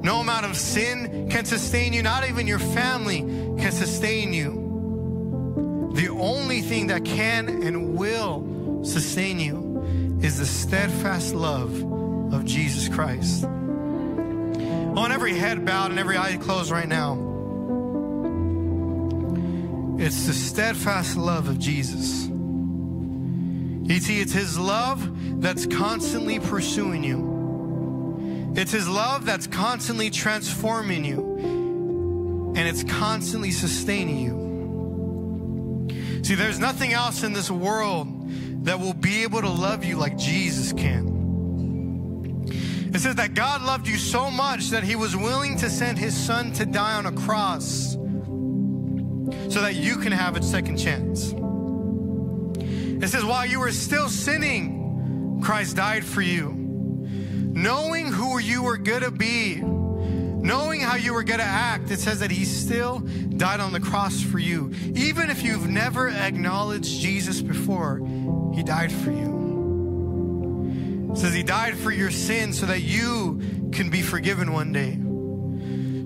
No 0.02 0.20
amount 0.20 0.46
of 0.46 0.56
sin 0.56 1.28
can 1.30 1.44
sustain 1.44 1.92
you. 1.92 2.02
Not 2.02 2.26
even 2.26 2.46
your 2.46 2.58
family 2.58 3.18
can 3.60 3.72
sustain 3.72 4.32
you. 4.32 5.92
The 5.94 6.08
only 6.08 6.62
thing 6.62 6.86
that 6.86 7.04
can 7.04 7.62
and 7.62 7.94
will 7.98 8.82
sustain 8.84 9.38
you 9.38 10.18
is 10.22 10.38
the 10.38 10.46
steadfast 10.46 11.34
love 11.34 11.70
of 12.32 12.46
Jesus 12.46 12.88
Christ. 12.88 13.44
On 13.44 15.12
every 15.12 15.34
head 15.34 15.66
bowed 15.66 15.90
and 15.90 16.00
every 16.00 16.16
eye 16.16 16.38
closed 16.38 16.70
right 16.70 16.88
now, 16.88 17.18
it's 19.98 20.26
the 20.26 20.32
steadfast 20.32 21.18
love 21.18 21.48
of 21.48 21.58
Jesus. 21.58 22.30
You 23.90 23.98
see, 23.98 24.20
it's 24.20 24.32
His 24.32 24.56
love 24.56 25.42
that's 25.42 25.66
constantly 25.66 26.38
pursuing 26.38 27.02
you. 27.02 28.52
It's 28.54 28.70
His 28.70 28.88
love 28.88 29.26
that's 29.26 29.48
constantly 29.48 30.10
transforming 30.10 31.04
you 31.04 32.54
and 32.56 32.58
it's 32.58 32.84
constantly 32.84 33.50
sustaining 33.50 34.18
you. 34.18 36.22
See, 36.22 36.36
there's 36.36 36.60
nothing 36.60 36.92
else 36.92 37.24
in 37.24 37.32
this 37.32 37.50
world 37.50 38.06
that 38.64 38.78
will 38.78 38.94
be 38.94 39.24
able 39.24 39.40
to 39.40 39.48
love 39.48 39.84
you 39.84 39.96
like 39.96 40.16
Jesus 40.16 40.72
can. 40.72 42.46
It 42.94 43.00
says 43.00 43.16
that 43.16 43.34
God 43.34 43.62
loved 43.62 43.88
you 43.88 43.96
so 43.96 44.30
much 44.30 44.68
that 44.68 44.84
He 44.84 44.94
was 44.94 45.16
willing 45.16 45.56
to 45.58 45.68
send 45.68 45.98
His 45.98 46.16
Son 46.16 46.52
to 46.52 46.64
die 46.64 46.94
on 46.94 47.06
a 47.06 47.12
cross 47.12 47.94
so 49.52 49.62
that 49.62 49.74
you 49.74 49.96
can 49.96 50.12
have 50.12 50.36
a 50.36 50.42
second 50.42 50.76
chance. 50.76 51.34
It 53.02 53.08
says, 53.08 53.24
while 53.24 53.46
you 53.46 53.60
were 53.60 53.72
still 53.72 54.08
sinning, 54.08 55.40
Christ 55.42 55.76
died 55.76 56.04
for 56.04 56.22
you 56.22 56.60
knowing 57.52 58.06
who 58.06 58.38
you 58.38 58.62
were 58.62 58.76
going 58.76 59.02
to 59.02 59.10
be, 59.10 59.56
knowing 59.56 60.80
how 60.80 60.96
you 60.96 61.12
were 61.12 61.24
going 61.24 61.40
to 61.40 61.44
act, 61.44 61.90
it 61.90 61.98
says 61.98 62.20
that 62.20 62.30
he 62.30 62.44
still 62.44 63.00
died 63.00 63.60
on 63.60 63.72
the 63.72 63.80
cross 63.80 64.22
for 64.22 64.38
you. 64.38 64.72
Even 64.94 65.30
if 65.30 65.42
you've 65.42 65.68
never 65.68 66.08
acknowledged 66.08 67.00
Jesus 67.00 67.42
before, 67.42 67.98
he 68.54 68.62
died 68.62 68.92
for 68.92 69.10
you. 69.10 69.38
It 71.12 71.18
says 71.18 71.34
he 71.34 71.42
died 71.42 71.76
for 71.76 71.90
your 71.90 72.10
sins 72.10 72.58
so 72.58 72.66
that 72.66 72.82
you 72.82 73.70
can 73.72 73.90
be 73.90 74.00
forgiven 74.00 74.52
one 74.52 74.72
day, 74.72 74.92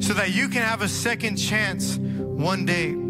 so 0.00 0.14
that 0.14 0.34
you 0.34 0.48
can 0.48 0.62
have 0.62 0.80
a 0.80 0.88
second 0.88 1.36
chance 1.36 1.98
one 1.98 2.64
day. 2.64 3.03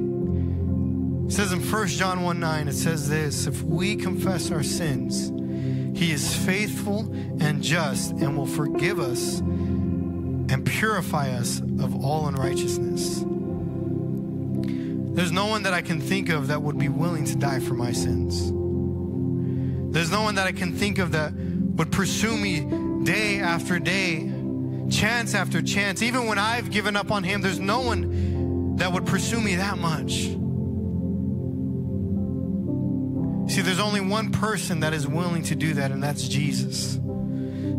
It 1.34 1.38
says 1.38 1.52
in 1.52 1.68
1 1.68 1.86
John 1.88 2.22
1 2.22 2.38
9, 2.38 2.68
it 2.68 2.74
says 2.74 3.08
this 3.08 3.48
if 3.48 3.60
we 3.60 3.96
confess 3.96 4.52
our 4.52 4.62
sins, 4.62 5.32
he 5.98 6.12
is 6.12 6.32
faithful 6.32 7.12
and 7.40 7.60
just 7.60 8.12
and 8.12 8.36
will 8.36 8.46
forgive 8.46 9.00
us 9.00 9.40
and 9.40 10.64
purify 10.64 11.30
us 11.30 11.58
of 11.58 12.04
all 12.04 12.28
unrighteousness. 12.28 13.24
There's 15.16 15.32
no 15.32 15.46
one 15.46 15.64
that 15.64 15.74
I 15.74 15.82
can 15.82 16.00
think 16.00 16.28
of 16.28 16.46
that 16.46 16.62
would 16.62 16.78
be 16.78 16.88
willing 16.88 17.24
to 17.24 17.34
die 17.34 17.58
for 17.58 17.74
my 17.74 17.90
sins. 17.90 18.52
There's 19.92 20.12
no 20.12 20.22
one 20.22 20.36
that 20.36 20.46
I 20.46 20.52
can 20.52 20.72
think 20.72 20.98
of 20.98 21.10
that 21.10 21.32
would 21.34 21.90
pursue 21.90 22.36
me 22.36 22.60
day 23.02 23.40
after 23.40 23.80
day, 23.80 24.32
chance 24.88 25.34
after 25.34 25.60
chance. 25.62 26.00
Even 26.00 26.28
when 26.28 26.38
I've 26.38 26.70
given 26.70 26.94
up 26.94 27.10
on 27.10 27.24
him, 27.24 27.42
there's 27.42 27.58
no 27.58 27.80
one 27.80 28.76
that 28.76 28.92
would 28.92 29.04
pursue 29.04 29.40
me 29.40 29.56
that 29.56 29.78
much. 29.78 30.36
See, 33.54 33.62
there's 33.62 33.78
only 33.78 34.00
one 34.00 34.32
person 34.32 34.80
that 34.80 34.92
is 34.92 35.06
willing 35.06 35.44
to 35.44 35.54
do 35.54 35.74
that, 35.74 35.92
and 35.92 36.02
that's 36.02 36.26
Jesus. 36.26 36.94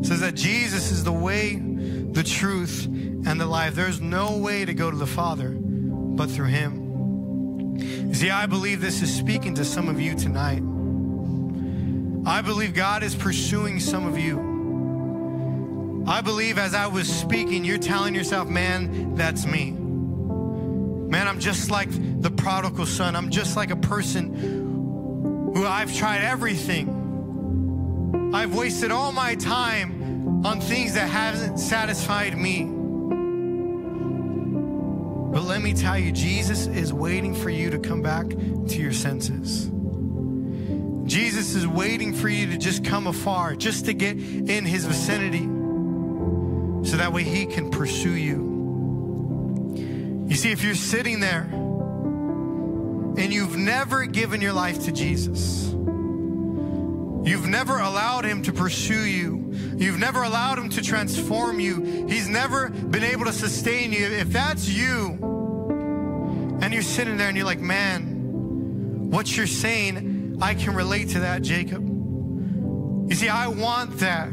says 0.07 0.21
that 0.21 0.33
Jesus 0.33 0.89
is 0.89 1.03
the 1.03 1.11
way, 1.11 1.57
the 1.57 2.23
truth, 2.23 2.85
and 2.85 3.41
the 3.41 3.45
life. 3.45 3.75
There's 3.75 3.99
no 3.99 4.37
way 4.37 4.63
to 4.63 4.73
go 4.73 4.89
to 4.89 4.95
the 4.95 5.05
Father 5.05 5.49
but 5.49 6.31
through 6.31 6.45
Him. 6.47 8.13
See, 8.13 8.29
I 8.29 8.45
believe 8.45 8.79
this 8.79 9.01
is 9.01 9.13
speaking 9.13 9.55
to 9.55 9.65
some 9.65 9.89
of 9.89 9.99
you 9.99 10.15
tonight. 10.15 10.63
I 12.25 12.39
believe 12.41 12.73
God 12.73 13.03
is 13.03 13.13
pursuing 13.13 13.81
some 13.81 14.07
of 14.07 14.17
you. 14.17 16.05
I 16.07 16.21
believe 16.21 16.57
as 16.57 16.73
I 16.73 16.87
was 16.87 17.13
speaking, 17.13 17.65
you're 17.65 17.79
telling 17.79 18.15
yourself, 18.15 18.47
man, 18.47 19.15
that's 19.15 19.45
me. 19.45 19.71
Man, 19.71 21.27
I'm 21.27 21.41
just 21.41 21.69
like 21.69 21.89
the 22.21 22.31
prodigal 22.31 22.85
son. 22.85 23.17
I'm 23.17 23.29
just 23.29 23.57
like 23.57 23.71
a 23.71 23.75
person 23.75 24.64
who 25.55 25.65
I've 25.65 25.95
tried 25.95 26.21
everything. 26.21 28.31
I've 28.33 28.53
wasted 28.53 28.91
all 28.91 29.13
my 29.13 29.35
time 29.35 30.45
on 30.45 30.59
things 30.59 30.95
that 30.95 31.09
haven't 31.09 31.59
satisfied 31.59 32.37
me. 32.37 32.65
But 35.31 35.43
let 35.43 35.61
me 35.61 35.73
tell 35.73 35.97
you, 35.97 36.11
Jesus 36.11 36.67
is 36.67 36.91
waiting 36.91 37.33
for 37.33 37.49
you 37.49 37.69
to 37.69 37.79
come 37.79 38.01
back 38.01 38.27
to 38.27 38.81
your 38.81 38.91
senses. 38.91 39.71
Jesus 41.09 41.55
is 41.55 41.65
waiting 41.65 42.13
for 42.13 42.27
you 42.27 42.47
to 42.47 42.57
just 42.57 42.83
come 42.83 43.07
afar, 43.07 43.55
just 43.55 43.85
to 43.85 43.93
get 43.93 44.17
in 44.17 44.65
his 44.65 44.83
vicinity, 44.83 45.45
so 46.89 46.97
that 46.97 47.13
way 47.13 47.23
he 47.23 47.45
can 47.45 47.71
pursue 47.71 48.15
you. 48.15 48.53
You 50.27 50.35
see, 50.35 50.51
if 50.51 50.65
you're 50.65 50.75
sitting 50.75 51.21
there 51.21 51.47
and 53.17 53.33
you've 53.33 53.57
never 53.57 54.05
given 54.05 54.41
your 54.41 54.53
life 54.53 54.85
to 54.85 54.91
Jesus, 54.91 55.65
You've 57.25 57.47
never 57.47 57.79
allowed 57.79 58.23
him 58.23 58.43
to 58.43 58.53
pursue 58.53 59.03
you. 59.03 59.51
You've 59.77 59.97
never 59.97 60.21
allowed 60.21 60.59
him 60.59 60.69
to 60.69 60.81
transform 60.83 61.59
you. 61.59 62.05
He's 62.07 62.29
never 62.29 62.69
been 62.69 63.03
able 63.03 63.25
to 63.25 63.33
sustain 63.33 63.91
you. 63.91 64.05
If 64.05 64.29
that's 64.29 64.69
you, 64.69 65.17
and 66.61 66.71
you're 66.71 66.83
sitting 66.83 67.17
there 67.17 67.27
and 67.27 67.35
you're 67.35 67.47
like, 67.47 67.59
man, 67.59 69.09
what 69.09 69.35
you're 69.35 69.47
saying, 69.47 70.37
I 70.39 70.53
can 70.53 70.75
relate 70.75 71.09
to 71.09 71.21
that, 71.21 71.41
Jacob. 71.41 71.83
You 73.09 73.15
see, 73.15 73.27
I 73.27 73.47
want 73.47 73.97
that. 73.99 74.29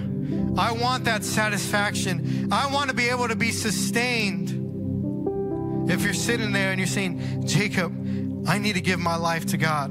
I 0.58 0.72
want 0.72 1.04
that 1.04 1.24
satisfaction. 1.24 2.52
I 2.52 2.70
want 2.70 2.90
to 2.90 2.94
be 2.94 3.08
able 3.08 3.26
to 3.28 3.36
be 3.36 3.52
sustained. 3.52 4.50
If 5.90 6.02
you're 6.02 6.12
sitting 6.12 6.52
there 6.52 6.72
and 6.72 6.78
you're 6.78 6.86
saying, 6.86 7.46
Jacob, 7.46 8.01
I 8.46 8.58
need 8.58 8.74
to 8.74 8.80
give 8.80 8.98
my 8.98 9.16
life 9.16 9.46
to 9.46 9.56
God, 9.56 9.90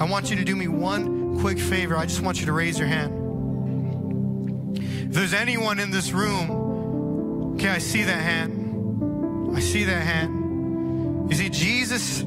I 0.00 0.04
want 0.04 0.30
you 0.30 0.36
to 0.36 0.44
do 0.44 0.56
me 0.56 0.66
one 0.66 1.38
quick 1.40 1.58
favor. 1.58 1.96
I 1.96 2.06
just 2.06 2.20
want 2.20 2.40
you 2.40 2.46
to 2.46 2.52
raise 2.52 2.78
your 2.78 2.88
hand. 2.88 4.76
If 4.76 5.12
there's 5.12 5.34
anyone 5.34 5.78
in 5.78 5.90
this 5.90 6.10
room, 6.10 7.54
okay, 7.54 7.68
I 7.68 7.78
see 7.78 8.02
that 8.02 8.20
hand. 8.20 9.56
I 9.56 9.60
see 9.60 9.84
that 9.84 10.00
hand. 10.00 11.30
You 11.30 11.36
see, 11.36 11.48
Jesus 11.48 12.24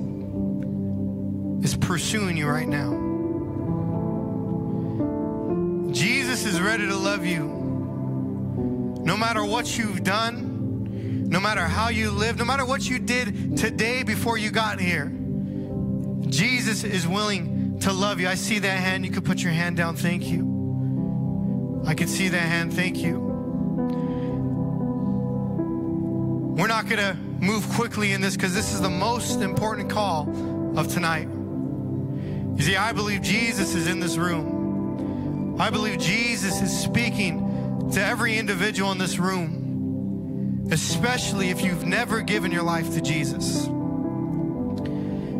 is 1.63 1.75
pursuing 1.75 2.37
you 2.37 2.47
right 2.47 2.67
now. 2.67 3.05
Jesus 5.91 6.45
is 6.45 6.61
ready 6.61 6.87
to 6.87 6.95
love 6.95 7.25
you. 7.25 7.43
No 9.03 9.17
matter 9.17 9.43
what 9.43 9.77
you've 9.77 10.03
done, 10.03 11.27
no 11.29 11.39
matter 11.41 11.61
how 11.61 11.89
you 11.89 12.11
live, 12.11 12.37
no 12.37 12.45
matter 12.45 12.65
what 12.65 12.89
you 12.89 12.99
did 12.99 13.57
today 13.57 14.03
before 14.03 14.37
you 14.37 14.51
got 14.51 14.79
here, 14.79 15.11
Jesus 16.21 16.83
is 16.83 17.07
willing 17.07 17.79
to 17.79 17.93
love 17.93 18.19
you. 18.19 18.27
I 18.27 18.35
see 18.35 18.59
that 18.59 18.79
hand. 18.79 19.05
You 19.05 19.11
could 19.11 19.25
put 19.25 19.41
your 19.41 19.53
hand 19.53 19.77
down. 19.77 19.95
Thank 19.95 20.27
you. 20.27 21.83
I 21.85 21.93
can 21.93 22.07
see 22.07 22.27
that 22.29 22.37
hand. 22.37 22.73
Thank 22.73 22.97
you. 22.97 23.19
We're 26.57 26.67
not 26.67 26.89
going 26.89 26.97
to 26.97 27.15
move 27.39 27.69
quickly 27.69 28.13
in 28.13 28.21
this 28.21 28.35
because 28.35 28.53
this 28.53 28.73
is 28.73 28.81
the 28.81 28.89
most 28.89 29.41
important 29.41 29.89
call 29.89 30.27
of 30.77 30.87
tonight. 30.87 31.27
You 31.27 32.63
see, 32.63 32.75
I 32.75 32.91
believe 32.93 33.21
Jesus 33.21 33.75
is 33.75 33.87
in 33.87 33.99
this 33.99 34.17
room. 34.17 35.55
I 35.59 35.69
believe 35.69 35.99
Jesus 35.99 36.61
is 36.61 36.75
speaking 36.75 37.91
to 37.93 38.03
every 38.03 38.37
individual 38.37 38.91
in 38.91 38.97
this 38.97 39.19
room, 39.19 40.67
especially 40.71 41.51
if 41.51 41.61
you've 41.61 41.85
never 41.85 42.21
given 42.21 42.51
your 42.51 42.63
life 42.63 42.91
to 42.95 43.01
Jesus. 43.01 43.67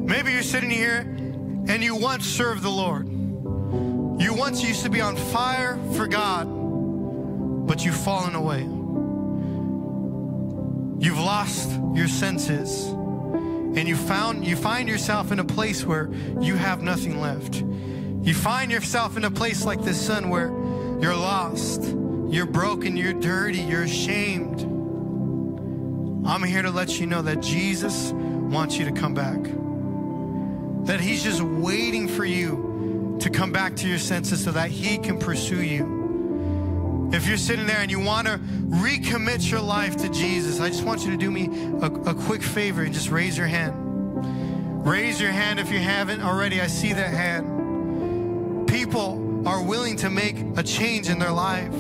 Maybe 0.08 0.32
you're 0.32 0.41
sitting 0.41 0.70
here 0.70 0.99
and 0.99 1.84
you 1.84 1.97
once 1.97 2.26
served 2.26 2.64
the 2.64 2.70
Lord. 2.70 3.10
You 3.10 4.34
once 4.34 4.64
used 4.64 4.84
to 4.84 4.89
be 4.89 5.01
on 5.01 5.18
fire 5.18 5.78
for 5.95 6.08
God, 6.08 6.47
but 7.68 7.84
you've 7.84 7.97
fallen 7.97 8.34
away. 8.34 8.62
You've 10.99 11.20
lost 11.20 11.70
your 11.93 12.08
senses 12.08 12.86
and 12.88 13.86
you 13.86 13.97
found 13.97 14.47
you 14.47 14.55
find 14.55 14.88
yourself 14.88 15.34
in 15.34 15.39
a 15.39 15.43
place 15.43 15.84
where 15.84 16.10
you 16.39 16.55
have 16.55 16.82
nothing 16.82 17.20
left. 17.20 17.55
You 17.55 18.34
find 18.34 18.72
yourself 18.72 19.18
in 19.18 19.26
a 19.26 19.32
place 19.32 19.66
like 19.66 19.84
this 19.84 19.99
son 19.99 20.30
where 20.30 20.47
you're 21.01 21.18
lost, 21.18 21.84
you're 22.30 22.45
broken, 22.45 22.95
you're 22.95 23.12
dirty, 23.12 23.60
you're 23.60 23.84
ashamed. 23.84 24.62
I'm 26.26 26.43
here 26.43 26.62
to 26.62 26.72
let 26.72 26.97
you 26.97 27.08
know 27.08 27.22
that 27.24 27.41
Jesus 27.41 28.14
wants 28.14 28.78
you 28.78 28.86
to 28.86 28.93
come 28.93 29.14
back. 29.14 29.66
That 30.86 30.99
he's 30.99 31.23
just 31.23 31.41
waiting 31.41 32.07
for 32.07 32.25
you 32.25 33.17
to 33.19 33.30
come 33.30 33.51
back 33.51 33.75
to 33.78 33.88
your 33.88 33.97
senses 33.97 34.43
so 34.43 34.51
that 34.51 34.69
he 34.69 34.97
can 34.97 35.17
pursue 35.17 35.61
you. 35.61 37.09
If 37.13 37.25
you're 37.25 37.38
sitting 37.38 37.65
there 37.65 37.80
and 37.80 37.89
you 37.89 37.99
want 37.99 38.28
to 38.28 38.38
recommit 38.38 39.49
your 39.49 39.61
life 39.61 39.95
to 39.97 40.09
Jesus, 40.09 40.59
I 40.59 40.67
just 40.67 40.84
want 40.84 41.05
you 41.05 41.11
to 41.11 41.17
do 41.17 41.32
me 41.32 41.45
a, 41.82 41.86
a, 41.86 42.13
quick 42.13 42.43
favor 42.43 42.84
and 42.84 42.93
just 42.93 43.09
raise 43.09 43.38
your 43.38 43.47
hand. 43.47 44.86
Raise 44.86 45.19
your 45.19 45.32
hand 45.32 45.59
if 45.59 45.71
you 45.71 45.80
haven't 45.80 46.21
already. 46.21 46.59
I 46.59 46.67
see 46.67 46.91
that 46.93 47.13
hand. 47.13 48.67
People 48.67 49.47
are 49.47 49.63
willing 49.63 49.95
to 49.97 50.09
make 50.09 50.38
a 50.57 50.63
change 50.63 51.07
in 51.09 51.17
their 51.17 51.32
life. 51.32 51.73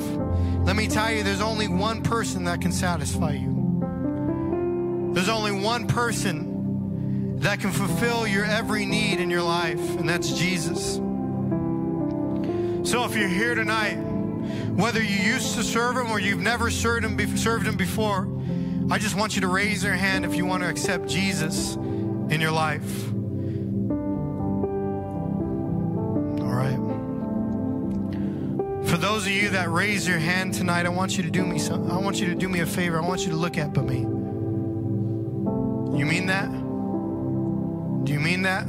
Let 0.63 0.77
me 0.77 0.87
tell 0.87 1.11
you, 1.11 1.23
there's 1.23 1.41
only 1.41 1.67
one 1.67 2.03
person 2.03 2.45
that 2.45 2.61
can 2.61 2.71
satisfy 2.71 3.33
you. 3.33 5.11
There's 5.13 5.29
only 5.29 5.51
one 5.51 5.87
person 5.87 6.46
that 7.37 7.59
can 7.59 7.71
fulfill 7.71 8.27
your 8.27 8.45
every 8.45 8.85
need 8.85 9.19
in 9.19 9.29
your 9.29 9.43
life, 9.43 9.79
and 9.97 10.09
that's 10.09 10.33
Jesus. 10.33 10.95
So 12.89 13.03
if 13.03 13.15
you're 13.15 13.27
here 13.27 13.53
tonight, 13.53 13.95
whether 13.95 15.01
you 15.01 15.15
used 15.15 15.55
to 15.55 15.63
serve 15.63 15.97
him 15.97 16.09
or 16.09 16.19
you've 16.19 16.39
never 16.39 16.71
served 16.71 17.05
him, 17.05 17.37
served 17.37 17.67
him 17.67 17.77
before, 17.77 18.27
I 18.89 18.97
just 18.97 19.15
want 19.15 19.35
you 19.35 19.41
to 19.41 19.47
raise 19.47 19.83
your 19.83 19.93
hand 19.93 20.25
if 20.25 20.35
you 20.35 20.45
want 20.45 20.63
to 20.63 20.69
accept 20.69 21.07
Jesus 21.07 21.75
in 21.75 22.39
your 22.39 22.51
life. 22.51 23.07
All 26.41 26.53
right. 26.53 26.77
For 28.89 28.97
those 28.97 29.25
of 29.25 29.31
you 29.31 29.49
that 29.49 29.69
raise 29.69 30.07
your 30.07 30.19
hand 30.19 30.53
tonight, 30.53 30.85
I 30.85 30.89
want 30.89 31.17
you 31.17 31.23
to 31.23 31.29
do 31.29 31.45
me 31.45 31.59
some, 31.59 31.91
I 31.91 31.97
want 31.97 32.19
you 32.19 32.27
to 32.27 32.35
do 32.35 32.47
me 32.49 32.61
a 32.61 32.65
favor. 32.65 33.01
I 33.01 33.05
want 33.05 33.21
you 33.21 33.29
to 33.29 33.35
look 33.35 33.57
at 33.57 33.75
me. 33.75 33.99
You 35.99 36.05
mean 36.05 36.27
that? 36.27 36.66
Mean 38.27 38.41
that? 38.41 38.67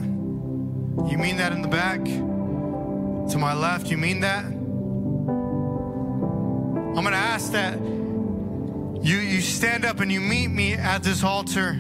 You 1.11 1.19
mean 1.19 1.39
that 1.39 1.51
in 1.51 1.63
the 1.63 1.69
back? 1.69 2.05
To 2.05 3.39
my 3.39 3.55
left, 3.55 3.91
you 3.91 3.97
mean 3.97 4.21
that? 4.21 4.45
I'm 4.45 4.55
going 6.95 7.07
to 7.07 7.17
ask 7.17 7.51
that 7.51 7.77
you, 7.81 9.17
you 9.17 9.41
stand 9.41 9.85
up 9.85 9.99
and 9.99 10.13
you 10.13 10.21
meet 10.21 10.47
me 10.47 10.75
at 10.75 11.03
this 11.03 11.25
altar. 11.25 11.77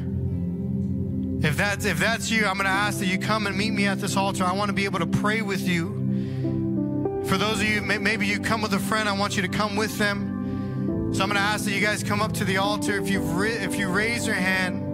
If 1.40 1.56
that's, 1.56 1.84
if 1.84 2.00
that's 2.00 2.32
you, 2.32 2.46
I'm 2.46 2.54
going 2.54 2.64
to 2.64 2.70
ask 2.70 2.98
that 2.98 3.06
you 3.06 3.16
come 3.16 3.46
and 3.46 3.56
meet 3.56 3.70
me 3.70 3.86
at 3.86 4.00
this 4.00 4.16
altar. 4.16 4.42
I 4.42 4.54
want 4.54 4.70
to 4.70 4.74
be 4.74 4.84
able 4.84 4.98
to 4.98 5.06
pray 5.06 5.42
with 5.42 5.60
you. 5.60 7.22
For 7.26 7.38
those 7.38 7.60
of 7.60 7.68
you, 7.68 7.80
maybe 7.80 8.26
you 8.26 8.40
come 8.40 8.60
with 8.60 8.74
a 8.74 8.80
friend, 8.80 9.08
I 9.08 9.12
want 9.16 9.36
you 9.36 9.42
to 9.42 9.48
come 9.48 9.76
with 9.76 9.96
them. 9.98 11.12
So 11.14 11.22
I'm 11.22 11.28
going 11.28 11.40
to 11.40 11.46
ask 11.46 11.64
that 11.64 11.70
you 11.70 11.80
guys 11.80 12.02
come 12.02 12.22
up 12.22 12.32
to 12.32 12.44
the 12.44 12.56
altar. 12.56 12.98
If, 12.98 13.08
you've 13.08 13.40
if 13.40 13.76
you 13.76 13.88
raise 13.88 14.26
your 14.26 14.34
hand, 14.34 14.87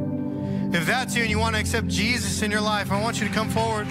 if 0.75 0.87
that's 0.87 1.15
you 1.15 1.23
and 1.23 1.31
you 1.31 1.39
want 1.39 1.55
to 1.55 1.61
accept 1.61 1.87
Jesus 1.87 2.43
in 2.43 2.51
your 2.51 2.61
life, 2.61 2.91
I 2.91 3.01
want 3.01 3.21
you 3.21 3.29
to 3.29 3.33
come 3.33 3.49
forward. 3.49 3.87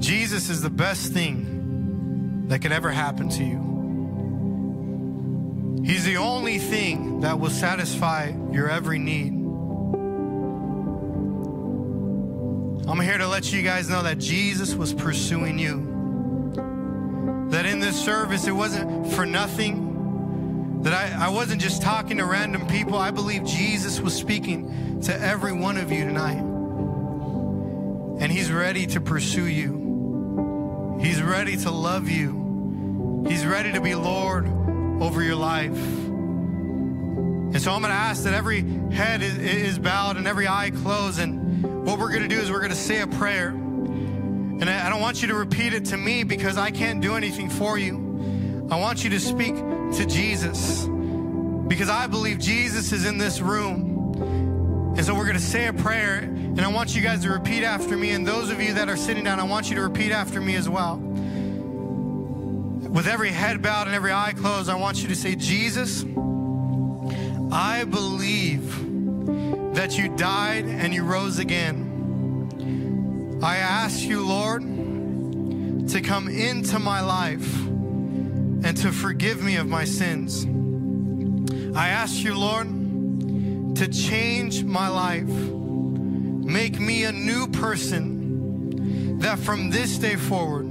Jesus 0.00 0.48
is 0.48 0.62
the 0.62 0.70
best 0.70 1.12
thing 1.12 2.46
that 2.46 2.60
could 2.60 2.70
ever 2.70 2.90
happen 2.90 3.28
to 3.30 3.42
you. 3.44 3.58
He's 5.84 6.04
the 6.04 6.18
only 6.18 6.58
thing 6.58 7.20
that 7.20 7.40
will 7.40 7.50
satisfy 7.50 8.32
your 8.52 8.70
every 8.70 9.00
need. 9.00 9.37
Here 13.18 13.26
to 13.26 13.30
let 13.32 13.52
you 13.52 13.62
guys 13.62 13.88
know 13.88 14.00
that 14.04 14.18
Jesus 14.18 14.76
was 14.76 14.94
pursuing 14.94 15.58
you. 15.58 17.48
That 17.50 17.66
in 17.66 17.80
this 17.80 18.00
service, 18.00 18.46
it 18.46 18.52
wasn't 18.52 19.12
for 19.12 19.26
nothing. 19.26 20.82
that 20.84 20.92
I, 20.92 21.26
I 21.26 21.28
wasn't 21.30 21.60
just 21.60 21.82
talking 21.82 22.18
to 22.18 22.24
random 22.24 22.68
people. 22.68 22.96
I 22.96 23.10
believe 23.10 23.42
Jesus 23.44 24.00
was 24.00 24.14
speaking 24.14 25.00
to 25.02 25.20
every 25.20 25.52
one 25.52 25.78
of 25.78 25.90
you 25.90 26.04
tonight. 26.04 26.38
And 28.20 28.30
He's 28.30 28.52
ready 28.52 28.86
to 28.86 29.00
pursue 29.00 29.46
you, 29.46 30.98
He's 31.02 31.20
ready 31.20 31.56
to 31.56 31.72
love 31.72 32.08
you, 32.08 33.24
He's 33.28 33.44
ready 33.44 33.72
to 33.72 33.80
be 33.80 33.96
Lord 33.96 34.46
over 35.02 35.24
your 35.24 35.34
life. 35.34 35.76
And 37.50 37.60
so 37.60 37.72
I'm 37.72 37.80
going 37.80 37.90
to 37.90 37.98
ask 37.98 38.22
that 38.24 38.34
every 38.34 38.62
head 38.92 39.22
is, 39.22 39.38
is 39.38 39.78
bowed 39.80 40.18
and 40.18 40.28
every 40.28 40.46
eye 40.46 40.70
closed. 40.70 41.18
And 41.18 41.37
we're 41.98 42.10
going 42.10 42.22
to 42.22 42.28
do 42.28 42.40
is 42.40 42.50
we're 42.50 42.60
going 42.60 42.70
to 42.70 42.76
say 42.76 43.00
a 43.00 43.06
prayer. 43.06 43.48
And 43.48 44.68
I, 44.68 44.86
I 44.86 44.90
don't 44.90 45.00
want 45.00 45.20
you 45.22 45.28
to 45.28 45.34
repeat 45.34 45.72
it 45.72 45.86
to 45.86 45.96
me 45.96 46.24
because 46.24 46.56
I 46.56 46.70
can't 46.70 47.00
do 47.00 47.14
anything 47.14 47.50
for 47.50 47.78
you. 47.78 48.66
I 48.70 48.78
want 48.78 49.02
you 49.02 49.10
to 49.10 49.20
speak 49.20 49.54
to 49.56 50.06
Jesus 50.06 50.86
because 51.68 51.88
I 51.88 52.06
believe 52.06 52.38
Jesus 52.38 52.92
is 52.92 53.04
in 53.04 53.18
this 53.18 53.40
room. 53.40 54.94
And 54.96 55.04
so 55.06 55.14
we're 55.14 55.24
going 55.24 55.36
to 55.36 55.42
say 55.42 55.66
a 55.66 55.72
prayer, 55.72 56.18
and 56.18 56.60
I 56.60 56.68
want 56.68 56.94
you 56.96 57.02
guys 57.02 57.22
to 57.22 57.30
repeat 57.30 57.62
after 57.62 57.96
me. 57.96 58.10
And 58.10 58.26
those 58.26 58.50
of 58.50 58.60
you 58.60 58.74
that 58.74 58.88
are 58.88 58.96
sitting 58.96 59.22
down, 59.24 59.38
I 59.38 59.44
want 59.44 59.70
you 59.70 59.76
to 59.76 59.82
repeat 59.82 60.10
after 60.12 60.40
me 60.40 60.56
as 60.56 60.68
well. 60.68 60.96
With 62.88 63.06
every 63.06 63.30
head 63.30 63.62
bowed 63.62 63.86
and 63.86 63.94
every 63.94 64.12
eye 64.12 64.32
closed, 64.36 64.68
I 64.68 64.74
want 64.74 65.00
you 65.02 65.08
to 65.08 65.14
say, 65.14 65.34
Jesus, 65.36 66.04
I 67.52 67.84
believe 67.84 69.74
that 69.74 69.96
you 69.96 70.08
died 70.16 70.64
and 70.64 70.92
you 70.92 71.04
rose 71.04 71.38
again. 71.38 71.87
I 73.40 73.58
ask 73.58 74.02
you, 74.02 74.26
Lord, 74.26 74.62
to 75.90 76.00
come 76.00 76.28
into 76.28 76.78
my 76.80 77.00
life 77.00 77.66
and 77.66 78.76
to 78.78 78.90
forgive 78.90 79.42
me 79.42 79.56
of 79.56 79.68
my 79.68 79.84
sins. 79.84 80.44
I 81.76 81.88
ask 81.90 82.24
you, 82.24 82.36
Lord, 82.36 82.66
to 83.76 83.88
change 83.88 84.64
my 84.64 84.88
life. 84.88 85.28
Make 85.28 86.80
me 86.80 87.04
a 87.04 87.12
new 87.12 87.46
person 87.46 89.18
that 89.20 89.38
from 89.38 89.70
this 89.70 89.98
day 89.98 90.16
forward, 90.16 90.66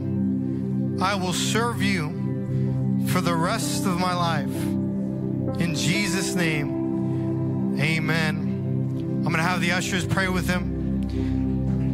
I 1.02 1.16
will 1.16 1.34
serve 1.34 1.82
you 1.82 3.06
for 3.08 3.22
the 3.22 3.36
rest 3.36 3.86
of 3.86 3.98
my 3.98 4.14
life. 4.14 5.62
In 5.62 5.74
Jesus' 5.74 6.36
name, 6.36 7.80
amen. 7.80 8.36
I'm 8.38 9.24
going 9.24 9.38
to 9.38 9.42
have 9.42 9.62
the 9.62 9.72
ushers 9.72 10.06
pray 10.06 10.28
with 10.28 10.50
him. 10.50 10.77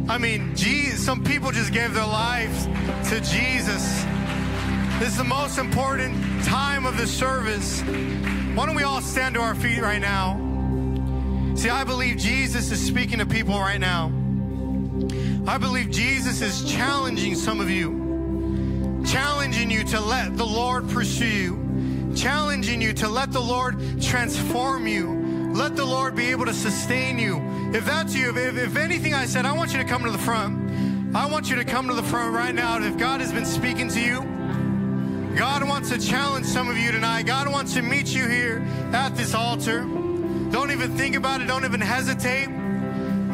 I 0.06 0.18
mean, 0.18 0.54
geez, 0.54 1.02
some 1.02 1.24
people 1.24 1.50
just 1.50 1.72
gave 1.72 1.94
their 1.94 2.06
lives 2.06 2.66
to 3.08 3.20
Jesus. 3.20 4.04
This 4.98 5.08
is 5.08 5.16
the 5.16 5.24
most 5.24 5.58
important 5.58 6.44
time 6.44 6.84
of 6.84 6.98
the 6.98 7.06
service. 7.06 7.80
Why 7.80 8.66
don't 8.66 8.74
we 8.76 8.82
all 8.82 9.00
stand 9.00 9.34
to 9.36 9.40
our 9.40 9.54
feet 9.54 9.80
right 9.80 10.00
now? 10.00 10.34
See, 11.56 11.70
I 11.70 11.84
believe 11.84 12.18
Jesus 12.18 12.70
is 12.70 12.84
speaking 12.84 13.18
to 13.18 13.26
people 13.26 13.58
right 13.58 13.80
now. 13.80 14.12
I 15.46 15.56
believe 15.56 15.90
Jesus 15.90 16.42
is 16.42 16.70
challenging 16.70 17.34
some 17.34 17.60
of 17.60 17.70
you, 17.70 19.02
challenging 19.06 19.70
you 19.70 19.84
to 19.84 20.00
let 20.00 20.36
the 20.36 20.44
Lord 20.46 20.88
pursue 20.90 21.26
you, 21.26 22.12
challenging 22.14 22.82
you 22.82 22.92
to 22.92 23.08
let 23.08 23.32
the 23.32 23.40
Lord 23.40 24.02
transform 24.02 24.86
you, 24.86 25.52
let 25.54 25.76
the 25.76 25.84
Lord 25.84 26.14
be 26.14 26.26
able 26.26 26.44
to 26.44 26.54
sustain 26.54 27.18
you. 27.18 27.53
If 27.74 27.86
that's 27.86 28.14
you, 28.14 28.30
if, 28.30 28.56
if 28.56 28.76
anything 28.76 29.14
I 29.14 29.26
said, 29.26 29.46
I 29.46 29.52
want 29.52 29.72
you 29.72 29.78
to 29.78 29.84
come 29.84 30.04
to 30.04 30.12
the 30.12 30.18
front. 30.18 31.16
I 31.16 31.26
want 31.26 31.50
you 31.50 31.56
to 31.56 31.64
come 31.64 31.88
to 31.88 31.94
the 31.94 32.04
front 32.04 32.32
right 32.32 32.54
now. 32.54 32.80
If 32.80 32.96
God 32.96 33.20
has 33.20 33.32
been 33.32 33.44
speaking 33.44 33.88
to 33.88 34.00
you, 34.00 34.20
God 35.36 35.66
wants 35.66 35.90
to 35.90 35.98
challenge 35.98 36.46
some 36.46 36.68
of 36.68 36.78
you 36.78 36.92
tonight. 36.92 37.26
God 37.26 37.50
wants 37.50 37.74
to 37.74 37.82
meet 37.82 38.14
you 38.14 38.28
here 38.28 38.64
at 38.92 39.16
this 39.16 39.34
altar. 39.34 39.80
Don't 39.80 40.70
even 40.70 40.96
think 40.96 41.16
about 41.16 41.40
it. 41.40 41.48
Don't 41.48 41.64
even 41.64 41.80
hesitate. 41.80 42.48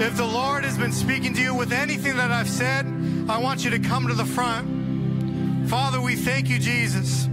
If 0.03 0.17
the 0.17 0.25
Lord 0.25 0.65
has 0.65 0.79
been 0.79 0.93
speaking 0.93 1.35
to 1.35 1.43
you 1.43 1.55
with 1.55 1.71
anything 1.71 2.17
that 2.17 2.31
I've 2.31 2.49
said, 2.49 2.87
I 3.29 3.37
want 3.37 3.63
you 3.63 3.71
to 3.73 3.79
come 3.79 4.09
to 4.09 4.15
the 4.15 4.25
front. 4.25 5.69
Father, 5.69 6.01
we 6.01 6.17
thank 6.17 6.49
you, 6.49 6.59
Jesus. 6.59 7.29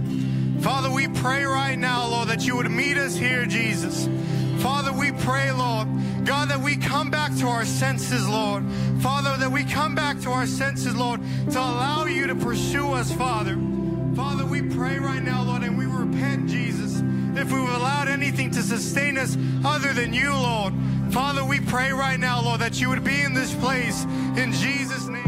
Father, 0.60 0.90
we 0.90 1.08
pray 1.08 1.44
right 1.44 1.78
now, 1.78 2.06
Lord, 2.06 2.28
that 2.28 2.46
you 2.46 2.56
would 2.56 2.70
meet 2.70 2.98
us 2.98 3.16
here, 3.16 3.46
Jesus. 3.46 4.06
Father, 4.60 4.92
we 4.92 5.12
pray, 5.12 5.52
Lord, 5.52 5.88
God, 6.24 6.50
that 6.50 6.60
we 6.60 6.76
come 6.76 7.10
back 7.10 7.34
to 7.36 7.46
our 7.46 7.64
senses, 7.64 8.28
Lord. 8.28 8.64
Father, 9.00 9.36
that 9.36 9.50
we 9.50 9.64
come 9.64 9.94
back 9.94 10.20
to 10.20 10.30
our 10.30 10.46
senses, 10.46 10.96
Lord, 10.96 11.20
to 11.50 11.58
allow 11.58 12.06
you 12.06 12.26
to 12.26 12.34
pursue 12.34 12.92
us, 12.92 13.12
Father. 13.12 13.56
Father, 14.16 14.44
we 14.44 14.62
pray 14.62 14.98
right 14.98 15.22
now, 15.22 15.44
Lord, 15.44 15.62
and 15.62 15.78
we 15.78 15.86
repent, 15.86 16.48
Jesus, 16.48 17.02
if 17.40 17.52
we've 17.52 17.68
allowed 17.68 18.08
anything 18.08 18.50
to 18.50 18.62
sustain 18.62 19.16
us 19.16 19.36
other 19.64 19.92
than 19.92 20.12
you, 20.12 20.32
Lord. 20.32 20.74
Father, 21.10 21.44
we 21.44 21.60
pray 21.60 21.92
right 21.92 22.18
now, 22.18 22.42
Lord, 22.42 22.60
that 22.60 22.80
you 22.80 22.88
would 22.88 23.04
be 23.04 23.22
in 23.22 23.34
this 23.34 23.54
place 23.54 24.04
in 24.36 24.52
Jesus' 24.52 25.06
name. 25.06 25.27